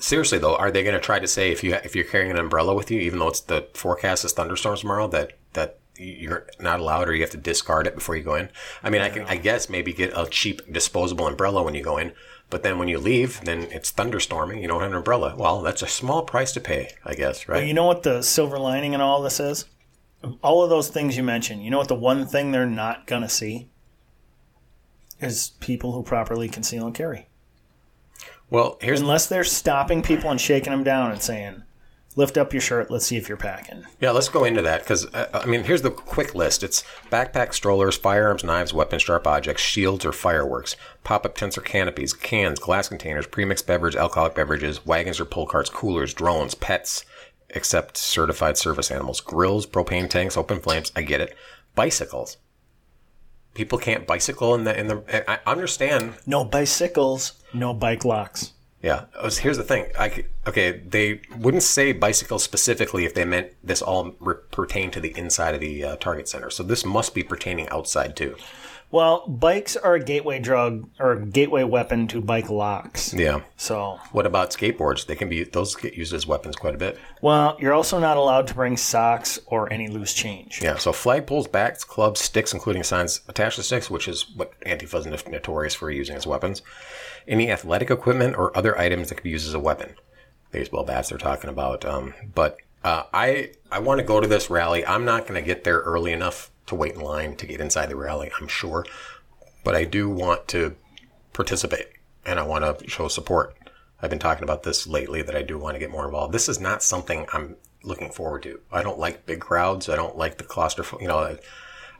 Seriously 0.00 0.38
though, 0.38 0.56
are 0.56 0.70
they 0.70 0.82
going 0.82 0.94
to 0.94 1.00
try 1.00 1.18
to 1.18 1.26
say 1.28 1.50
if 1.52 1.62
you 1.62 1.74
if 1.74 1.94
you're 1.94 2.06
carrying 2.06 2.30
an 2.30 2.38
umbrella 2.38 2.74
with 2.74 2.90
you, 2.90 3.00
even 3.00 3.18
though 3.18 3.28
it's 3.28 3.40
the 3.40 3.66
forecast 3.74 4.24
is 4.24 4.32
thunderstorms 4.32 4.80
tomorrow, 4.80 5.06
that 5.08 5.32
you're 5.96 6.46
not 6.58 6.80
allowed 6.80 7.08
or 7.08 7.14
you 7.14 7.22
have 7.22 7.30
to 7.30 7.36
discard 7.36 7.86
it 7.86 7.94
before 7.94 8.16
you 8.16 8.22
go 8.22 8.34
in? 8.34 8.48
I 8.82 8.90
mean, 8.90 9.00
I 9.02 9.08
can 9.08 9.24
I 9.26 9.36
guess 9.36 9.68
maybe 9.68 9.92
get 9.92 10.12
a 10.16 10.26
cheap 10.26 10.60
disposable 10.72 11.26
umbrella 11.26 11.62
when 11.62 11.74
you 11.74 11.82
go 11.82 11.98
in, 11.98 12.12
but 12.50 12.62
then 12.62 12.78
when 12.78 12.88
you 12.88 12.98
leave, 12.98 13.40
then 13.44 13.62
it's 13.70 13.92
thunderstorming. 13.92 14.60
You 14.60 14.68
don't 14.68 14.80
have 14.80 14.90
an 14.90 14.96
umbrella. 14.96 15.34
Well, 15.36 15.62
that's 15.62 15.82
a 15.82 15.86
small 15.88 16.22
price 16.22 16.52
to 16.52 16.60
pay, 16.60 16.90
I 17.04 17.14
guess, 17.14 17.48
right? 17.48 17.66
You 17.66 17.74
know 17.74 17.86
what 17.86 18.02
the 18.02 18.22
silver 18.22 18.58
lining 18.58 18.92
in 18.92 19.00
all 19.00 19.22
this 19.22 19.40
is? 19.40 19.66
All 20.42 20.62
of 20.62 20.70
those 20.70 20.88
things 20.88 21.16
you 21.16 21.22
mentioned, 21.22 21.64
you 21.64 21.70
know 21.70 21.78
what 21.78 21.88
the 21.88 21.94
one 21.94 22.26
thing 22.26 22.50
they're 22.50 22.66
not 22.66 23.06
going 23.06 23.22
to 23.22 23.28
see? 23.28 23.68
Is 25.20 25.50
people 25.60 25.92
who 25.92 26.02
properly 26.02 26.48
conceal 26.48 26.86
and 26.86 26.94
carry. 26.94 27.28
well, 28.50 28.78
here's 28.80 29.00
Unless 29.00 29.26
they're 29.28 29.44
stopping 29.44 30.02
people 30.02 30.30
and 30.30 30.40
shaking 30.40 30.72
them 30.72 30.84
down 30.84 31.10
and 31.12 31.22
saying, 31.22 31.62
lift 32.16 32.38
up 32.38 32.52
your 32.52 32.60
shirt, 32.60 32.90
let's 32.90 33.06
see 33.06 33.16
if 33.16 33.28
you're 33.28 33.36
packing. 33.36 33.84
Yeah, 34.00 34.10
let's 34.10 34.28
go 34.28 34.44
into 34.44 34.62
that 34.62 34.80
because 34.80 35.06
uh, 35.14 35.28
I 35.32 35.46
mean, 35.46 35.64
here's 35.64 35.82
the 35.82 35.90
quick 35.90 36.34
list: 36.34 36.62
it's 36.62 36.84
backpack, 37.10 37.52
strollers, 37.52 37.96
firearms, 37.96 38.44
knives, 38.44 38.72
weapons, 38.72 39.02
sharp 39.02 39.26
objects, 39.26 39.62
shields 39.62 40.04
or 40.04 40.12
fireworks, 40.12 40.76
pop-up 41.02 41.36
tents 41.36 41.58
or 41.58 41.62
canopies, 41.62 42.12
cans, 42.12 42.58
glass 42.58 42.88
containers, 42.88 43.26
premixed 43.26 43.66
beverage, 43.66 43.96
alcoholic 43.96 44.34
beverages, 44.34 44.84
wagons 44.86 45.20
or 45.20 45.24
pull 45.24 45.46
carts, 45.46 45.70
coolers, 45.70 46.14
drones, 46.14 46.54
pets, 46.54 47.04
except 47.50 47.96
certified 47.96 48.56
service 48.56 48.90
animals, 48.90 49.20
grills, 49.20 49.66
propane 49.66 50.08
tanks, 50.08 50.36
open 50.36 50.60
flames. 50.60 50.92
I 50.96 51.02
get 51.02 51.20
it. 51.20 51.36
Bicycles. 51.74 52.38
People 53.54 53.78
can't 53.78 54.06
bicycle 54.06 54.54
in 54.54 54.64
the 54.64 54.78
in 54.78 54.88
the. 54.88 55.30
I 55.30 55.38
I 55.46 55.50
understand 55.50 56.14
No 56.26 56.44
bicycles, 56.44 57.34
no 57.52 57.72
bike 57.72 58.04
locks. 58.04 58.53
Yeah. 58.84 59.06
uh, 59.18 59.30
Here's 59.30 59.56
the 59.56 59.64
thing. 59.64 59.86
I 59.98 60.26
okay, 60.46 60.72
they 60.72 61.22
wouldn't 61.38 61.62
say 61.62 61.92
bicycle 61.92 62.38
specifically 62.38 63.06
if 63.06 63.14
they 63.14 63.24
meant 63.24 63.52
this 63.64 63.80
all 63.80 64.14
re- 64.20 64.34
pertain 64.50 64.90
to 64.90 65.00
the 65.00 65.16
inside 65.16 65.54
of 65.54 65.60
the 65.60 65.82
uh, 65.82 65.96
target 65.96 66.28
center. 66.28 66.50
So 66.50 66.62
this 66.62 66.84
must 66.84 67.14
be 67.14 67.22
pertaining 67.22 67.66
outside 67.70 68.14
too. 68.14 68.36
Well, 68.94 69.26
bikes 69.26 69.74
are 69.74 69.94
a 69.94 70.00
gateway 70.00 70.38
drug 70.38 70.88
or 71.00 71.14
a 71.14 71.26
gateway 71.26 71.64
weapon 71.64 72.06
to 72.06 72.20
bike 72.20 72.48
locks. 72.48 73.12
Yeah. 73.12 73.40
So, 73.56 73.98
What 74.12 74.24
about 74.24 74.50
skateboards? 74.50 75.06
They 75.06 75.16
can 75.16 75.28
be 75.28 75.42
those 75.42 75.74
get 75.74 75.94
used 75.94 76.14
as 76.14 76.28
weapons 76.28 76.54
quite 76.54 76.76
a 76.76 76.78
bit. 76.78 76.96
well, 77.20 77.56
you're 77.58 77.72
also 77.72 77.98
not 77.98 78.16
allowed 78.16 78.46
to 78.46 78.54
bring 78.54 78.76
socks 78.76 79.40
or 79.46 79.72
any 79.72 79.88
loose 79.88 80.14
change. 80.14 80.62
Yeah. 80.62 80.76
So 80.78 80.92
flagpoles, 80.92 81.50
bats, 81.50 81.82
clubs, 81.82 82.20
sticks, 82.20 82.52
including 82.54 82.84
signs 82.84 83.22
attached 83.26 83.56
to 83.56 83.64
sticks, 83.64 83.90
which 83.90 84.06
is 84.06 84.30
what 84.36 84.52
Antifa 84.60 85.00
is 85.00 85.26
notorious 85.26 85.74
for 85.74 85.90
using 85.90 86.14
as 86.14 86.24
weapons. 86.24 86.62
Any 87.26 87.50
athletic 87.50 87.90
equipment 87.90 88.36
or 88.36 88.56
other 88.56 88.78
items 88.78 89.08
that 89.08 89.16
could 89.16 89.24
be 89.24 89.30
used 89.30 89.48
as 89.48 89.54
a 89.54 89.58
weapon. 89.58 89.96
Baseball 90.52 90.84
bats 90.84 91.08
they're 91.08 91.18
talking 91.18 91.50
about. 91.50 91.84
Um, 91.84 92.14
but 92.32 92.58
uh, 92.84 93.02
I 93.12 93.54
I 93.72 93.80
want 93.80 93.98
to 93.98 94.06
go 94.06 94.20
to 94.20 94.28
this 94.28 94.50
rally. 94.50 94.86
I'm 94.86 95.04
not 95.04 95.22
going 95.22 95.34
to 95.34 95.44
get 95.44 95.64
there 95.64 95.80
early 95.80 96.12
enough 96.12 96.52
to 96.66 96.74
wait 96.74 96.94
in 96.94 97.00
line 97.00 97.36
to 97.36 97.46
get 97.46 97.60
inside 97.60 97.86
the 97.86 97.96
rally. 97.96 98.30
I'm 98.40 98.48
sure, 98.48 98.86
but 99.62 99.74
I 99.74 99.84
do 99.84 100.08
want 100.08 100.48
to 100.48 100.76
participate 101.32 101.88
and 102.24 102.38
I 102.38 102.42
want 102.42 102.78
to 102.78 102.88
show 102.88 103.08
support. 103.08 103.56
I've 104.00 104.10
been 104.10 104.18
talking 104.18 104.44
about 104.44 104.62
this 104.62 104.86
lately 104.86 105.22
that 105.22 105.34
I 105.34 105.42
do 105.42 105.58
want 105.58 105.74
to 105.74 105.78
get 105.78 105.90
more 105.90 106.04
involved. 106.04 106.32
This 106.32 106.48
is 106.48 106.60
not 106.60 106.82
something 106.82 107.26
I'm 107.32 107.56
looking 107.82 108.10
forward 108.10 108.42
to. 108.44 108.60
I 108.72 108.82
don't 108.82 108.98
like 108.98 109.26
big 109.26 109.40
crowds. 109.40 109.88
I 109.88 109.96
don't 109.96 110.16
like 110.16 110.38
the 110.38 110.44
claustrophobia. 110.44 111.02
You 111.02 111.08
know, 111.08 111.36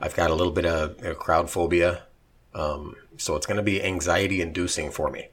I've 0.00 0.14
got 0.14 0.30
a 0.30 0.34
little 0.34 0.52
bit 0.52 0.66
of 0.66 0.98
you 0.98 1.08
know, 1.08 1.14
crowd 1.14 1.50
phobia. 1.50 2.02
Um, 2.54 2.96
so 3.16 3.36
it's 3.36 3.46
going 3.46 3.56
to 3.56 3.62
be 3.62 3.82
anxiety 3.82 4.40
inducing 4.40 4.90
for 4.90 5.10
me. 5.10 5.28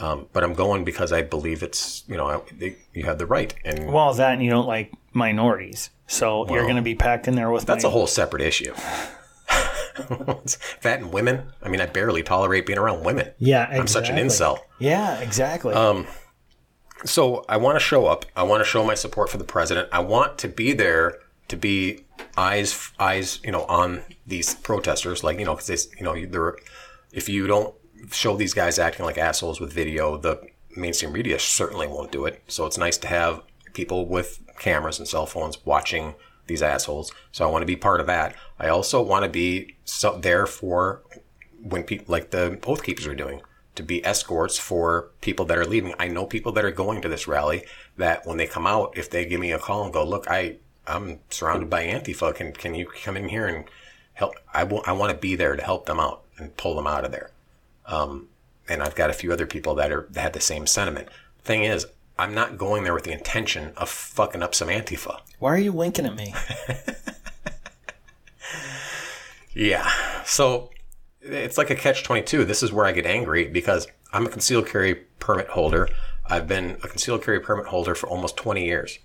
Um, 0.00 0.26
but 0.32 0.44
I'm 0.44 0.54
going 0.54 0.84
because 0.84 1.12
I 1.12 1.22
believe 1.22 1.62
it's, 1.62 2.04
you 2.06 2.16
know, 2.16 2.26
I, 2.60 2.76
you 2.94 3.04
have 3.04 3.18
the 3.18 3.26
right. 3.26 3.54
And 3.64 3.92
Well, 3.92 4.12
that 4.14 4.34
and 4.34 4.42
you 4.42 4.50
don't 4.50 4.66
like 4.66 4.92
minorities. 5.18 5.90
So 6.06 6.48
you're 6.48 6.62
going 6.62 6.76
to 6.76 6.82
be 6.82 6.94
packed 6.94 7.28
in 7.28 7.34
there 7.34 7.50
with 7.50 7.66
that's 7.66 7.84
my- 7.84 7.88
a 7.90 7.92
whole 7.92 8.06
separate 8.06 8.42
issue. 8.42 8.72
that 10.08 11.00
and 11.00 11.12
women. 11.12 11.52
I 11.62 11.68
mean, 11.68 11.80
I 11.80 11.86
barely 11.86 12.22
tolerate 12.22 12.66
being 12.66 12.78
around 12.78 13.04
women. 13.04 13.30
Yeah, 13.38 13.62
exactly. 13.64 13.80
I'm 13.80 13.88
such 13.88 14.08
an 14.10 14.16
incel. 14.16 14.58
Yeah, 14.78 15.18
exactly. 15.20 15.74
Um, 15.74 16.06
So 17.04 17.44
I 17.48 17.56
want 17.58 17.76
to 17.76 17.80
show 17.80 18.06
up. 18.06 18.24
I 18.34 18.42
want 18.42 18.60
to 18.60 18.64
show 18.64 18.84
my 18.84 18.94
support 18.94 19.30
for 19.30 19.38
the 19.38 19.44
president. 19.44 19.88
I 19.92 20.00
want 20.00 20.38
to 20.38 20.48
be 20.48 20.72
there 20.72 21.18
to 21.48 21.56
be 21.56 22.04
eyes, 22.36 22.90
eyes, 22.98 23.40
you 23.44 23.52
know, 23.52 23.64
on 23.64 24.02
these 24.26 24.54
protesters. 24.54 25.22
Like 25.22 25.38
you 25.38 25.44
know, 25.44 25.54
because 25.54 25.88
you 25.96 26.02
know, 26.04 26.14
they're 26.26 26.56
if 27.12 27.28
you 27.28 27.46
don't 27.46 27.74
show 28.12 28.36
these 28.36 28.54
guys 28.54 28.78
acting 28.78 29.04
like 29.04 29.18
assholes 29.18 29.60
with 29.60 29.72
video, 29.72 30.16
the 30.16 30.40
mainstream 30.76 31.12
media 31.12 31.38
certainly 31.38 31.86
won't 31.86 32.10
do 32.12 32.24
it. 32.26 32.42
So 32.48 32.66
it's 32.66 32.78
nice 32.78 32.96
to 32.98 33.08
have 33.08 33.42
people 33.74 34.06
with 34.08 34.40
cameras 34.58 34.98
and 34.98 35.08
cell 35.08 35.26
phones 35.26 35.64
watching 35.64 36.14
these 36.46 36.62
assholes. 36.62 37.12
So 37.32 37.46
I 37.46 37.50
want 37.50 37.62
to 37.62 37.66
be 37.66 37.76
part 37.76 38.00
of 38.00 38.06
that. 38.06 38.34
I 38.58 38.68
also 38.68 39.00
want 39.00 39.24
to 39.24 39.30
be 39.30 39.76
so, 39.84 40.18
there 40.18 40.46
for 40.46 41.02
when 41.62 41.82
people 41.84 42.06
like 42.08 42.30
the 42.30 42.58
oath 42.66 42.82
keepers 42.82 43.06
are 43.06 43.14
doing 43.14 43.42
to 43.78 43.82
be 43.82 44.04
escorts 44.04 44.58
for 44.58 45.10
people 45.20 45.44
that 45.46 45.56
are 45.56 45.64
leaving. 45.64 45.94
I 45.98 46.08
know 46.08 46.26
people 46.26 46.52
that 46.52 46.64
are 46.64 46.72
going 46.72 47.00
to 47.02 47.08
this 47.08 47.28
rally 47.28 47.64
that 47.96 48.26
when 48.26 48.36
they 48.36 48.46
come 48.46 48.66
out, 48.66 48.98
if 48.98 49.08
they 49.08 49.24
give 49.24 49.40
me 49.40 49.52
a 49.52 49.58
call 49.58 49.84
and 49.84 49.92
go, 49.92 50.04
look, 50.04 50.28
I, 50.28 50.56
I'm 50.86 51.20
surrounded 51.30 51.70
by 51.70 51.86
Antifa. 51.86 52.34
Can, 52.34 52.52
can 52.52 52.74
you 52.74 52.86
come 52.86 53.16
in 53.16 53.28
here 53.28 53.46
and 53.46 53.66
help? 54.14 54.34
I 54.52 54.64
will, 54.64 54.82
I 54.84 54.92
want 54.92 55.12
to 55.12 55.16
be 55.16 55.36
there 55.36 55.54
to 55.54 55.62
help 55.62 55.86
them 55.86 56.00
out 56.00 56.22
and 56.38 56.56
pull 56.56 56.74
them 56.74 56.88
out 56.88 57.04
of 57.04 57.12
there. 57.12 57.30
Um, 57.86 58.28
and 58.68 58.82
I've 58.82 58.96
got 58.96 59.10
a 59.10 59.14
few 59.14 59.32
other 59.32 59.46
people 59.46 59.76
that 59.76 59.92
are, 59.92 60.08
that 60.10 60.20
had 60.20 60.32
the 60.32 60.40
same 60.40 60.66
sentiment. 60.66 61.08
Thing 61.42 61.62
is, 61.62 61.86
I'm 62.18 62.34
not 62.34 62.58
going 62.58 62.84
there 62.84 62.94
with 62.94 63.04
the 63.04 63.12
intention 63.12 63.72
of 63.76 63.88
fucking 63.88 64.42
up 64.42 64.54
some 64.54 64.68
Antifa. 64.68 65.20
Why 65.38 65.54
are 65.54 65.58
you 65.58 65.72
winking 65.72 66.06
at 66.06 66.16
me? 66.16 66.34
Yeah. 69.58 69.90
So 70.24 70.70
it's 71.20 71.58
like 71.58 71.70
a 71.70 71.74
catch 71.74 72.04
22. 72.04 72.44
This 72.44 72.62
is 72.62 72.72
where 72.72 72.86
I 72.86 72.92
get 72.92 73.06
angry 73.06 73.48
because 73.48 73.88
I'm 74.12 74.24
a 74.24 74.28
concealed 74.28 74.68
carry 74.68 74.94
permit 75.18 75.48
holder. 75.48 75.88
I've 76.26 76.46
been 76.46 76.78
a 76.84 76.88
concealed 76.88 77.24
carry 77.24 77.40
permit 77.40 77.66
holder 77.66 77.96
for 77.96 78.08
almost 78.08 78.36
20 78.36 78.64
years. 78.64 79.00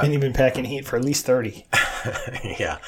and 0.00 0.12
you've 0.12 0.20
been 0.22 0.32
packing 0.32 0.64
heat 0.64 0.86
for 0.86 0.96
at 0.96 1.04
least 1.04 1.26
30. 1.26 1.66
yeah. 2.58 2.78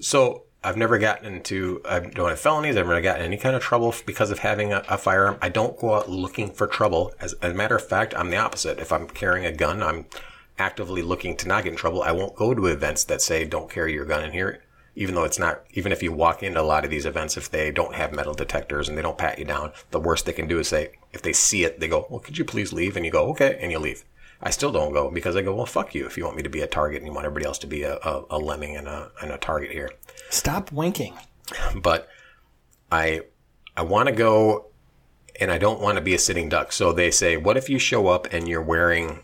So 0.00 0.44
I've 0.66 0.76
never 0.76 0.98
gotten 0.98 1.32
into, 1.32 1.80
I 1.88 2.00
don't 2.00 2.28
have 2.28 2.40
felonies. 2.40 2.76
I've 2.76 2.88
never 2.88 3.00
gotten 3.00 3.24
any 3.24 3.36
kind 3.36 3.54
of 3.54 3.62
trouble 3.62 3.94
because 4.04 4.32
of 4.32 4.40
having 4.40 4.72
a, 4.72 4.82
a 4.88 4.98
firearm. 4.98 5.38
I 5.40 5.48
don't 5.48 5.78
go 5.78 5.94
out 5.94 6.10
looking 6.10 6.50
for 6.50 6.66
trouble. 6.66 7.14
As, 7.20 7.36
a 7.40 7.54
matter 7.54 7.76
of 7.76 7.86
fact, 7.86 8.14
I'm 8.16 8.30
the 8.30 8.36
opposite. 8.38 8.80
If 8.80 8.90
I'm 8.90 9.06
carrying 9.06 9.46
a 9.46 9.52
gun, 9.52 9.80
I'm 9.80 10.06
actively 10.58 11.02
looking 11.02 11.36
to 11.36 11.46
not 11.46 11.62
get 11.62 11.70
in 11.70 11.76
trouble. 11.76 12.02
I 12.02 12.10
won't 12.10 12.34
go 12.34 12.52
to 12.52 12.66
events 12.66 13.04
that 13.04 13.22
say 13.22 13.44
don't 13.44 13.70
carry 13.70 13.92
your 13.92 14.06
gun 14.06 14.24
in 14.24 14.32
here. 14.32 14.60
Even 14.96 15.14
though 15.14 15.22
it's 15.22 15.38
not, 15.38 15.62
even 15.74 15.92
if 15.92 16.02
you 16.02 16.10
walk 16.10 16.42
into 16.42 16.60
a 16.60 16.62
lot 16.62 16.84
of 16.84 16.90
these 16.90 17.06
events, 17.06 17.36
if 17.36 17.48
they 17.48 17.70
don't 17.70 17.94
have 17.94 18.12
metal 18.12 18.34
detectors 18.34 18.88
and 18.88 18.98
they 18.98 19.02
don't 19.02 19.18
pat 19.18 19.38
you 19.38 19.44
down, 19.44 19.70
the 19.92 20.00
worst 20.00 20.26
they 20.26 20.32
can 20.32 20.48
do 20.48 20.58
is 20.58 20.66
say, 20.66 20.90
if 21.12 21.22
they 21.22 21.32
see 21.32 21.62
it, 21.62 21.78
they 21.78 21.86
go, 21.86 22.08
well, 22.10 22.18
could 22.18 22.38
you 22.38 22.44
please 22.44 22.72
leave? 22.72 22.96
And 22.96 23.06
you 23.06 23.12
go, 23.12 23.28
okay. 23.28 23.56
And 23.60 23.70
you 23.70 23.78
leave. 23.78 24.04
I 24.42 24.50
still 24.50 24.72
don't 24.72 24.92
go 24.92 25.10
because 25.10 25.36
I 25.36 25.42
go, 25.42 25.54
well, 25.54 25.66
fuck 25.66 25.94
you 25.94 26.06
if 26.06 26.18
you 26.18 26.24
want 26.24 26.36
me 26.36 26.42
to 26.42 26.48
be 26.48 26.60
a 26.60 26.66
target 26.66 26.98
and 26.98 27.06
you 27.06 27.12
want 27.12 27.24
everybody 27.24 27.46
else 27.46 27.58
to 27.58 27.66
be 27.66 27.84
a, 27.84 27.96
a, 27.98 28.24
a 28.30 28.38
lemming 28.38 28.76
and 28.76 28.88
a, 28.88 29.10
and 29.22 29.30
a 29.30 29.38
target 29.38 29.70
here. 29.70 29.92
Stop 30.30 30.72
winking. 30.72 31.14
But 31.80 32.08
I, 32.90 33.22
I 33.76 33.82
want 33.82 34.08
to 34.08 34.14
go 34.14 34.66
and 35.38 35.50
I 35.50 35.58
don't 35.58 35.80
want 35.80 35.96
to 35.96 36.00
be 36.02 36.14
a 36.14 36.18
sitting 36.18 36.48
duck. 36.48 36.72
So 36.72 36.92
they 36.92 37.10
say, 37.10 37.36
what 37.36 37.56
if 37.56 37.68
you 37.68 37.78
show 37.78 38.08
up 38.08 38.32
and 38.32 38.48
you're 38.48 38.62
wearing, 38.62 39.20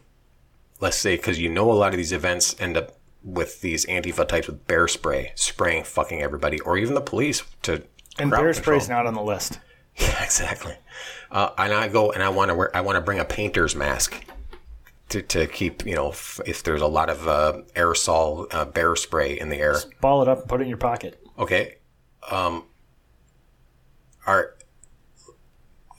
let's 0.81 0.97
say, 0.99 1.17
because 1.17 1.39
you 1.41 1.49
know 1.49 1.71
a 1.71 1.75
lot 1.75 1.93
of 1.93 1.97
these 1.97 2.13
events 2.13 2.55
end 2.61 2.77
up 2.77 2.93
with 3.25 3.61
these 3.61 3.87
Antifa 3.87 4.27
types 4.27 4.49
with 4.49 4.67
bear 4.67 4.89
spray, 4.89 5.33
spraying 5.37 5.85
fucking 5.85 6.21
everybody, 6.23 6.59
or 6.61 6.77
even 6.77 6.95
the 6.95 7.01
police 7.01 7.43
to 7.63 7.83
And 8.19 8.31
bear 8.31 8.53
control. 8.53 8.55
spray's 8.55 8.89
not 8.89 9.07
on 9.07 9.15
the 9.15 9.23
list. 9.23 9.59
Yeah, 9.97 10.25
exactly. 10.25 10.75
Uh, 11.31 11.51
and 11.59 11.71
I 11.75 11.87
go 11.89 12.13
and 12.13 12.23
I 12.23 12.31
want 12.31 12.49
to 12.51 12.55
wear, 12.55 12.75
I 12.75 12.81
want 12.81 12.97
to 12.97 13.03
bring 13.03 13.19
a 13.19 13.27
painter's 13.27 13.77
mask 13.77 14.25
to, 15.13 15.23
to 15.23 15.47
keep, 15.47 15.87
you 15.87 15.95
know, 15.95 16.11
if, 16.11 16.41
if 16.47 16.63
there's 16.63 16.83
a 16.83 16.87
lot 16.87 17.09
of 17.09 17.29
uh, 17.29 17.61
aerosol 17.75 18.53
uh, 18.53 18.65
bear 18.65 18.97
spray 18.97 19.39
in 19.39 19.49
the 19.49 19.57
air. 19.57 19.77
Ball 20.01 20.23
it 20.23 20.29
up 20.29 20.41
and 20.41 20.49
put 20.49 20.61
it 20.61 20.65
in 20.65 20.69
your 20.69 20.79
pocket. 20.79 21.23
Okay. 21.39 21.77
Um, 22.31 22.65
are, 24.27 24.55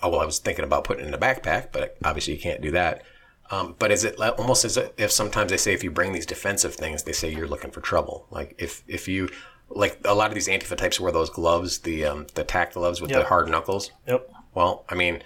oh, 0.01 0.09
well, 0.09 0.19
I 0.19 0.25
was 0.25 0.39
thinking 0.39 0.65
about 0.65 0.83
putting 0.83 1.05
it 1.05 1.07
in 1.07 1.13
a 1.13 1.17
backpack, 1.17 1.71
but 1.71 1.97
obviously 2.03 2.33
you 2.33 2.39
can't 2.39 2.61
do 2.61 2.71
that. 2.71 3.03
Um, 3.51 3.75
but 3.77 3.91
is 3.91 4.03
it 4.03 4.19
almost 4.19 4.65
as 4.65 4.77
if 4.97 5.11
sometimes 5.11 5.51
they 5.51 5.57
say 5.57 5.73
if 5.73 5.83
you 5.83 5.91
bring 5.91 6.13
these 6.13 6.25
defensive 6.25 6.73
things, 6.75 7.03
they 7.03 7.11
say 7.11 7.31
you're 7.31 7.47
looking 7.47 7.71
for 7.71 7.81
trouble. 7.81 8.25
Like 8.31 8.55
if, 8.57 8.83
if 8.87 9.07
you, 9.07 9.29
like 9.69 9.99
a 10.05 10.15
lot 10.15 10.29
of 10.29 10.33
these 10.35 10.47
Antifa 10.47 10.75
types 10.75 10.99
wear 10.99 11.11
those 11.11 11.29
gloves, 11.29 11.79
the, 11.79 12.05
um, 12.05 12.27
the 12.33 12.43
tack 12.43 12.73
gloves 12.73 13.01
with 13.01 13.11
the 13.11 13.23
hard 13.23 13.49
knuckles. 13.49 13.91
Yep. 14.07 14.29
Well, 14.55 14.85
I 14.89 14.95
mean, 14.95 15.21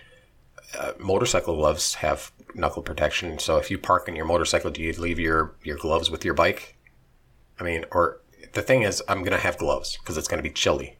uh, 0.77 0.93
motorcycle 0.99 1.55
gloves 1.55 1.95
have 1.95 2.31
knuckle 2.57 2.81
protection. 2.83 3.39
So 3.39 3.57
if 3.57 3.71
you 3.71 3.77
park 3.77 4.07
in 4.09 4.15
your 4.15 4.25
motorcycle, 4.25 4.71
do 4.71 4.81
you 4.81 4.91
leave 4.93 5.19
your, 5.19 5.55
your 5.63 5.77
gloves 5.77 6.09
with 6.11 6.25
your 6.25 6.33
bike? 6.33 6.75
I 7.59 7.63
mean, 7.63 7.85
or 7.91 8.21
the 8.53 8.61
thing 8.61 8.81
is, 8.81 9.01
I'm 9.07 9.19
going 9.19 9.31
to 9.31 9.37
have 9.37 9.57
gloves 9.57 9.97
because 9.97 10.17
it's 10.17 10.27
going 10.27 10.39
to 10.43 10.47
be 10.49 10.53
chilly. 10.53 10.97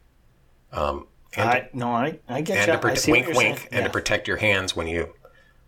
Um, 0.72 1.06
and 1.36 1.48
I 1.48 1.68
no, 1.74 1.90
I 1.90 2.18
I 2.28 2.40
get 2.40 2.56
and 2.58 2.66
you. 2.68 2.72
to 2.72 2.78
I 2.78 2.80
protect, 2.80 3.00
see 3.02 3.10
what 3.12 3.26
wink, 3.26 3.36
wink, 3.36 3.56
saying. 3.58 3.68
and 3.72 3.80
Yeah. 3.80 3.86
to 3.86 3.90
protect 3.90 4.26
your 4.28 4.38
hands 4.38 4.74
when 4.74 4.86
you, 4.86 5.14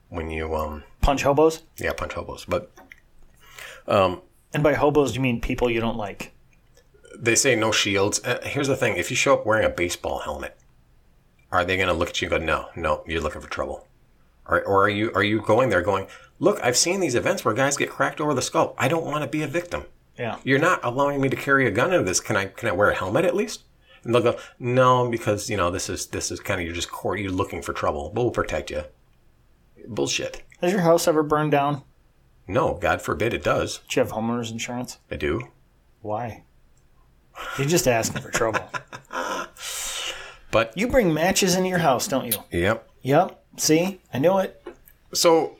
when 0.09 0.30
you, 0.30 0.55
um, 0.55 0.84
punch 1.03 1.22
hobos. 1.22 1.62
yeah, 1.76 1.93
punch 1.93 2.14
hobos. 2.14 2.45
But 2.47 2.70
um, 3.86 4.22
And 4.55 4.62
by 4.62 4.74
hobos, 4.74 5.14
you 5.14 5.20
mean 5.20 5.41
people 5.41 5.70
you 5.70 5.80
don't 5.80 5.97
like. 5.97 6.32
they 7.18 7.34
say 7.34 7.55
no 7.57 7.72
shields. 7.72 8.20
Uh, 8.24 8.41
here's 8.45 8.68
the 8.68 8.76
thing: 8.76 8.97
if 8.97 9.11
you 9.11 9.16
show 9.16 9.34
up 9.34 9.45
wearing 9.47 9.64
a 9.66 9.70
baseball 9.70 10.20
helmet, 10.20 10.57
are 11.53 11.64
they 11.64 11.76
going 11.76 11.88
to 11.88 11.95
look 11.95 12.09
at 12.11 12.20
you 12.22 12.28
and 12.30 12.41
go, 12.41 12.45
"No, 12.45 12.68
no, 12.76 13.03
you're 13.07 13.20
looking 13.20 13.41
for 13.41 13.49
trouble," 13.51 13.86
or, 14.51 14.62
or 14.66 14.84
are 14.84 14.88
you 14.88 15.12
are 15.14 15.22
you 15.22 15.40
going 15.40 15.70
there 15.70 15.82
going, 15.82 16.07
"Look, 16.38 16.61
I've 16.62 16.76
seen 16.76 17.01
these 17.01 17.14
events 17.14 17.44
where 17.44 17.55
guys 17.55 17.76
get 17.76 17.90
cracked 17.90 18.20
over 18.20 18.34
the 18.34 18.42
skull. 18.42 18.74
I 18.78 18.88
don't 18.88 19.05
want 19.07 19.22
to 19.22 19.28
be 19.28 19.42
a 19.42 19.46
victim. 19.46 19.84
Yeah. 20.18 20.38
You're 20.44 20.59
not 20.59 20.80
allowing 20.82 21.20
me 21.20 21.28
to 21.30 21.36
carry 21.36 21.66
a 21.66 21.70
gun 21.70 21.92
into 21.92 22.05
this. 22.05 22.20
Can 22.20 22.36
I 22.36 22.46
can 22.46 22.68
I 22.68 22.72
wear 22.72 22.90
a 22.90 22.94
helmet 22.96 23.24
at 23.24 23.36
least?" 23.36 23.62
And 24.05 24.14
they'll 24.14 24.22
go, 24.22 24.38
"No, 24.59 25.09
because 25.09 25.48
you 25.48 25.57
know 25.57 25.70
this 25.70 25.88
is 25.88 26.07
this 26.07 26.30
is 26.30 26.40
kind 26.40 26.61
of 26.61 26.66
you're 26.66 26.74
just 26.74 26.90
court, 26.90 27.20
you're 27.20 27.30
looking 27.32 27.62
for 27.62 27.72
trouble. 27.72 28.11
But 28.14 28.22
We'll 28.22 28.30
protect 28.32 28.70
you." 28.70 28.82
Bullshit. 29.86 30.42
Has 30.61 30.72
your 30.72 30.82
house 30.82 31.09
ever 31.09 31.22
burned 31.22 31.53
down? 31.53 31.82
No, 32.46 32.74
God 32.74 33.01
forbid 33.01 33.32
it 33.32 33.42
does. 33.44 33.78
Do 33.88 34.01
you 34.01 34.05
have 34.05 34.12
homeowners 34.12 34.51
insurance? 34.51 34.98
I 35.11 35.16
do. 35.16 35.48
Why? 36.03 36.44
You're 37.57 37.66
just 37.68 37.86
asking 37.88 38.20
for 38.22 38.30
trouble. 38.30 38.61
But 40.51 40.76
You 40.76 40.88
bring 40.88 41.14
matches 41.14 41.55
into 41.55 41.68
your 41.68 41.78
house, 41.78 42.09
don't 42.09 42.26
you? 42.26 42.32
yep. 42.51 42.88
Yep. 43.03 43.39
See, 43.61 44.01
I 44.13 44.19
knew 44.19 44.39
it. 44.39 44.65
So 45.13 45.57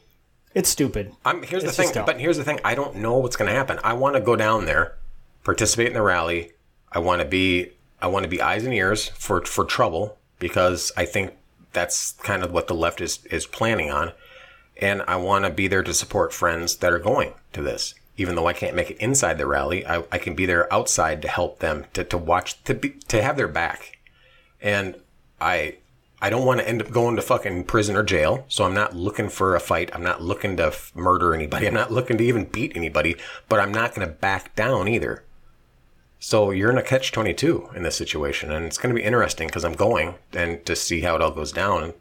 It's 0.55 0.71
stupid. 0.71 1.13
I'm 1.25 1.43
here's 1.43 1.65
It's 1.65 1.77
the 1.77 1.83
thing, 1.85 2.05
but 2.07 2.19
here's 2.19 2.39
the 2.39 2.45
thing. 2.45 2.59
I 2.65 2.75
don't 2.75 2.97
know 2.97 3.19
what's 3.19 3.37
going 3.37 3.51
to 3.51 3.57
happen. 3.57 3.79
I 3.85 3.93
want 3.93 4.17
to 4.17 4.21
go 4.21 4.37
down 4.37 4.65
there, 4.65 4.97
participate 5.45 5.89
in 5.89 5.93
the 5.93 6.03
rally. 6.03 6.53
I 6.91 6.99
want 6.99 7.21
to 7.21 7.29
be 7.29 7.73
I 8.01 8.07
want 8.07 8.25
to 8.25 8.29
be 8.29 8.41
eyes 8.41 8.65
and 8.65 8.73
ears 8.73 9.09
for 9.09 9.45
for 9.45 9.65
trouble 9.65 10.17
because 10.39 10.91
I 10.97 11.05
think 11.05 11.35
that's 11.73 12.13
kind 12.13 12.43
of 12.43 12.53
what 12.53 12.69
the 12.69 12.75
left 12.75 13.03
is 13.03 13.25
is 13.27 13.47
planning 13.47 13.91
on, 13.91 14.13
and 14.79 15.03
I 15.07 15.17
want 15.17 15.45
to 15.45 15.51
be 15.51 15.69
there 15.69 15.83
to 15.83 15.93
support 15.93 16.33
friends 16.33 16.77
that 16.77 16.93
are 16.93 16.99
going 16.99 17.35
to 17.53 17.63
this. 17.63 17.95
Even 18.17 18.35
though 18.35 18.47
I 18.47 18.55
can't 18.55 18.77
make 18.77 18.91
it 18.91 18.97
inside 18.99 19.39
the 19.39 19.47
rally, 19.47 19.87
I, 19.87 20.03
I 20.11 20.19
can 20.19 20.35
be 20.35 20.47
there 20.47 20.73
outside 20.73 21.23
to 21.23 21.29
help 21.29 21.61
them 21.61 21.85
to, 21.93 22.03
to 22.05 22.19
watch 22.19 22.63
to 22.65 22.75
be 22.75 22.91
to 23.09 23.23
have 23.23 23.37
their 23.37 23.49
back, 23.49 23.99
and 24.61 24.97
I 25.41 25.77
I 26.23 26.29
don't 26.31 26.45
want 26.45 26.61
to 26.61 26.69
end 26.69 26.83
up 26.83 26.91
going 26.91 27.17
to 27.17 27.23
fucking 27.23 27.65
prison 27.65 27.97
or 27.97 28.03
jail. 28.03 28.45
So 28.49 28.65
I'm 28.65 28.75
not 28.75 28.95
looking 28.95 29.29
for 29.29 29.57
a 29.57 29.61
fight. 29.61 29.91
I'm 29.95 30.03
not 30.03 30.23
looking 30.23 30.57
to 30.59 30.67
f- 30.67 30.93
murder 30.95 31.35
anybody. 31.35 31.67
I'm 31.67 31.75
not 31.75 31.93
looking 31.93 32.19
to 32.19 32.25
even 32.25 32.45
beat 32.45 32.77
anybody, 32.77 33.17
but 33.49 33.59
I'm 33.59 33.73
not 33.73 33.95
going 33.95 34.07
to 34.07 34.13
back 34.13 34.55
down 34.55 34.87
either. 34.87 35.25
So 36.19 36.51
you're 36.51 36.71
in 36.71 36.77
a 36.77 36.83
catch 36.83 37.13
22 37.13 37.71
in 37.75 37.83
this 37.83 37.97
situation. 37.97 38.53
And 38.53 38.67
it's 38.67 38.77
going 38.77 38.95
to 38.95 39.01
be 39.01 39.07
interesting 39.07 39.47
because 39.49 39.65
I'm 39.65 39.73
going 39.73 40.17
and 40.35 40.65
to 40.67 40.77
see 40.77 41.01
how 41.01 41.17
it 41.17 41.23
all 41.23 41.31
goes 41.31 41.53
down, 41.53 41.95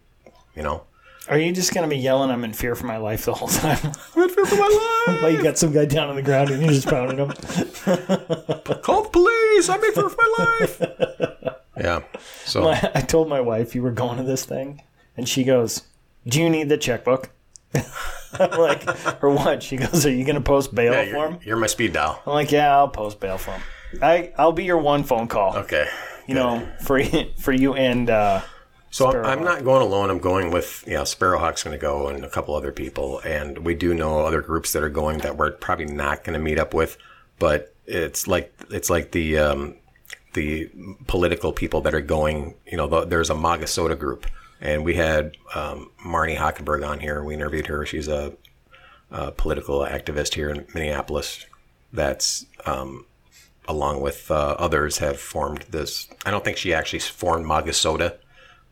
you 0.55 0.63
know. 0.63 0.83
Are 1.29 1.37
you 1.37 1.53
just 1.53 1.75
gonna 1.75 1.87
be 1.87 1.97
yelling? 1.97 2.31
I'm 2.31 2.43
in 2.43 2.53
fear 2.53 2.73
for 2.73 2.87
my 2.87 2.97
life 2.97 3.25
the 3.25 3.35
whole 3.35 3.49
time. 3.49 3.77
I'm 4.15 4.23
in 4.23 4.29
fear 4.29 4.45
for 4.47 4.55
my 4.55 5.05
life. 5.07 5.21
like 5.21 5.37
you 5.37 5.43
got 5.43 5.59
some 5.59 5.71
guy 5.71 5.85
down 5.85 6.09
on 6.09 6.15
the 6.15 6.23
ground 6.23 6.49
and 6.49 6.59
you're 6.63 6.71
just 6.73 6.87
pounding 6.87 7.19
him. 7.19 7.29
Call 8.81 9.03
the 9.03 9.09
police. 9.11 9.69
I'm 9.69 9.83
in 9.83 9.93
fear 9.93 10.09
for 10.09 10.17
my 10.17 10.57
life. 10.59 11.55
Yeah. 11.79 12.01
So 12.45 12.67
I, 12.67 12.91
I 12.95 13.01
told 13.01 13.29
my 13.29 13.41
wife 13.41 13.75
you 13.75 13.81
were 13.81 13.91
going 13.91 14.17
to 14.17 14.23
this 14.23 14.45
thing, 14.45 14.81
and 15.17 15.27
she 15.27 15.43
goes, 15.43 15.83
"Do 16.27 16.41
you 16.41 16.49
need 16.49 16.69
the 16.69 16.77
checkbook?" 16.77 17.29
I'm 17.73 18.59
like, 18.59 18.83
"For 19.19 19.29
what?" 19.29 19.63
She 19.63 19.77
goes, 19.77 20.05
"Are 20.05 20.11
you 20.11 20.25
gonna 20.25 20.41
post 20.41 20.73
bail 20.73 20.93
yeah, 20.93 21.03
for 21.03 21.09
you're, 21.09 21.27
him?" 21.29 21.39
you're 21.43 21.57
my 21.57 21.67
speed 21.67 21.93
dial. 21.93 22.21
I'm 22.25 22.33
like, 22.33 22.51
"Yeah, 22.51 22.75
I'll 22.75 22.89
post 22.89 23.19
bail 23.19 23.37
for 23.37 23.51
him. 23.51 23.61
I 24.01 24.33
I'll 24.37 24.51
be 24.51 24.65
your 24.65 24.77
one 24.77 25.03
phone 25.03 25.27
call. 25.27 25.55
Okay. 25.55 25.87
You 26.27 26.35
know, 26.35 26.67
for 26.81 27.01
for 27.37 27.51
you 27.51 27.73
and 27.73 28.09
uh, 28.09 28.41
So 28.91 29.23
I'm, 29.23 29.43
not 29.43 29.63
going 29.63 29.81
alone. 29.81 30.09
I'm 30.09 30.19
going 30.19 30.51
with, 30.51 30.83
you 30.87 30.93
know, 30.93 31.03
Sparrowhawk's 31.03 31.63
going 31.63 31.77
to 31.77 31.81
go 31.81 32.07
and 32.07 32.25
a 32.25 32.29
couple 32.29 32.55
other 32.55 32.71
people. 32.71 33.19
And 33.19 33.59
we 33.59 33.75
do 33.75 33.93
know 33.93 34.25
other 34.25 34.41
groups 34.41 34.73
that 34.73 34.83
are 34.83 34.89
going 34.89 35.19
that 35.19 35.37
we're 35.37 35.51
probably 35.51 35.85
not 35.85 36.23
going 36.23 36.33
to 36.33 36.39
meet 36.39 36.59
up 36.59 36.73
with. 36.73 36.97
But 37.37 37.73
it's 37.85 38.27
like, 38.27 38.53
it's 38.69 38.89
like 38.89 39.11
the, 39.11 39.37
um, 39.37 39.75
the 40.33 40.69
political 41.07 41.51
people 41.53 41.81
that 41.81 41.93
are 41.93 42.01
going. 42.01 42.55
You 42.65 42.77
know, 42.77 42.87
the, 42.87 43.05
there's 43.05 43.29
a 43.29 43.35
MAGA 43.35 43.67
soda 43.67 43.95
group, 43.95 44.27
and 44.61 44.83
we 44.83 44.95
had 44.95 45.37
um, 45.55 45.91
Marnie 46.05 46.37
Hockenberg 46.37 46.87
on 46.87 46.99
here. 46.99 47.23
We 47.23 47.33
interviewed 47.33 47.67
her. 47.67 47.85
She's 47.85 48.07
a, 48.07 48.33
a 49.11 49.31
political 49.31 49.79
activist 49.79 50.33
here 50.35 50.49
in 50.49 50.65
Minneapolis. 50.73 51.45
That's 51.91 52.45
um, 52.65 53.05
along 53.67 54.01
with 54.01 54.29
uh, 54.31 54.55
others 54.57 54.97
have 54.97 55.19
formed 55.19 55.65
this. 55.69 56.07
I 56.25 56.31
don't 56.31 56.43
think 56.43 56.57
she 56.57 56.73
actually 56.73 56.99
formed 56.99 57.45
MAGA 57.45 57.73
soda, 57.73 58.17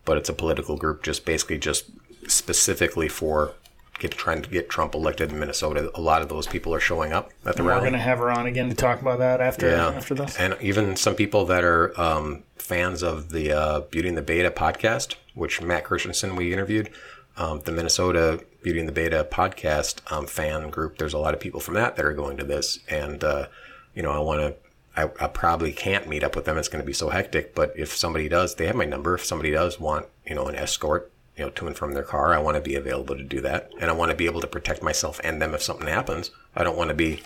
but 0.05 0.17
it's 0.17 0.29
a 0.29 0.33
political 0.33 0.77
group 0.77 1.03
just 1.03 1.25
basically 1.25 1.57
just 1.59 1.85
specifically 2.27 3.07
for 3.07 3.53
get 3.99 4.11
trying 4.11 4.41
to 4.41 4.49
get 4.49 4.69
Trump 4.69 4.93
elected 4.95 5.31
in 5.31 5.39
Minnesota. 5.39 5.91
A 5.95 6.01
lot 6.01 6.21
of 6.21 6.29
those 6.29 6.47
people 6.47 6.73
are 6.73 6.79
showing 6.79 7.13
up 7.13 7.31
at 7.45 7.55
the 7.55 7.63
rally. 7.63 7.77
We're 7.77 7.81
going 7.81 7.93
to 7.93 7.99
have 7.99 8.19
her 8.19 8.31
on 8.31 8.45
again 8.45 8.69
to 8.69 8.75
talk 8.75 9.01
about 9.01 9.19
that 9.19 9.41
after 9.41 9.69
Yeah, 9.69 9.87
after 9.89 10.13
this. 10.15 10.37
and 10.37 10.55
even 10.61 10.95
some 10.95 11.15
people 11.15 11.45
that 11.45 11.63
are 11.63 11.99
um, 11.99 12.43
fans 12.57 13.01
of 13.03 13.29
the 13.29 13.51
uh, 13.51 13.79
Beauty 13.81 14.09
and 14.09 14.17
the 14.17 14.21
Beta 14.21 14.51
podcast, 14.51 15.15
which 15.33 15.61
Matt 15.61 15.83
Christiansen 15.83 16.35
we 16.35 16.53
interviewed, 16.53 16.89
um, 17.37 17.61
the 17.65 17.71
Minnesota 17.71 18.43
Beauty 18.63 18.79
and 18.79 18.87
the 18.87 18.93
Beta 18.93 19.27
podcast 19.29 19.99
um, 20.11 20.25
fan 20.27 20.69
group. 20.69 20.97
There's 20.97 21.13
a 21.13 21.19
lot 21.19 21.33
of 21.33 21.39
people 21.39 21.59
from 21.59 21.75
that 21.75 21.95
that 21.95 22.05
are 22.05 22.13
going 22.13 22.37
to 22.37 22.43
this, 22.43 22.79
and 22.89 23.23
uh, 23.23 23.47
you 23.93 24.01
know, 24.03 24.11
I 24.11 24.19
want 24.19 24.41
to. 24.41 24.55
I, 24.99 25.03
I 25.23 25.27
probably 25.27 25.71
can't 25.73 26.07
meet 26.09 26.23
up 26.23 26.35
with 26.35 26.45
them. 26.45 26.57
It's 26.57 26.69
going 26.69 26.81
to 26.81 26.85
be 26.85 26.91
so 26.93 27.09
hectic. 27.09 27.53
But 27.53 27.71
if 27.77 27.95
somebody 27.95 28.27
does, 28.27 28.55
they 28.55 28.65
have 28.65 28.75
my 28.75 28.85
number. 28.85 29.13
If 29.13 29.23
somebody 29.25 29.51
does 29.51 29.79
want, 29.79 30.07
you 30.25 30.33
know, 30.33 30.47
an 30.47 30.55
escort, 30.55 31.11
you 31.37 31.45
know, 31.45 31.49
to 31.51 31.67
and 31.67 31.75
from 31.75 31.93
their 31.93 32.03
car, 32.03 32.33
I 32.33 32.39
want 32.39 32.55
to 32.55 32.61
be 32.61 32.75
available 32.75 33.15
to 33.15 33.23
do 33.23 33.41
that, 33.41 33.71
and 33.79 33.89
I 33.89 33.93
want 33.93 34.11
to 34.11 34.17
be 34.17 34.25
able 34.25 34.41
to 34.41 34.47
protect 34.47 34.81
myself 34.81 35.21
and 35.23 35.41
them 35.41 35.53
if 35.53 35.61
something 35.61 35.87
happens. 35.87 36.31
I 36.55 36.63
don't 36.63 36.77
want 36.77 36.89
to 36.89 36.95
be 36.95 37.21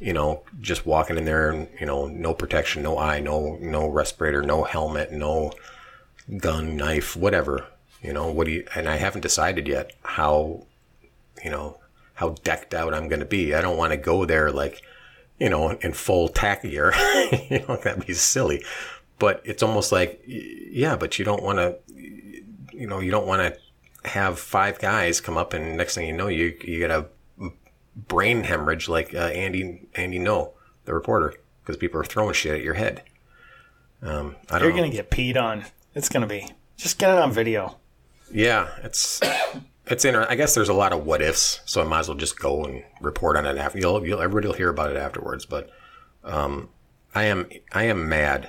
you 0.00 0.12
know, 0.12 0.42
just 0.60 0.86
walking 0.86 1.16
in 1.16 1.24
there 1.24 1.50
and, 1.50 1.68
you 1.80 1.86
know, 1.86 2.06
no 2.06 2.32
protection, 2.32 2.82
no 2.82 2.98
eye, 2.98 3.20
no, 3.20 3.58
no 3.60 3.88
respirator, 3.88 4.42
no 4.42 4.62
helmet, 4.62 5.10
no 5.10 5.52
gun, 6.36 6.76
knife, 6.76 7.16
whatever, 7.16 7.66
you 8.02 8.12
know, 8.12 8.30
what 8.30 8.46
do 8.46 8.52
you, 8.52 8.66
and 8.74 8.88
I 8.88 8.96
haven't 8.96 9.22
decided 9.22 9.66
yet 9.66 9.92
how, 10.02 10.66
you 11.44 11.50
know, 11.50 11.78
how 12.14 12.30
decked 12.44 12.74
out 12.74 12.94
I'm 12.94 13.08
going 13.08 13.20
to 13.20 13.26
be. 13.26 13.54
I 13.54 13.60
don't 13.60 13.76
want 13.76 13.92
to 13.92 13.96
go 13.96 14.24
there 14.24 14.52
like, 14.52 14.82
you 15.40 15.48
know, 15.48 15.70
in 15.70 15.92
full 15.92 16.28
tack 16.28 16.62
gear, 16.62 16.92
you 17.50 17.64
know, 17.66 17.76
that'd 17.76 18.06
be 18.06 18.14
silly, 18.14 18.62
but 19.18 19.42
it's 19.44 19.62
almost 19.62 19.90
like, 19.90 20.22
yeah, 20.26 20.96
but 20.96 21.18
you 21.18 21.24
don't 21.24 21.42
want 21.42 21.58
to, 21.58 21.76
you 22.78 22.86
know, 22.86 23.00
you 23.00 23.10
don't 23.10 23.26
want 23.26 23.42
to 23.42 24.08
have 24.08 24.38
five 24.38 24.78
guys 24.78 25.20
come 25.20 25.36
up 25.36 25.52
and 25.52 25.76
next 25.76 25.94
thing 25.94 26.06
you 26.06 26.16
know, 26.16 26.28
you, 26.28 26.56
you 26.62 26.78
get 26.78 26.90
a 26.90 27.06
brain 27.96 28.44
hemorrhage 28.44 28.88
like 28.88 29.14
uh, 29.14 29.18
Andy 29.18 29.88
Andy 29.94 30.18
Ngo, 30.18 30.52
the 30.84 30.94
reporter, 30.94 31.34
because 31.62 31.76
people 31.76 32.00
are 32.00 32.04
throwing 32.04 32.32
shit 32.32 32.54
at 32.54 32.62
your 32.62 32.74
head. 32.74 33.02
Um, 34.02 34.36
I 34.48 34.58
don't 34.58 34.68
You're 34.68 34.70
know. 34.70 34.76
going 34.78 34.90
to 34.92 34.96
get 34.96 35.10
peed 35.10 35.36
on. 35.36 35.64
It's 35.94 36.08
going 36.08 36.20
to 36.22 36.28
be. 36.28 36.48
Just 36.76 36.98
get 36.98 37.10
it 37.10 37.18
on 37.18 37.32
video. 37.32 37.78
Yeah, 38.32 38.68
it's 38.84 39.20
it's 39.86 40.04
inter- 40.04 40.26
I 40.30 40.36
guess 40.36 40.54
there's 40.54 40.68
a 40.68 40.74
lot 40.74 40.92
of 40.92 41.04
what 41.04 41.20
ifs, 41.20 41.60
so 41.64 41.80
I 41.80 41.84
might 41.84 42.00
as 42.00 42.08
well 42.08 42.16
just 42.16 42.38
go 42.38 42.64
and 42.64 42.84
report 43.00 43.36
on 43.36 43.46
it 43.46 43.56
after. 43.56 43.78
You'll, 43.78 44.06
you'll 44.06 44.20
everybody 44.20 44.46
will 44.46 44.54
hear 44.54 44.68
about 44.68 44.90
it 44.90 44.96
afterwards. 44.96 45.44
But 45.44 45.70
um, 46.22 46.68
I 47.14 47.24
am 47.24 47.48
I 47.72 47.84
am 47.84 48.08
mad 48.08 48.48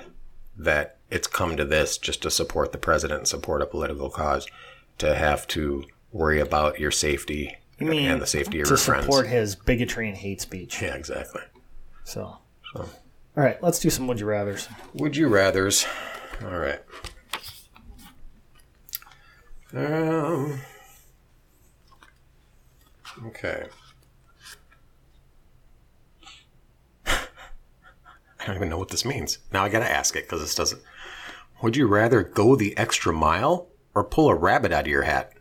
that 0.58 0.98
it's 1.10 1.26
come 1.26 1.56
to 1.56 1.64
this 1.64 1.98
just 1.98 2.22
to 2.22 2.30
support 2.30 2.72
the 2.72 2.78
president 2.78 3.20
and 3.20 3.28
support 3.28 3.62
a 3.62 3.66
political 3.66 4.10
cause 4.10 4.46
to 4.98 5.14
have 5.14 5.46
to 5.48 5.84
worry 6.12 6.40
about 6.40 6.78
your 6.78 6.90
safety 6.90 7.56
You 7.78 7.86
mean 7.86 8.10
and 8.10 8.22
the 8.22 8.26
safety 8.26 8.60
of 8.60 8.68
your 8.68 8.76
friends. 8.76 9.06
To 9.06 9.12
support 9.12 9.26
his 9.26 9.56
bigotry 9.56 10.08
and 10.08 10.16
hate 10.16 10.40
speech. 10.40 10.80
Yeah, 10.80 10.94
exactly. 10.94 11.42
So. 12.04 12.38
All 12.74 12.88
right, 13.36 13.62
let's 13.62 13.78
do 13.78 13.90
some 13.90 14.06
would 14.06 14.20
you 14.20 14.26
rather's. 14.26 14.68
Would 14.94 15.16
you 15.16 15.28
rather's? 15.28 15.86
All 16.42 16.58
right. 16.58 16.80
Um. 19.74 20.60
Okay. 23.26 23.66
I 27.06 27.16
don't 28.46 28.56
even 28.56 28.68
know 28.68 28.78
what 28.78 28.88
this 28.88 29.04
means. 29.04 29.38
Now 29.52 29.64
I 29.64 29.68
gotta 29.68 29.90
ask 29.90 30.16
it 30.16 30.24
because 30.24 30.40
this 30.40 30.54
doesn't. 30.54 30.82
Would 31.62 31.76
you 31.76 31.86
rather 31.86 32.22
go 32.22 32.56
the 32.56 32.76
extra 32.76 33.12
mile 33.12 33.68
or 33.94 34.04
pull 34.04 34.28
a 34.28 34.34
rabbit 34.34 34.72
out 34.72 34.82
of 34.82 34.86
your 34.88 35.02
hat? 35.02 35.32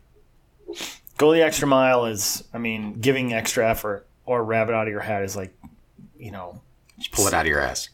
Go 1.18 1.34
the 1.34 1.42
extra 1.44 1.68
mile 1.68 2.06
is, 2.06 2.44
I 2.54 2.58
mean, 2.58 3.00
giving 3.00 3.34
extra 3.34 3.68
effort 3.70 4.08
or 4.26 4.44
rabbit 4.44 4.74
out 4.74 4.88
of 4.88 4.92
your 4.92 5.02
hat 5.02 5.24
is 5.24 5.36
like, 5.36 5.54
you 6.18 6.32
know, 6.32 6.62
Just 6.98 7.12
Pull 7.12 7.28
it 7.28 7.34
out 7.34 7.42
of 7.46 7.48
your 7.48 7.62
ass. 7.62 7.90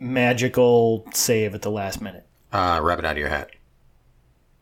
magical 0.00 1.06
save 1.12 1.54
at 1.54 1.62
the 1.62 1.70
last 1.70 2.00
minute. 2.00 2.26
Uh, 2.52 2.80
rabbit 2.82 3.04
out 3.04 3.12
of 3.12 3.18
your 3.18 3.28
hat. 3.28 3.50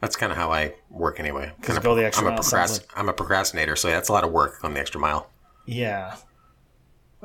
That's 0.00 0.16
kind 0.16 0.32
of 0.32 0.36
how 0.38 0.50
I 0.52 0.74
work 0.90 1.18
anyway. 1.20 1.52
Kinda- 1.62 1.80
go 1.80 1.94
the 1.94 2.04
extra 2.04 2.26
I'm 2.26 2.32
a 2.32 2.36
mile 2.36 2.42
sounds 2.42 2.78
procrast- 2.80 2.86
I'm 2.96 3.08
a 3.08 3.12
procrastinator, 3.12 3.76
so 3.76 3.88
that's 3.88 4.08
a 4.08 4.12
lot 4.12 4.24
of 4.24 4.32
work 4.32 4.62
on 4.62 4.74
the 4.74 4.80
extra 4.80 5.00
mile. 5.00 5.28
Yeah. 5.66 6.16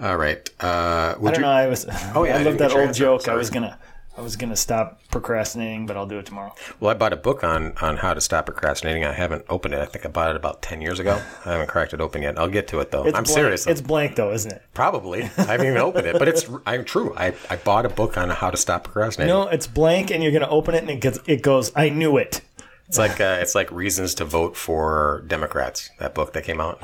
All 0.02 0.16
right. 0.16 0.50
Uh, 0.62 1.14
I 1.16 1.18
would 1.20 1.32
don't 1.34 1.36
you, 1.36 1.42
know. 1.42 1.52
I 1.52 1.68
was. 1.68 1.86
Oh, 2.16 2.24
yeah, 2.26 2.36
I 2.38 2.44
love 2.44 2.54
get 2.54 2.58
that 2.60 2.72
your 2.72 2.80
old 2.82 2.88
answer. 2.90 3.00
joke. 3.00 3.22
I 3.22 3.26
Sorry. 3.26 3.38
was 3.38 3.50
gonna. 3.50 3.78
I 4.18 4.22
was 4.22 4.36
gonna 4.36 4.56
stop 4.56 5.00
procrastinating, 5.12 5.86
but 5.86 5.96
I'll 5.96 6.06
do 6.06 6.20
it 6.20 6.26
tomorrow. 6.26 6.54
Well, 6.80 6.92
I 6.92 6.94
bought 6.94 7.14
a 7.14 7.18
book 7.18 7.44
on 7.44 7.74
on 7.82 7.98
how 7.98 8.14
to 8.14 8.20
stop 8.20 8.48
procrastinating. 8.48 9.06
I 9.06 9.14
haven't 9.14 9.46
opened 9.50 9.74
it. 9.76 9.80
I 9.80 9.86
think 9.86 10.06
I 10.06 10.10
bought 10.10 10.30
it 10.32 10.36
about 10.36 10.62
ten 10.62 10.82
years 10.82 11.00
ago. 11.00 11.22
I 11.46 11.52
haven't 11.52 11.68
cracked 11.68 11.94
it 11.94 12.02
open 12.02 12.22
yet. 12.22 12.38
I'll 12.38 12.50
get 12.50 12.68
to 12.70 12.80
it 12.80 12.92
though. 12.92 13.06
It's 13.06 13.18
I'm 13.18 13.24
blank. 13.24 13.36
serious. 13.36 13.64
though. 13.66 13.72
It's 13.72 13.82
blank 13.82 14.16
though, 14.16 14.34
isn't 14.34 14.52
it? 14.52 14.62
Probably. 14.74 15.24
I 15.24 15.28
haven't 15.44 15.68
even 15.68 15.78
opened 15.78 16.08
it, 16.08 16.20
but 16.20 16.28
it's 16.28 16.50
I'm 16.66 16.84
true. 16.84 17.14
I, 17.16 17.34
I 17.50 17.56
bought 17.56 17.86
a 17.86 17.90
book 17.90 18.18
on 18.18 18.30
how 18.30 18.50
to 18.50 18.58
stop 18.58 18.84
procrastinating. 18.84 19.34
No, 19.34 19.48
it's 19.48 19.68
blank, 19.68 20.12
and 20.12 20.22
you're 20.22 20.34
gonna 20.34 20.50
open 20.50 20.76
it, 20.76 20.80
and 20.82 20.90
it 20.90 21.00
gets. 21.00 21.20
It 21.26 21.42
goes. 21.42 21.72
I 21.76 21.90
knew 21.90 22.18
it. 22.18 22.42
It's 22.88 22.98
like 22.98 23.22
uh, 23.22 23.38
it's 23.40 23.56
like 23.56 23.72
reasons 23.72 24.16
to 24.16 24.26
vote 24.26 24.58
for 24.58 25.24
Democrats. 25.28 25.92
That 26.00 26.14
book 26.14 26.34
that 26.34 26.44
came 26.44 26.60
out. 26.60 26.82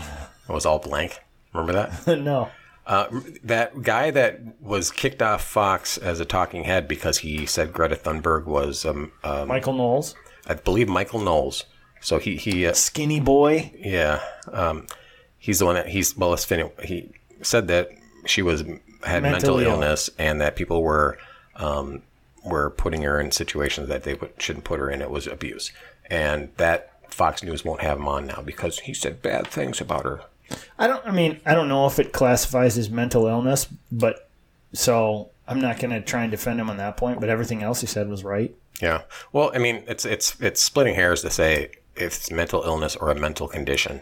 It 0.48 0.54
was 0.54 0.66
all 0.66 0.80
blank. 0.80 1.20
Remember 1.54 1.74
that? 1.74 2.20
no. 2.22 2.50
Uh, 2.88 3.08
that 3.44 3.82
guy 3.82 4.12
that 4.12 4.40
was 4.62 4.92
kicked 4.92 5.22
off 5.22 5.44
Fox 5.44 5.98
as 5.98 6.20
a 6.20 6.26
talking 6.26 6.66
head 6.66 6.88
because 6.88 7.20
he 7.20 7.46
said 7.46 7.74
Greta 7.74 7.96
Thunberg 7.96 8.46
was, 8.46 8.86
um, 8.86 9.12
um, 9.24 9.48
Michael 9.48 9.74
Knowles, 9.74 10.14
I 10.48 10.54
believe, 10.54 10.88
Michael 10.88 11.20
Knowles. 11.20 11.66
So 12.00 12.20
he 12.20 12.36
he 12.36 12.68
uh, 12.68 12.74
skinny 12.74 13.20
boy. 13.20 13.72
Yeah, 13.80 14.22
um, 14.52 14.86
he's 15.40 15.58
the 15.58 15.66
one 15.66 15.74
that 15.74 15.88
he's 15.88 16.16
well. 16.16 16.30
Let's 16.30 16.46
finish. 16.46 16.72
He 16.84 17.12
said 17.42 17.68
that 17.70 17.90
she 18.28 18.44
was 18.44 18.62
had 18.62 19.24
mental 19.24 19.32
Mentally 19.32 19.66
ill. 19.66 19.72
illness 19.72 20.10
and 20.20 20.40
that 20.40 20.56
people 20.56 20.84
were 20.84 21.18
um, 21.56 22.04
were 22.44 22.70
putting 22.70 23.02
her 23.02 23.20
in 23.20 23.32
situations 23.32 23.90
that 23.90 24.04
they 24.04 24.14
would, 24.14 24.34
shouldn't 24.38 24.66
put 24.66 24.80
her 24.80 24.92
in. 24.92 25.02
It 25.02 25.10
was 25.10 25.26
abuse, 25.26 25.72
and 26.10 26.50
that 26.58 26.92
Fox 27.12 27.42
News 27.42 27.66
won't 27.66 27.82
have 27.82 27.98
him 27.98 28.08
on 28.08 28.28
now 28.28 28.44
because 28.46 28.80
he 28.80 28.94
said 28.94 29.24
bad 29.24 29.48
things 29.48 29.82
about 29.82 30.06
her. 30.06 30.22
I 30.78 30.88
don't. 30.88 31.06
I 31.06 31.12
mean, 31.12 31.40
I 31.46 31.54
don't 31.54 31.68
know 31.70 31.88
if 31.88 32.00
it 32.00 32.12
classifies 32.12 32.78
as 32.78 32.90
mental 32.90 33.28
illness, 33.28 33.68
but 33.92 34.30
so 34.74 35.30
I'm 35.48 35.60
not 35.60 35.80
gonna 35.80 36.02
try 36.02 36.24
and 36.24 36.32
defend 36.32 36.60
him 36.60 36.70
on 36.70 36.78
that 36.78 36.98
point. 36.98 37.20
But 37.20 37.30
everything 37.30 37.64
else 37.64 37.82
he 37.82 37.88
said 37.88 38.10
was 38.10 38.24
right. 38.24 38.54
Yeah. 38.82 39.02
Well, 39.32 39.52
I 39.54 39.58
mean, 39.60 39.84
it's 39.88 40.06
it's 40.06 40.40
it's 40.42 40.62
splitting 40.62 40.96
hairs 40.96 41.22
to 41.22 41.30
say 41.30 41.72
if 41.96 42.18
it's 42.18 42.32
mental 42.32 42.64
illness 42.64 42.96
or 42.96 43.10
a 43.10 43.16
mental 43.16 43.48
condition. 43.48 44.02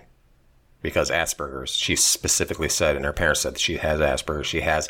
Because 0.82 1.10
Asperger's, 1.10 1.72
she 1.72 1.96
specifically 1.96 2.68
said, 2.68 2.98
and 2.98 3.06
her 3.06 3.14
parents 3.14 3.40
said 3.40 3.54
that 3.54 3.62
she 3.62 3.78
has 3.78 4.02
Asperger's. 4.02 4.48
She 4.48 4.60
has, 4.60 4.90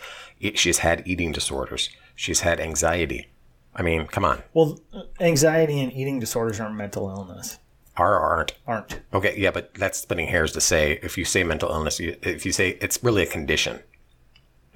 she's 0.56 0.80
had 0.80 1.04
eating 1.06 1.32
disorders. 1.32 1.92
She's 2.16 2.40
had 2.40 2.60
anxiety. 2.60 3.28
I 3.76 3.84
mean, 3.84 4.08
come 4.08 4.26
on, 4.26 4.42
Well, 4.56 4.80
anxiety 5.20 5.80
and 5.82 5.94
eating 5.94 6.20
disorders 6.20 6.60
aren't 6.60 6.76
mental 6.76 7.10
illness. 7.10 7.60
Are 7.98 8.16
or 8.16 8.22
aren't? 8.22 8.54
Aren't. 8.68 9.02
Okay, 9.14 9.36
yeah, 9.38 9.52
but 9.52 9.74
that's 9.76 10.00
splitting 10.00 10.28
hairs 10.28 10.52
to 10.54 10.62
say 10.62 11.00
if 11.04 11.18
you 11.18 11.26
say 11.26 11.44
mental 11.44 11.70
illness, 11.70 12.00
you, 12.00 12.18
if 12.22 12.46
you 12.46 12.52
say 12.52 12.78
it's 12.82 13.04
really 13.04 13.24
a 13.24 13.28
condition, 13.28 13.80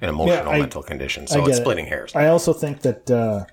an 0.00 0.08
emotional 0.08 0.52
I- 0.52 0.60
mental 0.60 0.82
condition. 0.82 1.26
So 1.26 1.44
it's 1.46 1.58
it. 1.58 1.60
splitting 1.60 1.86
hairs. 1.86 2.14
I 2.14 2.26
also 2.26 2.52
think 2.52 2.82
that 2.82 3.10
uh, 3.10 3.44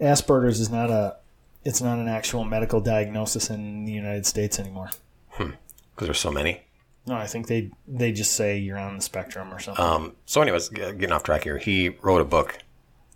Asperger's 0.00 0.60
is 0.60 0.70
not 0.70 0.90
a. 0.90 1.16
It's 1.64 1.80
not 1.80 1.98
an 1.98 2.08
actual 2.08 2.42
medical 2.42 2.80
diagnosis 2.80 3.48
in 3.48 3.84
the 3.84 3.92
United 3.92 4.26
States 4.26 4.58
anymore. 4.58 4.90
Hmm. 5.30 5.50
Because 5.94 6.08
there's 6.08 6.18
so 6.18 6.32
many. 6.32 6.62
No, 7.06 7.14
I 7.14 7.26
think 7.26 7.46
they 7.48 7.70
they 7.86 8.12
just 8.12 8.32
say 8.32 8.58
you're 8.58 8.78
on 8.78 8.96
the 8.96 9.02
spectrum 9.02 9.52
or 9.52 9.58
something. 9.58 9.84
Um, 9.84 10.16
so, 10.24 10.40
anyways, 10.40 10.68
getting 10.68 11.12
off 11.12 11.24
track 11.24 11.44
here, 11.44 11.58
he 11.58 11.90
wrote 12.00 12.20
a 12.20 12.24
book, 12.24 12.58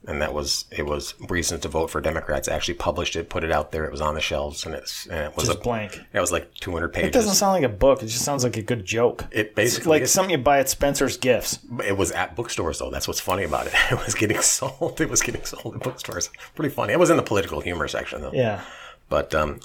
and 0.06 0.22
that 0.22 0.32
was 0.32 0.64
it 0.70 0.86
was 0.86 1.14
reasons 1.28 1.62
to 1.62 1.68
vote 1.68 1.90
for 1.90 2.00
Democrats. 2.00 2.48
I 2.48 2.54
Actually 2.54 2.74
published 2.74 3.16
it, 3.16 3.28
put 3.28 3.44
it 3.44 3.50
out 3.52 3.72
there. 3.72 3.84
It 3.84 3.90
was 3.90 4.00
on 4.00 4.14
the 4.14 4.20
shelves, 4.20 4.64
and 4.64 4.74
it's 4.74 5.06
and 5.06 5.18
it 5.26 5.36
was 5.36 5.46
just 5.46 5.58
a 5.58 5.60
blank. 5.60 6.00
It 6.12 6.20
was 6.20 6.30
like 6.32 6.52
200 6.54 6.88
pages. 6.92 7.08
It 7.08 7.12
doesn't 7.12 7.34
sound 7.34 7.52
like 7.52 7.70
a 7.70 7.74
book. 7.74 8.02
It 8.02 8.06
just 8.06 8.24
sounds 8.24 8.44
like 8.44 8.56
a 8.56 8.62
good 8.62 8.84
joke. 8.84 9.24
It 9.30 9.46
It's 9.46 9.54
basically 9.54 9.90
like 9.90 10.02
is. 10.02 10.10
something 10.12 10.30
you 10.30 10.38
buy 10.38 10.58
at 10.60 10.68
Spencer's 10.68 11.16
Gifts. 11.16 11.58
It 11.84 11.96
was 11.96 12.12
at 12.12 12.36
bookstores 12.36 12.78
though. 12.78 12.90
That's 12.90 13.06
what's 13.08 13.20
funny 13.20 13.44
about 13.44 13.66
it. 13.66 13.74
It 13.90 14.04
was 14.04 14.14
getting 14.14 14.40
sold. 14.40 15.00
It 15.00 15.08
was 15.10 15.22
getting 15.22 15.44
sold 15.44 15.74
at 15.76 15.82
bookstores. 15.82 16.30
Pretty 16.54 16.74
funny. 16.74 16.92
It 16.92 16.98
was 16.98 17.10
in 17.10 17.16
the 17.16 17.22
political 17.22 17.60
humor 17.60 17.88
section 17.88 18.20
though. 18.22 18.32
Yeah. 18.32 18.60
But 19.08 19.34
um, 19.34 19.60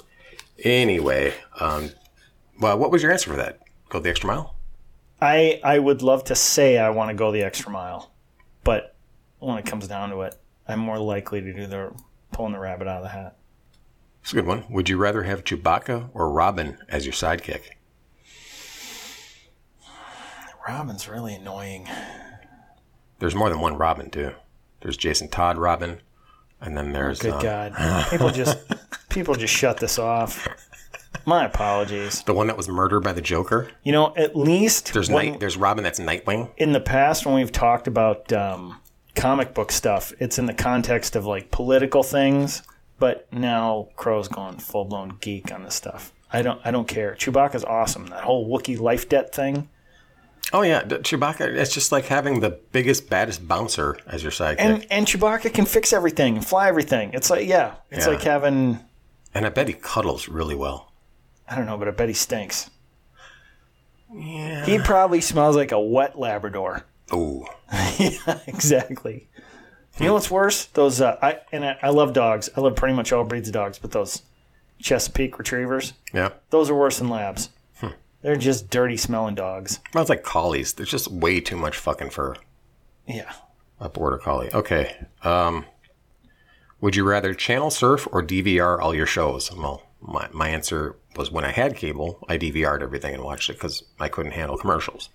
anyway, 0.64 1.34
um, 1.60 1.90
well, 2.60 2.78
what 2.78 2.90
was 2.90 3.02
your 3.02 3.12
answer 3.12 3.30
for 3.30 3.36
that? 3.36 3.60
Go 3.88 4.00
the 4.00 4.10
extra 4.10 4.26
mile? 4.28 4.54
I 5.20 5.60
I 5.62 5.78
would 5.78 6.02
love 6.02 6.24
to 6.24 6.34
say 6.34 6.78
I 6.78 6.90
want 6.90 7.10
to 7.10 7.14
go 7.14 7.30
the 7.32 7.42
extra 7.42 7.70
mile, 7.70 8.10
but 8.64 8.91
when 9.42 9.58
it 9.58 9.66
comes 9.66 9.86
down 9.88 10.10
to 10.10 10.22
it, 10.22 10.36
I'm 10.66 10.78
more 10.78 10.98
likely 10.98 11.40
to 11.40 11.52
do 11.52 11.66
the 11.66 11.92
pulling 12.32 12.52
the 12.52 12.58
rabbit 12.58 12.88
out 12.88 12.98
of 12.98 13.02
the 13.02 13.08
hat. 13.10 13.36
It's 14.22 14.32
a 14.32 14.36
good 14.36 14.46
one. 14.46 14.64
Would 14.70 14.88
you 14.88 14.96
rather 14.96 15.24
have 15.24 15.42
Chewbacca 15.44 16.10
or 16.14 16.30
Robin 16.30 16.78
as 16.88 17.04
your 17.04 17.12
sidekick? 17.12 17.62
Robin's 20.66 21.08
really 21.08 21.34
annoying. 21.34 21.88
There's 23.18 23.34
more 23.34 23.48
than 23.50 23.60
one 23.60 23.76
Robin 23.76 24.10
too. 24.10 24.32
There's 24.80 24.96
Jason 24.96 25.28
Todd 25.28 25.58
Robin, 25.58 26.00
and 26.60 26.76
then 26.76 26.92
there's 26.92 27.20
Good 27.20 27.32
um, 27.34 27.42
God, 27.42 28.06
people 28.10 28.30
just 28.30 28.58
people 29.08 29.34
just 29.34 29.52
shut 29.54 29.78
this 29.78 29.98
off. 29.98 30.48
My 31.26 31.44
apologies. 31.44 32.22
the 32.22 32.32
one 32.34 32.46
that 32.48 32.56
was 32.56 32.68
murdered 32.68 33.00
by 33.04 33.12
the 33.12 33.20
Joker. 33.20 33.68
You 33.84 33.92
know, 33.92 34.14
at 34.16 34.34
least 34.34 34.92
There's 34.92 35.10
when- 35.10 35.32
Night. 35.32 35.40
There's 35.40 35.56
Robin 35.56 35.84
that's 35.84 36.00
Nightwing. 36.00 36.50
in 36.56 36.72
the 36.72 36.80
past 36.80 37.26
when 37.26 37.34
we've 37.34 37.52
talked 37.52 37.86
about 37.86 38.32
um, 38.32 38.80
comic 39.14 39.54
book 39.54 39.70
stuff, 39.72 40.12
it's 40.18 40.38
in 40.38 40.46
the 40.46 40.54
context 40.54 41.16
of 41.16 41.26
like 41.26 41.50
political 41.50 42.02
things. 42.02 42.62
But 42.98 43.26
now 43.32 43.88
Crow's 43.96 44.28
gone 44.28 44.58
full 44.58 44.84
blown 44.84 45.18
geek 45.20 45.50
on 45.52 45.64
this 45.64 45.74
stuff. 45.74 46.12
I 46.32 46.42
don't 46.42 46.60
I 46.64 46.70
don't 46.70 46.86
care. 46.88 47.14
Chewbacca's 47.18 47.64
awesome. 47.64 48.06
That 48.06 48.22
whole 48.24 48.48
Wookiee 48.48 48.78
life 48.78 49.08
debt 49.08 49.34
thing. 49.34 49.68
Oh 50.52 50.62
yeah, 50.62 50.82
Chewbacca. 50.82 51.40
It's 51.40 51.72
just 51.72 51.92
like 51.92 52.06
having 52.06 52.40
the 52.40 52.50
biggest, 52.50 53.08
baddest 53.08 53.46
bouncer 53.48 53.96
as 54.06 54.22
your 54.22 54.32
sidekick. 54.32 54.56
And 54.58 54.86
and 54.90 55.06
Chewbacca 55.06 55.52
can 55.52 55.66
fix 55.66 55.92
everything 55.92 56.36
and 56.36 56.46
fly 56.46 56.68
everything. 56.68 57.10
It's 57.12 57.28
like 57.30 57.46
yeah, 57.48 57.74
it's 57.90 58.06
Yeah. 58.06 58.12
like 58.12 58.22
having 58.22 58.78
And 59.34 59.46
I 59.46 59.48
bet 59.48 59.66
he 59.68 59.74
cuddles 59.74 60.28
really 60.28 60.54
well. 60.54 60.92
I 61.48 61.56
don't 61.56 61.66
know, 61.66 61.76
but 61.76 61.88
I 61.88 61.90
bet 61.90 62.08
he 62.08 62.14
stinks. 62.14 62.70
Yeah. 64.14 64.64
He 64.64 64.78
probably 64.78 65.20
smells 65.20 65.56
like 65.56 65.72
a 65.72 65.80
wet 65.80 66.18
Labrador. 66.18 66.84
Oh, 67.10 67.46
yeah, 67.98 68.38
exactly. 68.46 69.28
You 69.98 70.06
know 70.06 70.14
what's 70.14 70.30
worse? 70.30 70.66
Those 70.66 71.00
uh, 71.00 71.18
I 71.20 71.40
and 71.52 71.64
I, 71.64 71.78
I 71.82 71.90
love 71.90 72.12
dogs. 72.12 72.48
I 72.56 72.60
love 72.60 72.76
pretty 72.76 72.94
much 72.94 73.12
all 73.12 73.24
breeds 73.24 73.48
of 73.48 73.54
dogs, 73.54 73.78
but 73.78 73.90
those 73.90 74.22
Chesapeake 74.80 75.38
Retrievers, 75.38 75.92
yeah. 76.14 76.30
those 76.50 76.70
are 76.70 76.74
worse 76.74 76.98
than 76.98 77.08
labs. 77.10 77.50
Hmm. 77.76 77.88
They're 78.22 78.36
just 78.36 78.70
dirty 78.70 78.96
smelling 78.96 79.34
dogs. 79.34 79.80
Smells 79.92 80.08
like 80.08 80.22
collies. 80.22 80.72
There's 80.72 80.90
just 80.90 81.08
way 81.08 81.40
too 81.40 81.56
much 81.56 81.76
fucking 81.76 82.10
fur. 82.10 82.36
Yeah. 83.06 83.32
A 83.80 83.88
border 83.88 84.18
collie. 84.18 84.52
Okay. 84.52 84.96
Um, 85.22 85.66
would 86.80 86.96
you 86.96 87.04
rather 87.04 87.34
channel 87.34 87.70
surf 87.70 88.08
or 88.10 88.22
DVR 88.22 88.80
all 88.80 88.94
your 88.94 89.06
shows? 89.06 89.54
Well, 89.54 89.82
my, 90.00 90.28
my 90.32 90.48
answer 90.48 90.96
was 91.16 91.30
when 91.30 91.44
I 91.44 91.50
had 91.50 91.76
cable, 91.76 92.24
I 92.28 92.38
DVR'd 92.38 92.82
everything 92.82 93.14
and 93.14 93.22
watched 93.22 93.50
it 93.50 93.54
because 93.54 93.84
I 94.00 94.08
couldn't 94.08 94.32
handle 94.32 94.56
commercials. 94.56 95.10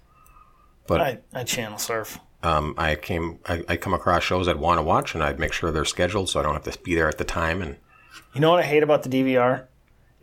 But 0.87 1.01
I, 1.01 1.19
I 1.33 1.43
channel 1.43 1.77
surf. 1.77 2.19
um, 2.43 2.73
I 2.77 2.95
came, 2.95 3.39
I, 3.45 3.63
I 3.67 3.77
come 3.77 3.93
across 3.93 4.23
shows 4.23 4.47
I'd 4.47 4.57
want 4.57 4.77
to 4.79 4.83
watch, 4.83 5.13
and 5.15 5.23
I'd 5.23 5.39
make 5.39 5.53
sure 5.53 5.71
they're 5.71 5.85
scheduled 5.85 6.29
so 6.29 6.39
I 6.39 6.43
don't 6.43 6.53
have 6.53 6.63
to 6.73 6.79
be 6.81 6.95
there 6.95 7.07
at 7.07 7.17
the 7.17 7.25
time. 7.25 7.61
And 7.61 7.77
You 8.33 8.41
know 8.41 8.51
what 8.51 8.59
I 8.59 8.63
hate 8.67 8.83
about 8.83 9.03
the 9.03 9.09
DVR? 9.09 9.65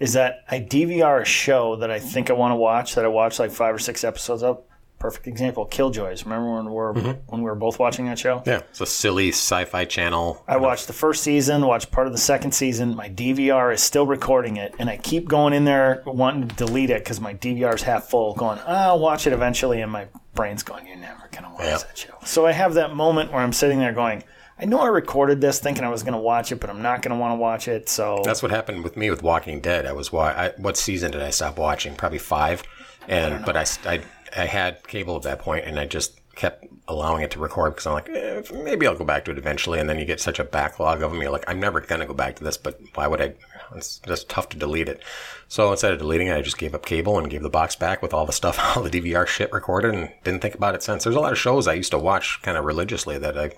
Is 0.00 0.14
that 0.14 0.44
I 0.50 0.58
DVR 0.60 1.22
a 1.22 1.24
show 1.24 1.76
that 1.76 1.90
I 1.90 1.98
think 2.00 2.28
I 2.30 2.32
want 2.32 2.52
to 2.52 2.56
watch 2.56 2.94
that 2.96 3.04
I 3.04 3.08
watched 3.08 3.38
like 3.38 3.52
five 3.52 3.74
or 3.74 3.78
six 3.78 4.02
episodes 4.04 4.42
of. 4.42 4.62
Perfect 4.98 5.26
example, 5.26 5.66
Killjoys. 5.66 6.24
Remember 6.24 6.54
when 6.54 6.64
we 6.64 6.70
were 6.72 6.92
when 6.94 7.42
we 7.42 7.42
were 7.42 7.54
both 7.54 7.78
watching 7.78 8.06
that 8.06 8.18
show? 8.18 8.42
yeah, 8.46 8.60
it's 8.70 8.80
a 8.80 8.86
silly 8.86 9.28
sci-fi 9.28 9.84
channel. 9.84 10.42
I 10.48 10.56
watched 10.56 10.86
the 10.86 10.94
first 10.94 11.22
season, 11.22 11.66
watched 11.66 11.90
part 11.90 12.06
of 12.06 12.12
the 12.14 12.18
second 12.18 12.52
season. 12.52 12.96
My 12.96 13.10
DVR 13.10 13.74
is 13.74 13.82
still 13.82 14.06
recording 14.06 14.56
it, 14.56 14.74
and 14.78 14.88
I 14.88 14.96
keep 14.96 15.28
going 15.28 15.52
in 15.52 15.64
there 15.64 16.02
wanting 16.06 16.48
to 16.48 16.54
delete 16.56 16.88
it 16.90 17.04
because 17.04 17.20
my 17.20 17.34
DVR 17.34 17.74
is 17.74 17.82
half 17.82 18.04
full, 18.04 18.34
going, 18.34 18.58
"Ah, 18.66 18.86
I'll 18.86 18.98
watch 18.98 19.26
it 19.26 19.32
eventually, 19.34 19.82
and 19.82 19.92
my 19.92 20.06
brain's 20.34 20.62
going, 20.62 20.86
you're 20.86 20.96
never 20.96 21.28
going 21.30 21.44
to 21.44 21.50
watch 21.50 21.60
Yeah. 21.64 21.78
that 21.78 21.96
show. 21.98 22.14
So 22.24 22.46
I 22.46 22.52
have 22.52 22.74
that 22.74 22.94
moment 22.94 23.32
where 23.32 23.40
I'm 23.40 23.52
sitting 23.52 23.78
there 23.78 23.92
going, 23.92 24.22
I 24.58 24.66
know 24.66 24.80
I 24.80 24.86
recorded 24.88 25.40
this 25.40 25.58
thinking 25.58 25.82
I 25.84 25.88
was 25.88 26.02
going 26.02 26.12
to 26.14 26.18
watch 26.20 26.52
it, 26.52 26.60
but 26.60 26.70
I'm 26.70 26.82
not 26.82 27.02
going 27.02 27.14
to 27.14 27.20
want 27.20 27.32
to 27.32 27.36
watch 27.36 27.66
it. 27.68 27.88
So 27.88 28.22
That's 28.24 28.42
what 28.42 28.50
happened 28.52 28.84
with 28.84 28.96
me 28.96 29.10
with 29.10 29.22
Walking 29.22 29.60
Dead. 29.60 29.84
I 29.86 29.92
was 29.92 30.12
wa- 30.12 30.26
I, 30.36 30.52
what 30.58 30.76
season 30.76 31.10
did 31.10 31.22
I 31.22 31.30
stop 31.30 31.58
watching? 31.58 31.94
Probably 31.96 32.18
five, 32.18 32.62
and 33.08 33.44
but 33.44 33.56
I, 33.56 33.64
I 33.86 34.00
I 34.36 34.44
had 34.46 34.86
cable 34.86 35.16
at 35.16 35.22
that 35.22 35.40
point, 35.40 35.64
and 35.64 35.78
I 35.78 35.86
just 35.86 36.20
kept 36.36 36.64
allowing 36.88 37.22
it 37.22 37.30
to 37.32 37.38
record 37.40 37.72
because 37.74 37.86
I'm 37.86 37.92
like 37.94 38.08
eh, 38.10 38.42
maybe 38.62 38.86
I'll 38.86 38.96
go 38.96 39.04
back 39.04 39.24
to 39.26 39.30
it 39.32 39.38
eventually, 39.38 39.78
and 39.80 39.88
then 39.90 39.98
you 39.98 40.04
get 40.04 40.20
such 40.20 40.38
a 40.38 40.44
backlog 40.44 41.02
of 41.02 41.10
them. 41.12 41.20
You're 41.20 41.30
like 41.32 41.44
I'm 41.48 41.58
never 41.60 41.80
gonna 41.80 42.06
go 42.06 42.14
back 42.14 42.36
to 42.36 42.44
this, 42.44 42.56
but 42.56 42.80
why 42.94 43.06
would 43.08 43.20
I? 43.20 43.34
It's 43.74 43.98
just 44.00 44.28
tough 44.28 44.48
to 44.50 44.56
delete 44.56 44.88
it. 44.88 45.02
So 45.48 45.70
instead 45.70 45.92
of 45.92 45.98
deleting 45.98 46.28
it, 46.28 46.36
I 46.36 46.42
just 46.42 46.58
gave 46.58 46.74
up 46.74 46.86
cable 46.86 47.18
and 47.18 47.30
gave 47.30 47.42
the 47.42 47.50
box 47.50 47.76
back 47.76 48.02
with 48.02 48.14
all 48.14 48.26
the 48.26 48.32
stuff, 48.32 48.58
all 48.76 48.82
the 48.82 48.90
DVR 48.90 49.26
shit 49.26 49.52
recorded, 49.52 49.94
and 49.94 50.10
didn't 50.24 50.42
think 50.42 50.54
about 50.54 50.74
it 50.74 50.82
since. 50.82 51.04
There's 51.04 51.16
a 51.16 51.20
lot 51.20 51.32
of 51.32 51.38
shows 51.38 51.66
I 51.66 51.74
used 51.74 51.92
to 51.92 51.98
watch 51.98 52.40
kind 52.42 52.56
of 52.56 52.64
religiously 52.64 53.18
that 53.18 53.38
I 53.38 53.50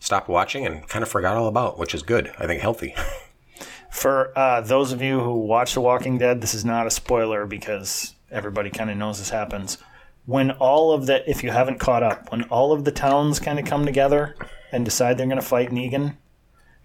stopped 0.00 0.28
watching 0.28 0.66
and 0.66 0.86
kind 0.88 1.02
of 1.02 1.08
forgot 1.08 1.36
all 1.36 1.48
about, 1.48 1.78
which 1.78 1.94
is 1.94 2.02
good. 2.02 2.32
I 2.38 2.46
think 2.46 2.60
healthy. 2.60 2.94
for 3.90 4.36
uh, 4.38 4.60
those 4.60 4.92
of 4.92 5.02
you 5.02 5.20
who 5.20 5.34
watch 5.34 5.74
The 5.74 5.80
Walking 5.80 6.18
Dead, 6.18 6.40
this 6.40 6.54
is 6.54 6.64
not 6.64 6.86
a 6.86 6.90
spoiler 6.90 7.46
because 7.46 8.14
everybody 8.30 8.70
kind 8.70 8.90
of 8.90 8.96
knows 8.96 9.18
this 9.18 9.30
happens. 9.30 9.78
When 10.26 10.50
all 10.52 10.92
of 10.92 11.06
the, 11.06 11.28
if 11.30 11.44
you 11.44 11.50
haven't 11.50 11.78
caught 11.78 12.02
up, 12.02 12.30
when 12.32 12.42
all 12.44 12.72
of 12.72 12.84
the 12.84 12.90
towns 12.90 13.38
kind 13.38 13.58
of 13.58 13.64
come 13.64 13.86
together 13.86 14.34
and 14.72 14.84
decide 14.84 15.16
they're 15.16 15.26
going 15.26 15.40
to 15.40 15.46
fight 15.46 15.70
Negan, 15.70 16.16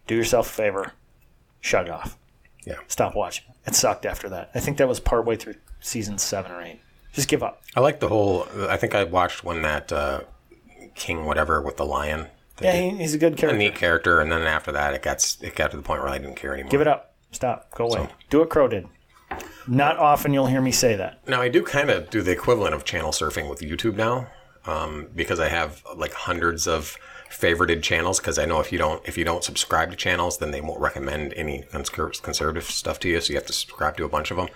do 0.07 0.15
yourself 0.15 0.47
a 0.49 0.53
favor, 0.53 0.93
shut 1.59 1.89
off. 1.89 2.17
Yeah. 2.65 2.75
Stop 2.87 3.15
watching. 3.15 3.45
It 3.65 3.75
sucked 3.75 4.05
after 4.05 4.29
that. 4.29 4.51
I 4.53 4.59
think 4.59 4.77
that 4.77 4.87
was 4.87 4.99
partway 4.99 5.35
through 5.35 5.55
season 5.79 6.17
seven 6.17 6.51
or 6.51 6.61
eight. 6.61 6.79
Just 7.13 7.27
give 7.27 7.43
up. 7.43 7.61
I 7.75 7.79
like 7.79 7.99
the 7.99 8.07
whole. 8.07 8.47
I 8.69 8.77
think 8.77 8.95
I 8.95 9.03
watched 9.03 9.43
when 9.43 9.61
that 9.63 9.91
uh, 9.91 10.21
King 10.95 11.25
whatever 11.25 11.61
with 11.61 11.77
the 11.77 11.85
lion. 11.85 12.27
Yeah, 12.61 12.73
he, 12.79 12.89
he's 12.97 13.13
a 13.13 13.17
good 13.17 13.37
character. 13.37 13.55
a 13.55 13.59
neat 13.59 13.75
character, 13.75 14.19
and 14.19 14.31
then 14.31 14.43
after 14.43 14.71
that, 14.71 14.93
it 14.93 15.01
got 15.01 15.37
it 15.41 15.55
got 15.55 15.71
to 15.71 15.77
the 15.77 15.83
point 15.83 16.01
where 16.01 16.11
I 16.11 16.17
didn't 16.17 16.35
care 16.35 16.53
anymore. 16.53 16.69
Give 16.69 16.81
it 16.81 16.87
up. 16.87 17.15
Stop. 17.31 17.71
Go 17.75 17.87
away. 17.87 18.09
Do 18.29 18.39
what 18.39 18.49
Crow 18.49 18.67
did. 18.67 18.87
Not 19.67 19.97
often 19.97 20.33
you'll 20.33 20.47
hear 20.47 20.61
me 20.61 20.71
say 20.71 20.95
that. 20.95 21.25
Now 21.27 21.41
I 21.41 21.49
do 21.49 21.63
kind 21.63 21.89
of 21.89 22.09
do 22.09 22.21
the 22.21 22.31
equivalent 22.31 22.73
of 22.73 22.83
channel 22.83 23.11
surfing 23.11 23.49
with 23.49 23.61
YouTube 23.61 23.95
now, 23.95 24.27
um, 24.65 25.07
because 25.15 25.39
I 25.39 25.47
have 25.49 25.83
like 25.95 26.13
hundreds 26.13 26.67
of 26.67 26.97
favorited 27.31 27.81
channels. 27.81 28.19
Because 28.19 28.37
I 28.37 28.45
know 28.45 28.59
if 28.59 28.71
you 28.71 28.77
don't 28.77 29.07
if 29.07 29.17
you 29.17 29.23
don't 29.23 29.43
subscribe 29.43 29.91
to 29.91 29.97
channels, 29.97 30.37
then 30.37 30.51
they 30.51 30.61
won't 30.61 30.79
recommend 30.79 31.33
any 31.33 31.63
conservative 31.71 32.65
stuff 32.65 32.99
to 32.99 33.09
you. 33.09 33.21
So 33.21 33.31
you 33.33 33.37
have 33.37 33.47
to 33.47 33.53
subscribe 33.53 33.97
to 33.97 34.05
a 34.05 34.09
bunch 34.09 34.31
of 34.31 34.37
them, 34.37 34.49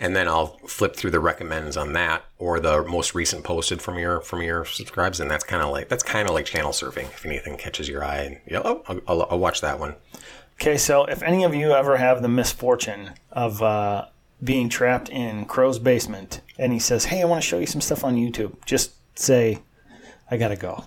and 0.00 0.16
then 0.16 0.28
I'll 0.28 0.58
flip 0.66 0.96
through 0.96 1.10
the 1.10 1.20
recommends 1.20 1.76
on 1.76 1.92
that 1.92 2.24
or 2.38 2.60
the 2.60 2.82
most 2.84 3.14
recent 3.14 3.44
posted 3.44 3.80
from 3.80 3.98
your 3.98 4.20
from 4.20 4.42
your 4.42 4.64
subscribes, 4.64 5.20
and 5.20 5.30
that's 5.30 5.44
kind 5.44 5.62
of 5.62 5.70
like 5.70 5.88
that's 5.88 6.02
kind 6.02 6.28
of 6.28 6.34
like 6.34 6.46
channel 6.46 6.72
surfing. 6.72 7.04
If 7.04 7.26
anything 7.26 7.56
catches 7.56 7.88
your 7.88 8.04
eye, 8.04 8.40
and 8.48 8.56
oh, 8.56 8.82
I'll, 8.88 9.00
I'll, 9.06 9.26
I'll 9.30 9.38
watch 9.38 9.60
that 9.60 9.78
one. 9.78 9.96
Okay, 10.60 10.78
so 10.78 11.04
if 11.04 11.22
any 11.22 11.44
of 11.44 11.54
you 11.54 11.72
ever 11.72 11.98
have 11.98 12.22
the 12.22 12.28
misfortune 12.28 13.10
of 13.30 13.62
uh, 13.62 14.06
being 14.42 14.68
trapped 14.68 15.08
in 15.08 15.44
Crow's 15.44 15.78
basement 15.78 16.40
and 16.58 16.72
he 16.72 16.78
says, 16.78 17.06
Hey, 17.06 17.22
I 17.22 17.24
want 17.26 17.42
to 17.42 17.46
show 17.46 17.58
you 17.58 17.66
some 17.66 17.80
stuff 17.80 18.04
on 18.04 18.16
YouTube, 18.16 18.64
just 18.64 18.92
say, 19.18 19.62
I 20.30 20.36
gotta 20.36 20.56
go. 20.56 20.84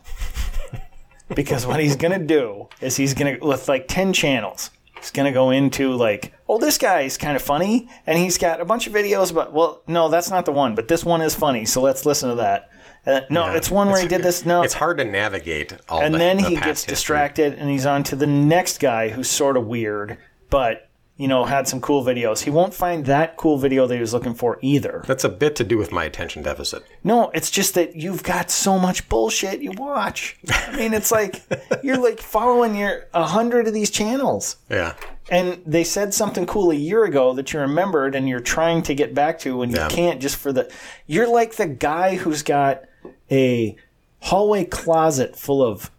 Because 1.36 1.66
what 1.66 1.80
he's 1.80 1.96
gonna 1.96 2.20
do 2.20 2.68
is 2.82 2.96
he's 2.98 3.14
gonna, 3.14 3.38
with 3.42 3.68
like 3.70 3.88
10 3.88 4.14
channels, 4.14 4.72
he's 4.98 5.12
gonna 5.12 5.32
go 5.32 5.50
into 5.52 5.94
like, 5.94 6.34
Oh, 6.48 6.58
this 6.58 6.78
guy's 6.78 7.18
kind 7.18 7.36
of 7.36 7.42
funny, 7.42 7.88
and 8.08 8.18
he's 8.18 8.38
got 8.38 8.60
a 8.62 8.66
bunch 8.66 8.88
of 8.88 8.94
videos 8.94 9.34
But 9.34 9.54
well, 9.54 9.82
no, 9.88 10.10
that's 10.10 10.30
not 10.30 10.46
the 10.46 10.52
one, 10.52 10.76
but 10.76 10.88
this 10.88 11.04
one 11.06 11.22
is 11.22 11.36
funny, 11.36 11.66
so 11.66 11.82
let's 11.82 12.06
listen 12.06 12.30
to 12.30 12.36
that. 12.36 12.70
Uh, 13.06 13.22
no, 13.30 13.50
it's 13.54 13.72
one 13.72 13.88
where 13.90 14.02
he 14.02 14.08
did 14.10 14.22
this. 14.24 14.46
No, 14.46 14.62
It's 14.62 14.74
hard 14.74 14.98
to 14.98 15.06
navigate 15.06 15.72
all. 15.88 16.02
and 16.02 16.14
the, 16.14 16.18
then 16.18 16.38
the 16.38 16.44
he 16.50 16.56
gets 16.56 16.82
history. 16.84 16.92
distracted 16.92 17.54
and 17.54 17.70
he's 17.70 17.86
on 17.86 18.04
to 18.04 18.16
the 18.16 18.28
next 18.28 18.80
guy 18.80 19.10
who's 19.10 19.30
sort 19.30 19.56
of 19.56 19.66
weird 19.66 20.18
but 20.50 20.89
you 21.20 21.28
know 21.28 21.44
had 21.46 21.68
some 21.68 21.80
cool 21.82 22.04
videos 22.04 22.40
he 22.40 22.50
won't 22.50 22.74
find 22.74 23.06
that 23.06 23.36
cool 23.38 23.58
video 23.58 23.86
that 23.86 23.94
he 23.94 24.00
was 24.02 24.14
looking 24.14 24.34
for 24.34 24.58
either 24.62 25.04
That's 25.06 25.26
a 25.26 25.30
bit 25.30 25.56
to 25.58 25.64
do 25.66 25.78
with 25.78 25.92
my 25.92 26.06
attention 26.06 26.42
deficit. 26.44 26.84
no 27.04 27.30
it's 27.32 27.52
just 27.52 27.76
that 27.76 27.96
you've 27.96 28.24
got 28.24 28.50
so 28.50 28.80
much 28.80 29.08
bullshit 29.10 29.62
you 29.62 29.72
watch 29.74 30.38
i 30.50 30.76
mean 30.78 30.94
it's 30.94 31.12
like 31.12 31.44
you're 31.84 31.98
like 32.02 32.20
following 32.22 32.74
your 32.76 33.06
a 33.14 33.26
hundred 33.26 33.68
of 33.68 33.74
these 33.74 33.92
channels 33.92 34.56
Yeah. 34.70 34.94
and 35.30 35.62
they 35.66 35.84
said 35.84 36.14
something 36.14 36.46
cool 36.46 36.72
a 36.72 36.76
year 36.76 37.04
ago 37.04 37.34
that 37.34 37.52
you 37.52 37.60
remembered 37.60 38.16
and 38.16 38.28
you're 38.30 38.40
trying 38.40 38.82
to 38.84 38.96
get 38.96 39.14
back 39.14 39.40
to 39.40 39.62
and 39.62 39.72
you 39.74 39.78
Yeah. 39.78 39.90
can't 39.90 40.22
just 40.22 40.38
for 40.38 40.54
the 40.54 40.72
you're 41.06 41.28
like 41.32 41.56
the 41.56 41.68
guy 41.68 42.16
who's 42.16 42.44
got 42.44 42.84
a 43.30 43.76
hallway 44.22 44.64
closet 44.64 45.36
full 45.36 45.62
of 45.62 45.92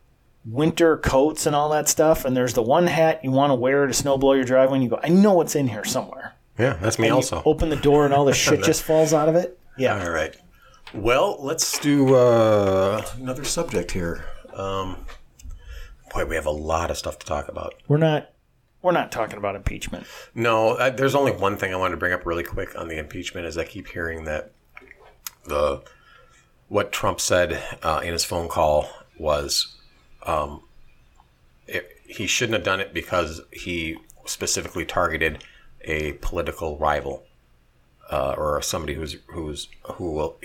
winter 0.44 0.96
coats 0.96 1.46
and 1.46 1.54
all 1.54 1.68
that 1.68 1.88
stuff 1.88 2.24
and 2.24 2.36
there's 2.36 2.54
the 2.54 2.62
one 2.62 2.86
hat 2.86 3.20
you 3.22 3.30
want 3.30 3.50
to 3.50 3.54
wear 3.54 3.86
to 3.86 3.92
snow 3.92 4.16
blow 4.16 4.32
your 4.32 4.44
driveway 4.44 4.76
and 4.76 4.84
you 4.84 4.88
go 4.90 4.98
i 5.02 5.08
know 5.08 5.34
what's 5.34 5.54
in 5.54 5.68
here 5.68 5.84
somewhere 5.84 6.34
Yeah, 6.58 6.74
that's 6.80 6.98
me 6.98 7.08
You 7.08 7.14
also. 7.14 7.42
open 7.44 7.68
the 7.68 7.76
door 7.76 8.04
and 8.06 8.14
all 8.14 8.24
the 8.24 8.32
shit 8.44 8.62
just 8.62 8.82
falls 8.82 9.12
out 9.12 9.28
of 9.28 9.34
it 9.34 9.58
yeah 9.76 10.02
All 10.02 10.10
right. 10.10 10.34
Well, 10.92 11.36
let's 11.40 11.78
do 11.78 12.16
uh, 12.16 13.04
another 13.16 13.44
subject 13.44 13.92
here. 13.92 14.24
Um, 14.52 14.96
boy, 16.12 16.24
we 16.24 16.34
have 16.34 16.46
a 16.46 16.50
lot 16.50 16.90
of 16.90 16.98
stuff 16.98 17.18
to 17.20 17.26
talk 17.26 17.48
about. 17.48 17.74
we're 17.86 17.96
not 17.98 18.30
we're 18.82 18.90
not 18.92 19.12
talking 19.12 19.36
about 19.36 19.54
impeachment 19.54 20.04
No, 20.34 20.76
I, 20.78 20.90
there's 20.90 21.14
only 21.14 21.30
one 21.32 21.56
thing 21.56 21.72
I 21.72 21.76
wanted 21.76 21.92
to 21.92 21.96
bring 21.98 22.12
up 22.12 22.26
really 22.26 22.42
quick 22.42 22.76
on 22.78 22.88
the 22.88 22.98
impeachment. 22.98 23.46
Is 23.46 23.56
I 23.56 23.64
keep 23.64 23.86
hearing 23.88 24.24
that 24.24 24.50
the 25.44 25.82
what 26.68 26.90
Trump 26.92 27.20
said 27.20 27.62
uh, 27.82 28.00
in 28.02 28.12
his 28.12 28.24
phone 28.24 28.48
call 28.48 28.88
was, 29.18 29.76
um, 30.24 30.62
it, 31.66 31.98
he 32.06 32.26
shouldn't 32.26 32.54
have 32.54 32.64
done 32.64 32.80
it 32.80 32.92
because 32.92 33.40
he 33.52 33.98
specifically 34.24 34.84
targeted 34.84 35.44
a 35.82 36.12
political 36.14 36.76
rival 36.78 37.24
uh, 38.10 38.34
or 38.36 38.60
somebody 38.60 38.94
who's 38.94 39.16
who's 39.28 39.68
who 39.94 40.12
will 40.12 40.36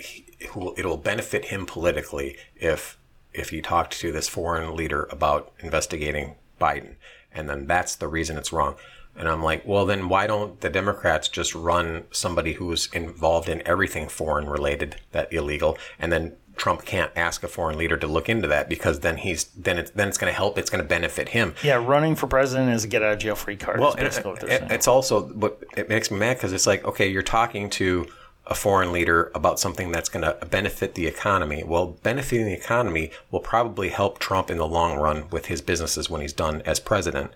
who 0.50 0.60
will, 0.60 0.74
it'll 0.76 0.96
benefit 0.96 1.46
him 1.46 1.66
politically 1.66 2.36
if 2.54 2.96
if 3.32 3.50
he 3.50 3.60
talked 3.60 3.98
to 3.98 4.12
this 4.12 4.28
foreign 4.28 4.74
leader 4.74 5.06
about 5.10 5.52
investigating 5.60 6.36
Biden, 6.60 6.94
and 7.32 7.48
then 7.48 7.66
that's 7.66 7.94
the 7.96 8.08
reason 8.08 8.38
it's 8.38 8.52
wrong. 8.52 8.76
And 9.18 9.28
I'm 9.28 9.42
like, 9.42 9.66
well, 9.66 9.86
then 9.86 10.08
why 10.08 10.26
don't 10.26 10.60
the 10.60 10.68
Democrats 10.68 11.28
just 11.28 11.54
run 11.54 12.04
somebody 12.10 12.54
who's 12.54 12.88
involved 12.92 13.48
in 13.48 13.66
everything 13.66 14.08
foreign 14.08 14.48
related 14.48 14.96
that 15.12 15.32
illegal, 15.32 15.76
and 15.98 16.12
then 16.12 16.36
Trump 16.56 16.84
can't 16.84 17.12
ask 17.14 17.42
a 17.42 17.48
foreign 17.48 17.76
leader 17.78 17.96
to 17.96 18.06
look 18.06 18.28
into 18.28 18.48
that 18.48 18.68
because 18.68 19.00
then 19.00 19.18
he's 19.18 19.44
then 19.44 19.78
it's 19.78 19.90
then 19.92 20.08
it's 20.08 20.18
going 20.18 20.30
to 20.32 20.36
help. 20.36 20.56
It's 20.58 20.70
going 20.70 20.82
to 20.82 20.88
benefit 20.88 21.30
him. 21.30 21.54
Yeah, 21.62 21.76
running 21.84 22.16
for 22.16 22.26
president 22.26 22.70
is 22.70 22.84
a 22.84 22.88
get 22.88 23.02
out 23.02 23.12
of 23.12 23.18
jail 23.18 23.34
free 23.34 23.56
card. 23.56 23.78
Well, 23.80 23.90
is 23.90 23.94
and 23.96 24.04
basically 24.06 24.30
what 24.32 24.40
they're 24.40 24.50
it- 24.64 24.72
it's 24.72 24.88
also 24.88 25.22
what 25.28 25.62
it 25.76 25.88
makes 25.88 26.10
me 26.10 26.18
mad 26.18 26.34
because 26.38 26.52
it's 26.52 26.66
like, 26.66 26.84
okay, 26.84 27.06
you're 27.08 27.22
talking 27.22 27.68
to 27.70 28.06
a 28.48 28.54
foreign 28.54 28.92
leader 28.92 29.32
about 29.34 29.58
something 29.58 29.90
that's 29.90 30.08
going 30.08 30.22
to 30.24 30.46
benefit 30.46 30.94
the 30.94 31.06
economy. 31.06 31.64
Well, 31.64 31.96
benefiting 32.04 32.46
the 32.46 32.52
economy 32.54 33.10
will 33.30 33.40
probably 33.40 33.88
help 33.88 34.20
Trump 34.20 34.50
in 34.50 34.56
the 34.58 34.66
long 34.68 34.96
run 34.98 35.28
with 35.30 35.46
his 35.46 35.60
businesses 35.60 36.08
when 36.08 36.20
he's 36.20 36.32
done 36.32 36.62
as 36.64 36.78
president. 36.78 37.32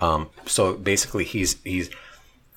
Um, 0.00 0.30
so 0.46 0.72
basically, 0.74 1.24
he's 1.24 1.60
he's 1.64 1.90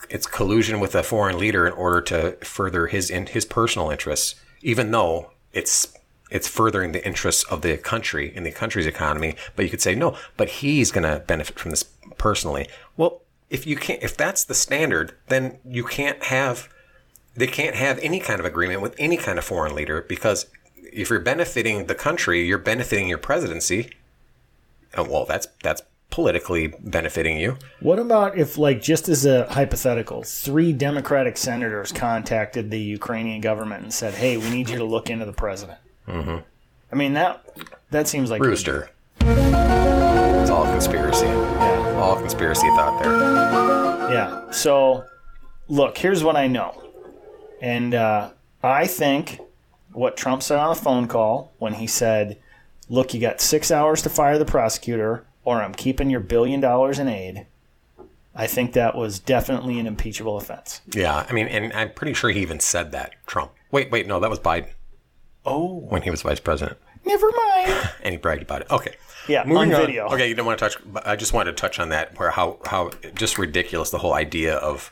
it's 0.10 0.26
collusion 0.26 0.80
with 0.80 0.96
a 0.96 1.04
foreign 1.04 1.38
leader 1.38 1.68
in 1.68 1.74
order 1.74 2.02
to 2.02 2.32
further 2.46 2.88
his 2.88 3.10
in 3.10 3.26
his 3.28 3.46
personal 3.46 3.90
interests, 3.90 4.36
even 4.62 4.92
though 4.92 5.32
it's 5.52 5.94
it's 6.30 6.48
furthering 6.48 6.92
the 6.92 7.06
interests 7.06 7.44
of 7.46 7.62
the 7.62 7.78
country 7.78 8.34
and 8.36 8.46
the 8.46 8.52
country's 8.52 8.88
economy. 8.88 9.36
But 9.56 9.64
you 9.64 9.72
could 9.72 9.82
say 9.82 9.96
no, 9.96 10.18
but 10.36 10.50
he's 10.50 10.92
going 10.92 11.04
to 11.04 11.24
benefit 11.26 11.60
from 11.60 11.72
this 11.72 11.84
personally. 12.18 12.68
Well, 12.96 13.22
if 13.50 13.66
you 13.66 13.76
can't, 13.76 14.04
if 14.04 14.18
that's 14.18 14.44
the 14.44 14.54
standard, 14.54 15.14
then 15.28 15.60
you 15.66 15.84
can't 15.84 16.24
have 16.26 16.70
they 17.36 17.48
can't 17.48 17.76
have 17.76 18.00
any 18.00 18.20
kind 18.20 18.40
of 18.40 18.46
agreement 18.46 18.82
with 18.82 18.96
any 18.98 19.16
kind 19.16 19.38
of 19.38 19.46
foreign 19.46 19.76
leader 19.76 20.02
because 20.10 20.48
if 20.76 21.10
you're 21.10 21.20
benefiting 21.20 21.86
the 21.86 21.96
country, 21.96 22.46
you're 22.46 22.58
benefiting 22.58 23.08
your 23.08 23.20
presidency. 23.20 23.92
Oh, 24.96 25.04
well, 25.04 25.26
that's 25.26 25.48
that's 25.62 25.84
politically 26.10 26.74
benefiting 26.80 27.38
you. 27.38 27.58
What 27.80 28.00
about 28.00 28.38
if, 28.38 28.58
like, 28.58 28.82
just 28.82 29.08
as 29.08 29.26
a 29.26 29.46
hypothetical, 29.52 30.24
three 30.24 30.74
Democratic 30.74 31.38
senators 31.38 31.92
contacted 31.92 32.72
the 32.72 32.80
Ukrainian 32.80 33.42
government 33.42 33.84
and 33.84 33.94
said, 33.94 34.16
"Hey, 34.16 34.38
we 34.38 34.50
need 34.50 34.70
you 34.70 34.78
to 34.78 34.86
look 34.86 35.10
into 35.10 35.26
the 35.26 35.34
president." 35.34 35.78
Mm-hmm. 36.08 36.38
I 36.92 36.96
mean 36.96 37.14
that 37.14 37.46
that 37.92 38.08
seems 38.08 38.30
like 38.30 38.42
Rooster. 38.42 38.90
It's 39.22 40.50
all 40.50 40.66
conspiracy. 40.66 41.26
Yeah. 41.26 42.00
All 42.00 42.16
conspiracy 42.16 42.68
thought 42.70 43.02
there. 43.02 43.12
Yeah. 44.14 44.52
So, 44.52 45.06
look, 45.68 45.98
here's 45.98 46.24
what 46.24 46.36
I 46.36 46.48
know, 46.48 46.82
and 47.62 47.94
uh, 47.94 48.30
I 48.64 48.88
think 48.88 49.42
what 49.92 50.16
Trump 50.16 50.44
said 50.44 50.58
on 50.60 50.72
a 50.72 50.76
phone 50.76 51.08
call 51.08 51.52
when 51.60 51.74
he 51.74 51.88
said, 51.88 52.38
"Look, 52.90 53.14
you 53.14 53.20
got 53.20 53.42
six 53.42 53.72
hours 53.72 54.02
to 54.04 54.10
fire 54.10 54.38
the 54.38 54.46
prosecutor, 54.46 55.26
or 55.44 55.62
I'm 55.62 55.74
keeping 55.74 56.10
your 56.10 56.22
billion 56.22 56.62
dollars 56.62 57.00
in 57.00 57.08
aid." 57.08 57.46
I 58.34 58.46
think 58.46 58.74
that 58.74 58.96
was 58.96 59.18
definitely 59.18 59.80
an 59.80 59.88
impeachable 59.88 60.38
offense. 60.38 60.82
Yeah, 60.94 61.26
I 61.28 61.34
mean, 61.34 61.48
and 61.48 61.74
I'm 61.74 61.92
pretty 61.92 62.14
sure 62.14 62.30
he 62.30 62.42
even 62.42 62.60
said 62.60 62.92
that. 62.92 63.16
Trump. 63.26 63.52
Wait, 63.72 63.92
wait, 63.92 64.08
no, 64.08 64.20
that 64.20 64.30
was 64.30 64.40
Biden 64.40 64.70
Oh, 65.48 65.80
when 65.90 66.02
he 66.02 66.12
was 66.12 66.22
vice 66.22 66.40
president, 66.40 66.78
never 67.06 67.32
mind. 67.32 67.90
and 68.04 68.12
he 68.14 68.18
bragged 68.18 68.42
about 68.44 68.62
it. 68.62 68.70
Okay. 68.72 68.96
Yeah, 69.28 69.44
Moving 69.44 69.74
on 69.74 69.82
on. 69.82 69.86
video. 69.88 70.06
Okay, 70.08 70.30
you 70.30 70.36
don't 70.36 70.46
want 70.46 70.58
to 70.60 70.70
touch. 70.70 70.78
but 70.86 71.06
I 71.06 71.16
just 71.16 71.34
wanted 71.34 71.52
to 71.52 71.58
touch 71.58 71.80
on 71.80 71.90
that, 71.90 72.18
where 72.20 72.32
how 72.32 72.60
how 72.66 72.92
just 73.16 73.38
ridiculous 73.38 73.90
the 73.90 73.98
whole 73.98 74.14
idea 74.14 74.56
of. 74.56 74.90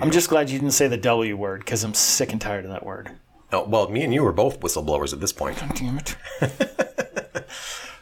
I'm 0.00 0.10
just 0.10 0.28
glad 0.28 0.50
you 0.50 0.58
didn't 0.58 0.72
say 0.74 0.88
the 0.88 0.96
W 0.96 1.36
word 1.36 1.60
because 1.60 1.84
I'm 1.84 1.94
sick 1.94 2.32
and 2.32 2.40
tired 2.40 2.64
of 2.64 2.70
that 2.72 2.84
word. 2.84 3.10
Oh, 3.52 3.64
well, 3.66 3.88
me 3.88 4.02
and 4.02 4.12
you 4.12 4.22
were 4.22 4.32
both 4.32 4.60
whistleblowers 4.60 5.12
at 5.14 5.20
this 5.20 5.32
point. 5.32 5.62
Damn 5.74 5.98
it. 5.98 6.16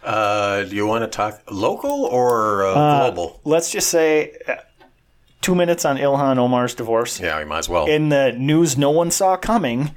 Uh, 0.02 0.62
do 0.62 0.76
you 0.76 0.86
want 0.86 1.02
to 1.02 1.08
talk 1.08 1.42
local 1.50 2.04
or 2.04 2.64
uh, 2.64 2.74
global? 3.10 3.40
Let's 3.42 3.72
just 3.72 3.88
say 3.90 4.36
uh, 4.46 4.54
two 5.40 5.56
minutes 5.56 5.84
on 5.84 5.96
Ilhan 5.96 6.38
Omar's 6.38 6.76
divorce. 6.76 7.18
Yeah, 7.18 7.36
we 7.40 7.44
might 7.44 7.58
as 7.58 7.68
well. 7.68 7.86
In 7.86 8.08
the 8.08 8.30
news 8.30 8.78
no 8.78 8.90
one 8.92 9.10
saw 9.10 9.36
coming, 9.36 9.96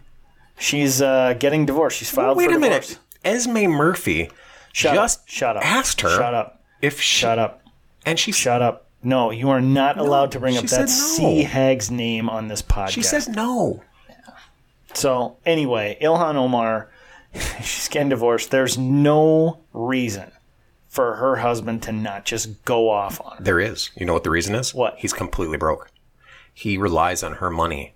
she's 0.60 1.01
uh, 1.01 1.34
getting 1.39 1.66
divorced. 1.66 1.97
She's 1.97 2.10
filed 2.12 2.38
Wait 2.38 2.45
for 2.51 2.57
a 2.57 2.60
divorce. 2.60 2.72
Wait 2.89 2.97
a 3.26 3.30
minute. 3.32 3.68
Esme 3.68 3.72
Murphy 3.72 4.30
Shut 4.74 4.93
just 4.95 5.20
up. 5.22 5.28
Shut 5.28 5.57
up. 5.57 5.66
asked 5.66 6.01
her 6.01 6.10
Shut 6.10 6.34
up. 6.34 6.64
if 6.82 7.01
she 7.01 7.22
Shut 7.22 7.39
up. 7.39 7.64
and 8.05 8.18
she 8.20 8.32
Shut 8.32 8.62
up. 8.62 8.86
No, 9.01 9.32
you 9.32 9.49
are 9.49 9.62
not 9.62 9.97
allowed 9.97 10.34
to 10.34 10.39
bring 10.39 10.57
up 10.57 10.66
that 10.66 10.82
no. 10.82 10.86
sea 10.88 11.43
hag's 11.43 11.89
name 11.89 12.30
on 12.30 12.49
this 12.49 12.62
podcast. 12.62 12.89
she 12.89 13.01
said 13.01 13.28
no. 13.36 13.82
So 14.93 15.38
anyway, 15.45 15.97
Ilhan 16.01 16.36
Omar, 16.36 16.89
she's 17.62 17.88
getting 17.88 18.10
divorced. 18.10 18.51
There's 18.51 18.78
no 18.78 19.60
reason 19.74 20.32
for 20.88 21.16
her 21.16 21.38
husband 21.38 21.84
to 21.84 21.91
not 21.91 22.26
just 22.26 22.64
go 22.66 22.89
off 22.89 23.22
on 23.24 23.38
her. 23.38 23.43
There 23.43 23.60
is. 23.60 23.91
You 23.95 24.05
know 24.05 24.14
what 24.14 24.24
the 24.24 24.32
reason 24.32 24.55
is? 24.55 24.74
What? 24.74 24.95
He's 24.97 25.14
completely 25.14 25.57
broke. 25.57 25.91
He 26.53 26.78
relies 26.78 27.24
on 27.24 27.36
her 27.36 27.49
money. 27.49 27.93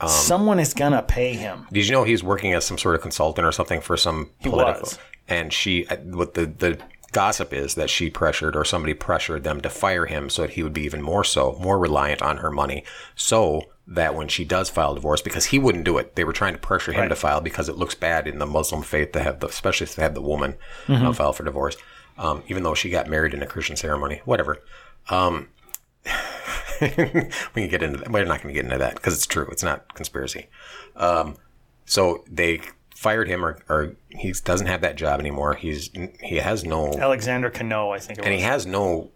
Um, 0.00 0.08
Someone 0.08 0.58
is 0.58 0.74
gonna 0.74 1.02
pay 1.02 1.34
him. 1.34 1.66
Did 1.72 1.86
you 1.86 1.92
know 1.92 2.04
he's 2.04 2.22
working 2.22 2.52
as 2.52 2.64
some 2.64 2.78
sort 2.78 2.94
of 2.96 3.00
consultant 3.02 3.46
or 3.46 3.52
something 3.52 3.80
for 3.80 3.96
some 3.96 4.30
political? 4.42 4.82
was. 4.82 4.98
And 5.28 5.52
she, 5.52 5.86
uh, 5.86 5.96
what 5.96 6.34
the 6.34 6.46
the 6.46 6.78
gossip 7.12 7.52
is 7.52 7.76
that 7.76 7.88
she 7.88 8.10
pressured 8.10 8.56
or 8.56 8.64
somebody 8.64 8.92
pressured 8.92 9.44
them 9.44 9.60
to 9.60 9.70
fire 9.70 10.04
him 10.06 10.28
so 10.28 10.42
that 10.42 10.50
he 10.50 10.62
would 10.64 10.72
be 10.72 10.82
even 10.82 11.00
more 11.00 11.22
so, 11.22 11.56
more 11.62 11.78
reliant 11.78 12.20
on 12.22 12.38
her 12.38 12.50
money, 12.50 12.82
so 13.14 13.62
that 13.86 14.14
when 14.16 14.26
she 14.28 14.44
does 14.44 14.68
file 14.68 14.94
divorce, 14.94 15.22
because 15.22 15.46
he 15.46 15.58
wouldn't 15.58 15.84
do 15.84 15.96
it, 15.98 16.16
they 16.16 16.24
were 16.24 16.32
trying 16.32 16.54
to 16.54 16.58
pressure 16.58 16.90
him 16.92 17.02
Right. 17.02 17.08
to 17.08 17.14
file 17.16 17.40
because 17.40 17.68
it 17.68 17.76
looks 17.76 17.94
bad 17.94 18.26
in 18.26 18.38
the 18.40 18.46
Muslim 18.46 18.82
faith 18.82 19.12
to 19.12 19.22
have 19.22 19.38
the, 19.40 19.46
especially 19.46 19.84
if 19.84 19.94
they 19.94 20.02
have 20.02 20.14
the 20.14 20.20
woman 20.22 20.56
Mm-hmm. 20.88 21.06
uh, 21.06 21.12
file 21.12 21.32
for 21.32 21.44
divorce, 21.44 21.76
um, 22.18 22.42
even 22.48 22.62
though 22.64 22.74
she 22.74 22.90
got 22.90 23.08
married 23.08 23.32
in 23.32 23.42
a 23.42 23.46
Christian 23.46 23.76
ceremony, 23.76 24.20
whatever. 24.24 24.62
Um, 25.08 25.48
we 27.54 27.62
can 27.62 27.68
get 27.68 27.82
into 27.82 27.98
that. 27.98 28.10
We're 28.10 28.24
not 28.24 28.42
going 28.42 28.54
to 28.54 28.60
get 28.60 28.64
into 28.64 28.78
that 28.78 28.94
because 28.94 29.14
it's 29.14 29.26
true. 29.26 29.48
It's 29.50 29.62
not 29.62 29.94
conspiracy. 29.94 30.48
Um, 30.96 31.36
so 31.84 32.24
they 32.30 32.60
fired 32.94 33.28
him, 33.28 33.44
or, 33.44 33.58
or 33.68 33.96
he 34.10 34.32
doesn't 34.32 34.66
have 34.66 34.80
that 34.80 34.96
job 34.96 35.20
anymore. 35.20 35.54
He's 35.54 35.90
he 36.22 36.36
has 36.36 36.64
no, 36.64 36.92
Alexander 36.94 37.50
Cano, 37.50 37.90
I 37.90 37.98
think 37.98 38.18
it 38.18 38.22
was. 38.22 38.26
and 38.26 38.34
he 38.34 38.42
has 38.42 38.66
no 38.66 39.10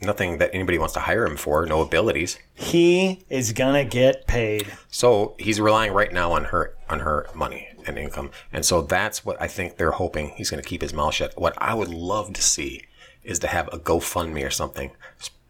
nothing 0.00 0.38
that 0.38 0.50
anybody 0.52 0.78
wants 0.78 0.94
to 0.94 1.00
hire 1.00 1.26
him 1.26 1.36
for. 1.36 1.66
No 1.66 1.80
abilities. 1.80 2.38
He 2.52 3.24
is 3.28 3.52
gonna 3.52 3.84
get 3.84 4.26
paid. 4.26 4.72
So 4.90 5.34
he's 5.38 5.60
relying 5.60 5.92
right 5.92 6.12
now 6.12 6.32
on 6.32 6.44
her 6.44 6.76
on 6.88 7.00
her 7.00 7.26
money 7.34 7.68
and 7.86 7.98
income, 7.98 8.30
and 8.52 8.64
so 8.64 8.82
that's 8.82 9.24
what 9.24 9.40
I 9.40 9.48
think 9.48 9.76
they're 9.76 9.92
hoping 9.92 10.30
he's 10.30 10.50
going 10.50 10.62
to 10.62 10.68
keep 10.68 10.80
his 10.80 10.94
mouth 10.94 11.14
shut. 11.14 11.34
What 11.36 11.54
I 11.58 11.74
would 11.74 11.88
love 11.88 12.32
to 12.34 12.42
see 12.42 12.82
is 13.22 13.38
to 13.40 13.46
have 13.46 13.68
a 13.72 13.78
GoFundMe 13.78 14.46
or 14.46 14.50
something 14.50 14.90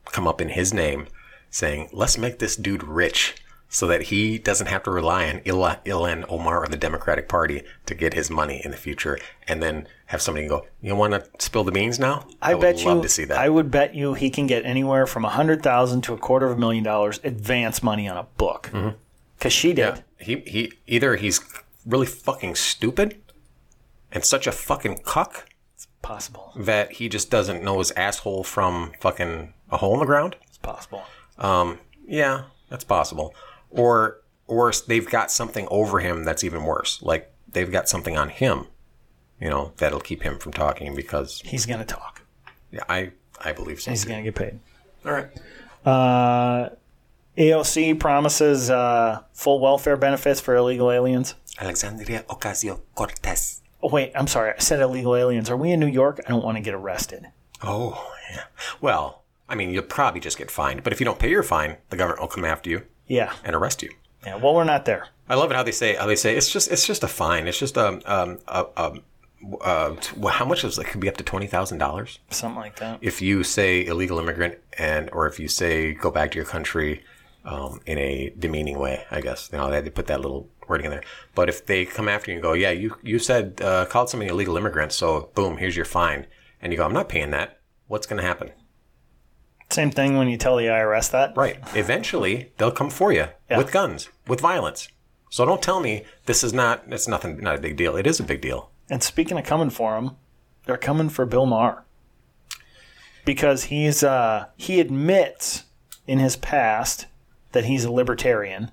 come 0.07 0.27
up 0.27 0.41
in 0.41 0.49
his 0.51 0.73
name, 0.75 1.07
saying, 1.55 1.89
"Let's 1.93 2.19
make 2.19 2.39
this 2.39 2.57
dude 2.57 2.83
rich." 2.85 3.35
So 3.69 3.89
that 3.89 4.03
he 4.05 4.39
doesn't 4.39 4.69
have 4.69 4.85
to 4.85 4.91
rely 4.93 5.29
on 5.29 5.41
Ila- 5.45 5.81
Ilhan 5.85 6.25
Omar 6.29 6.63
or 6.63 6.69
the 6.69 6.77
Democratic 6.77 7.29
Party 7.29 7.63
to 7.87 7.95
get 7.95 8.15
his 8.15 8.31
money 8.31 8.61
in 8.65 8.71
the 8.71 8.77
future, 8.77 9.19
and 9.49 9.61
then 9.61 9.89
have 10.07 10.23
somebody 10.23 10.47
go, 10.47 10.67
"You 10.81 10.95
want 10.95 11.13
to 11.15 11.27
spill 11.45 11.65
the 11.65 11.73
beans 11.73 11.99
now?" 11.99 12.25
I, 12.41 12.55
would 12.55 12.61
bet 12.61 12.85
love 12.85 12.99
you. 12.99 13.03
to 13.03 13.09
see 13.09 13.25
that. 13.25 13.37
I 13.39 13.49
would 13.49 13.73
bet 13.73 13.93
you 13.95 14.15
he 14.15 14.31
can 14.31 14.47
get 14.47 14.65
anywhere 14.65 15.07
from 15.09 15.25
a 15.25 15.29
hundred 15.31 15.61
thousand 15.63 16.03
to 16.03 16.15
a 16.15 16.19
quarter 16.19 16.47
of 16.47 16.57
a 16.57 16.61
million 16.61 16.85
dollars 16.85 17.19
advance 17.25 17.83
money 17.83 18.07
on 18.09 18.17
a 18.17 18.23
book. 18.37 18.71
Because 19.39 19.53
she 19.53 19.73
did. 19.73 19.95
Mm-hmm. 19.95 20.01
Yeah, 20.21 20.25
he 20.45 20.51
he 20.51 20.73
either 20.87 21.17
he's 21.17 21.41
really 21.85 22.07
fucking 22.07 22.55
stupid 22.55 23.21
and 24.13 24.25
such 24.25 24.47
a 24.47 24.53
fucking 24.53 24.99
cuck 25.05 25.47
It's 25.75 25.89
Possible. 26.01 26.53
that 26.57 26.93
he 26.93 27.09
just 27.09 27.29
doesn't 27.29 27.63
know 27.65 27.81
his 27.81 27.91
asshole 27.93 28.45
from 28.45 28.93
fucking 29.01 29.53
a 29.71 29.79
hole 29.79 29.95
in 29.95 30.01
the 30.01 30.07
ground. 30.07 30.37
It's 30.47 30.59
possible. 30.59 31.03
Um, 31.39 31.79
yeah, 32.07 32.45
that's 32.69 32.85
possible. 32.85 33.35
Or 33.71 34.21
or 34.47 34.73
they've 34.87 35.09
got 35.09 35.31
something 35.31 35.67
over 35.71 36.01
him 36.01 36.25
that's 36.25 36.45
even 36.45 36.65
worse. 36.65 37.01
Like 37.03 37.33
they've 37.51 37.71
got 37.71 37.89
something 37.89 38.17
on 38.17 38.29
him, 38.29 38.67
you 39.41 39.49
know, 39.49 39.73
that'll 39.79 40.01
keep 40.01 40.23
him 40.23 40.39
from 40.39 40.53
talking 40.53 40.95
because 40.95 41.41
He's 41.45 41.67
gonna 41.67 41.85
talk. 41.85 42.23
yeah, 42.71 42.85
I 42.89 43.13
I 43.43 43.53
believe 43.53 43.81
so. 43.81 43.91
He's 43.91 44.05
gonna 44.05 44.23
get 44.23 44.35
paid. 44.35 44.59
All 45.05 45.13
right. 45.13 45.29
Uh, 45.85 46.71
AOC 47.37 47.99
promises 47.99 48.71
uh, 48.71 49.23
full 49.33 49.61
welfare 49.61 49.97
benefits 49.97 50.41
for 50.41 50.55
illegal 50.55 50.91
aliens. 50.91 51.35
Alexandria 51.61 52.23
Ocasio 52.29 52.81
Cortez. 52.95 53.61
Oh 53.83 53.89
wait, 53.91 54.13
I'm 54.15 54.27
sorry. 54.29 54.53
I 54.57 54.61
said 54.61 54.81
illegal 54.81 55.15
aliens. 55.17 55.51
Are 55.51 55.57
we 55.57 55.73
in 55.73 55.81
New 55.81 55.87
York? 55.89 56.21
I 56.27 56.31
don't 56.31 56.45
want 56.45 56.57
to 56.57 56.63
get 56.63 56.75
arrested. 56.75 57.27
Oh, 57.63 58.11
yeah. 58.33 58.45
Well, 58.81 59.24
I 59.49 59.55
mean, 59.55 59.71
you'll 59.71 59.83
probably 59.83 60.21
just 60.21 60.39
get 60.39 60.51
fined, 60.51 60.83
but 60.83 60.93
if 60.93 61.01
you 61.01 61.05
don't 61.05 61.19
pay 61.19 61.31
your 61.31 61.43
fine, 61.43 61.77
the 61.91 61.97
government 61.97 62.21
will 62.21 62.29
come 62.29 62.45
after 62.45 62.71
you 62.71 62.83
Yeah. 63.07 63.33
and 63.45 63.55
arrest 63.55 63.83
you. 63.83 63.91
Yeah. 64.27 64.37
Well, 64.37 64.55
we're 64.55 64.65
not 64.65 64.85
there. 64.87 65.09
I 65.29 65.35
love 65.35 65.51
it 65.51 65.55
how 65.57 65.63
they 65.63 65.73
say 65.73 65.95
how 65.97 66.07
they 66.07 66.17
say 66.17 66.35
it's 66.37 66.51
just 66.51 66.71
it's 66.71 66.87
just 66.87 67.03
a 67.03 67.09
fine. 67.09 67.47
It's 67.47 67.59
just 67.59 67.77
a 67.77 68.01
um 68.13 68.39
a, 68.49 68.65
a 68.77 68.93
uh, 69.61 69.95
t- 70.01 70.17
well, 70.17 70.33
how 70.33 70.45
much 70.47 70.65
is 70.65 70.79
it? 70.79 70.87
Could 70.87 71.01
be 71.01 71.09
up 71.09 71.19
to 71.19 71.25
twenty 71.25 71.47
thousand 71.47 71.77
dollars 71.79 72.19
Something 72.31 72.59
like 72.61 72.77
that. 72.81 72.99
if 73.03 73.21
you 73.21 73.45
say 73.45 73.85
illegal 73.85 74.19
immigrant 74.19 74.59
and 74.79 75.11
or 75.13 75.27
if 75.27 75.39
you 75.39 75.49
say 75.49 75.93
go 75.93 76.11
back 76.11 76.31
to 76.31 76.37
your 76.37 76.47
country 76.47 77.03
um, 77.45 77.81
in 77.85 77.99
a 77.99 78.33
demeaning 78.39 78.79
way. 78.79 79.05
I 79.11 79.21
guess 79.21 79.51
you 79.53 79.59
know 79.59 79.69
they 79.69 79.77
had 79.77 79.85
to 79.85 79.91
put 79.91 80.07
that 80.07 80.21
little 80.23 80.49
wording 80.67 80.87
in 80.87 80.91
there. 80.93 81.03
But 81.35 81.51
if 81.51 81.67
they 81.67 81.85
come 81.85 82.09
after 82.09 82.31
you 82.31 82.37
and 82.37 82.43
go, 82.43 82.55
yeah, 82.55 82.71
you 82.71 82.97
you 83.03 83.19
said 83.19 83.61
uh, 83.63 83.85
called 83.87 84.09
somebody 84.09 84.31
illegal 84.31 84.57
immigrant, 84.57 84.93
so 84.93 85.29
boom, 85.35 85.59
here's 85.59 85.77
your 85.77 85.85
fine, 85.85 86.27
and 86.63 86.73
you 86.73 86.79
go, 86.79 86.85
I'm 86.87 86.95
not 86.95 87.11
paying 87.11 87.31
that. 87.33 87.61
What's 87.87 88.07
going 88.07 88.21
to 88.23 88.27
happen? 88.27 88.51
Same 89.71 89.91
thing 89.91 90.17
when 90.17 90.29
you 90.29 90.37
tell 90.37 90.57
the 90.57 90.67
IRS 90.67 91.11
that. 91.11 91.37
Right. 91.37 91.59
Eventually, 91.75 92.53
they'll 92.59 92.71
come 92.71 92.91
for 92.91 93.13
you 93.13 93.27
Yeah. 93.51 93.59
with 93.59 93.73
guns, 93.73 94.09
with 94.29 94.41
violence. 94.41 94.89
So 95.31 95.45
don't 95.45 95.63
tell 95.63 95.81
me 95.81 96.05
this 96.27 96.45
is 96.45 96.53
not. 96.53 96.85
It's 96.89 97.09
nothing. 97.09 97.39
Not 97.41 97.57
a 97.57 97.61
big 97.61 97.77
deal. 97.77 97.97
It 97.97 98.07
is 98.07 98.21
a 98.21 98.25
big 98.25 98.41
deal. 98.41 98.71
And 98.89 99.03
speaking 99.03 99.37
of 99.39 99.45
coming 99.45 99.71
for 99.71 99.97
him, 99.97 100.13
they're 100.67 100.77
coming 100.77 101.09
for 101.09 101.27
Bill 101.27 101.47
Maher 101.47 101.85
because 103.25 103.65
he's 103.65 104.03
uh, 104.05 104.47
he 104.57 104.81
admits 104.81 105.65
in 106.07 106.19
his 106.19 106.37
past 106.37 107.07
that 107.53 107.65
he's 107.65 107.85
a 107.85 107.91
libertarian, 107.93 108.71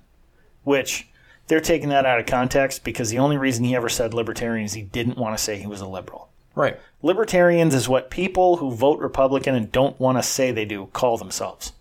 which 0.64 1.08
they're 1.48 1.60
taking 1.60 1.88
that 1.88 2.06
out 2.06 2.20
of 2.20 2.26
context 2.26 2.84
because 2.84 3.10
the 3.10 3.18
only 3.18 3.36
reason 3.36 3.64
he 3.64 3.74
ever 3.74 3.88
said 3.88 4.14
libertarian 4.14 4.64
is 4.64 4.74
he 4.74 4.82
didn't 4.82 5.18
want 5.18 5.36
to 5.36 5.42
say 5.42 5.58
he 5.58 5.66
was 5.66 5.80
a 5.80 5.86
liberal. 5.86 6.28
Right. 6.54 6.78
Libertarians 7.02 7.74
is 7.74 7.88
what 7.88 8.10
people 8.10 8.58
who 8.58 8.70
vote 8.70 9.00
Republican 9.00 9.54
and 9.54 9.70
don't 9.72 9.98
want 9.98 10.18
to 10.18 10.22
say 10.22 10.52
they 10.52 10.64
do 10.64 10.86
call 10.92 11.16
themselves. 11.16 11.72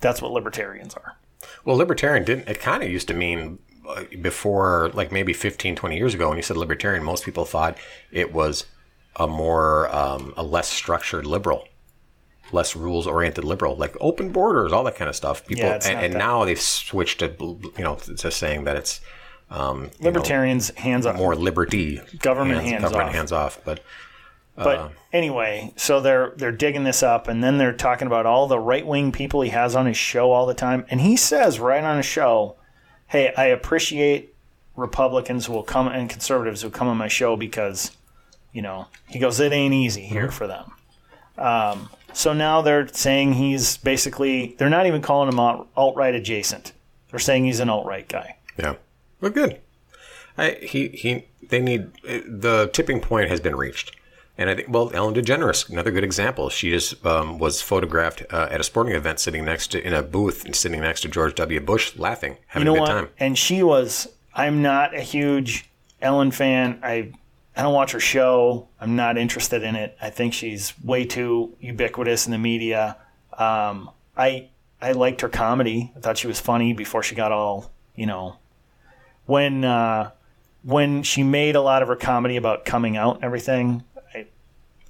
That's 0.00 0.20
what 0.20 0.32
libertarians 0.32 0.94
are. 0.94 1.16
Well, 1.64 1.76
libertarian 1.76 2.24
didn't. 2.24 2.48
It 2.48 2.60
kind 2.60 2.82
of 2.82 2.90
used 2.90 3.08
to 3.08 3.14
mean 3.14 3.58
uh, 3.88 4.04
before, 4.20 4.90
like 4.94 5.12
maybe 5.12 5.32
15, 5.32 5.76
20 5.76 5.96
years 5.96 6.14
ago, 6.14 6.28
when 6.28 6.36
you 6.36 6.42
said 6.42 6.56
libertarian, 6.56 7.02
most 7.02 7.24
people 7.24 7.44
thought 7.44 7.78
it 8.10 8.32
was 8.32 8.66
a 9.16 9.26
more, 9.26 9.94
um, 9.94 10.34
a 10.36 10.42
less 10.42 10.68
structured 10.68 11.26
liberal, 11.26 11.66
less 12.52 12.76
rules 12.76 13.06
oriented 13.06 13.44
liberal, 13.44 13.76
like 13.76 13.96
open 14.00 14.30
borders, 14.30 14.72
all 14.72 14.84
that 14.84 14.96
kind 14.96 15.08
of 15.08 15.16
stuff. 15.16 15.46
People, 15.46 15.64
Yeah, 15.64 15.80
and, 15.86 16.04
and 16.06 16.14
now 16.14 16.44
they've 16.44 16.60
switched 16.60 17.20
to, 17.20 17.34
you 17.38 17.84
know, 17.84 17.96
to 17.96 18.30
saying 18.30 18.64
that 18.64 18.76
it's 18.76 19.00
um, 19.50 19.78
you 19.78 19.84
know, 19.84 19.90
Libertarians 20.00 20.70
hands 20.76 21.06
up. 21.06 21.16
more 21.16 21.34
liberty, 21.34 22.00
Government 22.20 22.62
hands 22.62 22.82
government 22.82 23.08
off. 23.08 23.14
hands 23.14 23.32
off. 23.32 23.60
But 23.64 23.80
But 24.56 24.92
anyway, 25.12 25.72
so 25.76 26.00
they're 26.00 26.34
they're 26.36 26.52
digging 26.52 26.84
this 26.84 27.02
up, 27.02 27.28
and 27.28 27.42
then 27.42 27.56
they're 27.56 27.72
talking 27.72 28.06
about 28.06 28.26
all 28.26 28.46
the 28.46 28.58
right 28.58 28.86
wing 28.86 29.10
people 29.10 29.40
he 29.40 29.50
has 29.50 29.74
on 29.74 29.86
his 29.86 29.96
show 29.96 30.32
all 30.32 30.44
the 30.44 30.54
time, 30.54 30.84
and 30.90 31.00
he 31.00 31.16
says 31.16 31.58
right 31.58 31.82
on 31.82 31.96
his 31.96 32.06
show, 32.06 32.56
"Hey, 33.06 33.32
I 33.36 33.46
appreciate 33.46 34.34
Republicans 34.76 35.46
who 35.46 35.54
will 35.54 35.62
come 35.62 35.88
and 35.88 36.10
conservatives 36.10 36.60
who 36.60 36.70
come 36.70 36.88
on 36.88 36.98
my 36.98 37.08
show 37.08 37.36
because, 37.36 37.92
you 38.52 38.60
know, 38.60 38.88
he 39.08 39.18
goes, 39.18 39.40
it 39.40 39.52
ain't 39.52 39.72
easy 39.74 40.02
here 40.02 40.30
for 40.30 40.46
them." 40.46 40.72
Um, 41.38 41.88
so 42.12 42.32
now 42.32 42.60
they're 42.60 42.88
saying 42.88 43.34
he's 43.34 43.78
basically 43.78 44.56
they're 44.58 44.68
not 44.68 44.86
even 44.86 45.00
calling 45.00 45.28
him 45.28 45.38
alt 45.40 45.96
right 45.96 46.14
adjacent. 46.14 46.72
They're 47.10 47.18
saying 47.18 47.46
he's 47.46 47.60
an 47.60 47.70
alt 47.70 47.86
right 47.86 48.06
guy. 48.06 48.36
Yeah. 48.58 48.74
Well, 49.20 49.30
good. 49.30 49.60
I, 50.36 50.58
he, 50.62 50.88
he, 50.88 51.26
they 51.48 51.60
need, 51.60 51.92
the 52.02 52.70
tipping 52.72 53.00
point 53.00 53.28
has 53.28 53.40
been 53.40 53.56
reached. 53.56 53.96
And 54.40 54.48
I 54.48 54.54
think, 54.54 54.68
well, 54.70 54.90
Ellen 54.94 55.14
DeGeneres, 55.14 55.68
another 55.68 55.90
good 55.90 56.02
example. 56.02 56.48
She 56.48 56.70
just 56.70 57.04
um, 57.04 57.38
was 57.38 57.60
photographed 57.60 58.24
uh, 58.30 58.48
at 58.50 58.58
a 58.58 58.64
sporting 58.64 58.94
event 58.94 59.20
sitting 59.20 59.44
next 59.44 59.66
to, 59.72 59.86
in 59.86 59.92
a 59.92 60.02
booth 60.02 60.46
and 60.46 60.56
sitting 60.56 60.80
next 60.80 61.02
to 61.02 61.08
George 61.08 61.34
W. 61.34 61.60
Bush 61.60 61.94
laughing, 61.98 62.38
having 62.46 62.66
you 62.66 62.72
know 62.72 62.82
a 62.82 62.86
good 62.86 62.94
what? 62.94 63.00
time. 63.00 63.08
And 63.18 63.36
she 63.36 63.62
was. 63.62 64.08
I'm 64.32 64.62
not 64.62 64.96
a 64.96 65.02
huge 65.02 65.68
Ellen 66.00 66.30
fan. 66.30 66.80
I 66.82 67.12
I 67.54 67.62
don't 67.62 67.74
watch 67.74 67.92
her 67.92 68.00
show. 68.00 68.68
I'm 68.80 68.96
not 68.96 69.18
interested 69.18 69.62
in 69.62 69.76
it. 69.76 69.94
I 70.00 70.08
think 70.08 70.32
she's 70.32 70.72
way 70.82 71.04
too 71.04 71.54
ubiquitous 71.60 72.24
in 72.24 72.32
the 72.32 72.38
media. 72.38 72.96
Um, 73.36 73.90
I 74.16 74.48
I 74.80 74.92
liked 74.92 75.20
her 75.20 75.28
comedy. 75.28 75.92
I 75.94 76.00
thought 76.00 76.16
she 76.16 76.28
was 76.28 76.40
funny 76.40 76.72
before 76.72 77.02
she 77.02 77.14
got 77.14 77.30
all 77.30 77.70
you 77.94 78.06
know. 78.06 78.38
When 79.26 79.64
uh, 79.64 80.12
when 80.62 81.02
she 81.02 81.22
made 81.22 81.56
a 81.56 81.60
lot 81.60 81.82
of 81.82 81.88
her 81.88 81.96
comedy 81.96 82.36
about 82.36 82.64
coming 82.64 82.96
out 82.96 83.16
and 83.16 83.24
everything, 83.24 83.84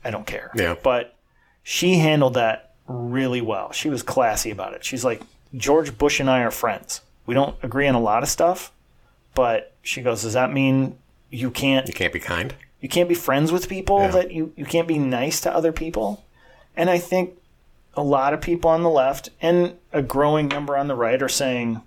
I 0.05 0.11
don't 0.11 0.27
care. 0.27 0.51
Yeah. 0.55 0.75
But 0.83 1.15
she 1.63 1.97
handled 1.99 2.35
that 2.35 2.75
really 2.87 3.41
well. 3.41 3.73
She 3.73 3.89
was 3.89 4.03
classy 4.03 4.51
about 4.51 4.75
it. 4.75 4.85
She's 4.85 5.05
like, 5.05 5.23
George 5.55 5.97
Bush 5.99 6.21
and 6.21 6.31
I 6.31 6.41
are 6.43 6.51
friends. 6.51 7.01
We 7.27 7.35
don't 7.35 7.57
agree 7.63 7.87
on 7.87 7.95
a 7.95 8.01
lot 8.01 8.23
of 8.23 8.29
stuff, 8.29 8.73
but 9.35 9.73
she 9.83 10.03
goes, 10.03 10.23
Does 10.23 10.33
that 10.35 10.53
mean 10.53 10.97
you 11.31 11.51
can't 11.51 11.87
You 11.87 11.95
can't 11.95 12.13
be 12.13 12.21
kind. 12.21 12.55
you 12.81 12.89
can't 12.89 13.09
be 13.09 13.15
friends 13.15 13.53
with 13.53 13.69
people 13.69 14.01
Yeah. 14.01 14.11
that 14.13 14.33
you, 14.33 14.53
you 14.57 14.65
can't 14.65 14.89
be 14.89 14.99
nice 14.99 15.41
to 15.43 15.55
other 15.55 15.73
people? 15.73 16.25
And 16.77 16.89
I 16.91 16.99
think 16.99 17.37
a 17.95 18.03
lot 18.03 18.33
of 18.33 18.41
people 18.41 18.71
on 18.71 18.83
the 18.83 18.91
left 18.91 19.31
and 19.43 19.77
a 19.93 20.03
growing 20.03 20.49
number 20.49 20.77
on 20.77 20.89
the 20.89 20.95
right 20.97 21.21
are 21.23 21.29
saying, 21.29 21.83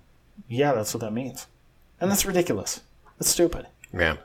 Yeah, 0.48 0.72
that's 0.72 0.94
what 0.94 1.00
that 1.00 1.12
means. 1.12 1.46
And 2.00 2.10
that's 2.10 2.24
ridiculous. 2.26 2.80
That's 3.18 3.30
stupid. 3.30 3.66
Yeah. 3.92 4.16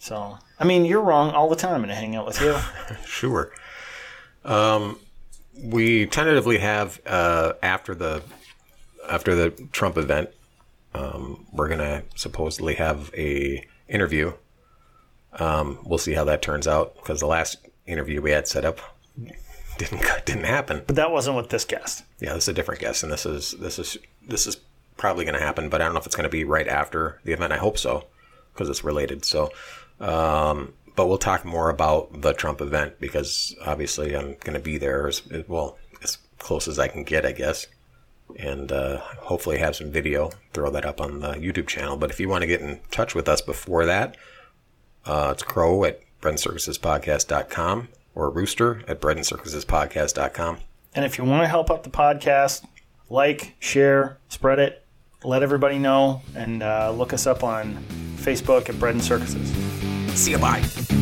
So 0.00 0.38
I 0.58 0.64
mean 0.64 0.84
you're 0.84 1.02
wrong 1.02 1.30
all 1.30 1.48
the 1.48 1.56
time 1.56 1.84
and 1.84 1.92
I 1.92 1.94
hang 1.94 2.16
out 2.16 2.26
with 2.26 2.40
you. 2.40 2.56
Sure. 3.06 3.52
Um, 4.44 4.98
we 5.62 6.06
tentatively 6.06 6.58
have 6.58 7.00
uh, 7.06 7.52
after 7.62 7.94
the 7.94 8.22
after 9.08 9.34
the 9.34 9.50
Trump 9.72 9.98
event, 9.98 10.30
um, 10.94 11.46
we're 11.52 11.68
gonna 11.68 12.02
supposedly 12.16 12.74
have 12.74 13.12
a 13.14 13.64
interview. 13.88 14.32
Um, 15.34 15.78
we'll 15.84 15.98
see 15.98 16.14
how 16.14 16.24
that 16.24 16.42
turns 16.42 16.66
out 16.66 16.96
because 16.96 17.20
the 17.20 17.26
last 17.26 17.56
interview 17.86 18.22
we 18.22 18.30
had 18.30 18.48
set 18.48 18.64
up 18.64 18.80
didn't 19.76 20.02
didn't 20.24 20.44
happen. 20.44 20.82
But 20.86 20.96
that 20.96 21.10
wasn't 21.10 21.36
with 21.36 21.50
this 21.50 21.64
guest. 21.64 22.04
Yeah, 22.20 22.34
this 22.34 22.44
is 22.44 22.48
a 22.48 22.52
different 22.54 22.80
guest, 22.80 23.02
and 23.02 23.12
this 23.12 23.26
is 23.26 23.52
this 23.52 23.78
is 23.78 23.98
this 24.26 24.46
is 24.46 24.56
probably 24.96 25.24
going 25.24 25.38
to 25.38 25.44
happen, 25.44 25.68
but 25.68 25.80
I 25.80 25.84
don't 25.84 25.94
know 25.94 26.00
if 26.00 26.06
it's 26.06 26.16
going 26.16 26.24
to 26.24 26.30
be 26.30 26.44
right 26.44 26.68
after 26.68 27.20
the 27.24 27.32
event. 27.32 27.52
I 27.52 27.56
hope 27.56 27.78
so 27.78 28.04
because 28.52 28.68
it's 28.68 28.84
related. 28.84 29.24
So, 29.24 29.50
um, 30.00 30.72
but 30.96 31.06
we'll 31.06 31.18
talk 31.18 31.44
more 31.44 31.70
about 31.70 32.22
the 32.22 32.32
Trump 32.32 32.60
event 32.60 32.98
because 33.00 33.54
obviously 33.64 34.14
I'm 34.16 34.36
going 34.40 34.54
to 34.54 34.60
be 34.60 34.78
there 34.78 35.06
as 35.06 35.22
well 35.46 35.78
as 36.02 36.18
close 36.38 36.68
as 36.68 36.78
I 36.78 36.88
can 36.88 37.04
get, 37.04 37.24
I 37.24 37.32
guess, 37.32 37.66
and 38.38 38.70
uh, 38.72 38.98
hopefully 38.98 39.58
have 39.58 39.76
some 39.76 39.90
video. 39.90 40.30
Throw 40.52 40.70
that 40.70 40.84
up 40.84 41.00
on 41.00 41.20
the 41.20 41.34
YouTube 41.34 41.68
channel. 41.68 41.96
But 41.96 42.10
if 42.10 42.20
you 42.20 42.28
want 42.28 42.42
to 42.42 42.46
get 42.46 42.60
in 42.60 42.80
touch 42.90 43.14
with 43.14 43.28
us 43.28 43.40
before 43.40 43.86
that, 43.86 44.16
uh, 45.04 45.30
it's 45.32 45.42
Crow 45.42 45.84
at 45.84 46.00
breadandcircusespodcast.com 46.20 47.88
or 48.14 48.30
Rooster 48.30 48.82
at 48.88 49.00
breadandcircusespodcast.com. 49.00 50.58
And 50.94 51.04
if 51.04 51.18
you 51.18 51.24
want 51.24 51.44
to 51.44 51.48
help 51.48 51.70
out 51.70 51.84
the 51.84 51.90
podcast, 51.90 52.64
like, 53.08 53.54
share, 53.58 54.18
spread 54.28 54.58
it, 54.58 54.84
let 55.22 55.42
everybody 55.42 55.78
know, 55.78 56.22
and 56.34 56.62
uh, 56.62 56.90
look 56.90 57.12
us 57.12 57.26
up 57.26 57.44
on 57.44 57.84
Facebook 58.16 58.68
at 58.68 58.78
Bread 58.78 58.94
and 58.94 59.04
Circuses. 59.04 59.89
See 60.14 60.32
you, 60.32 60.38
bye. 60.38 60.99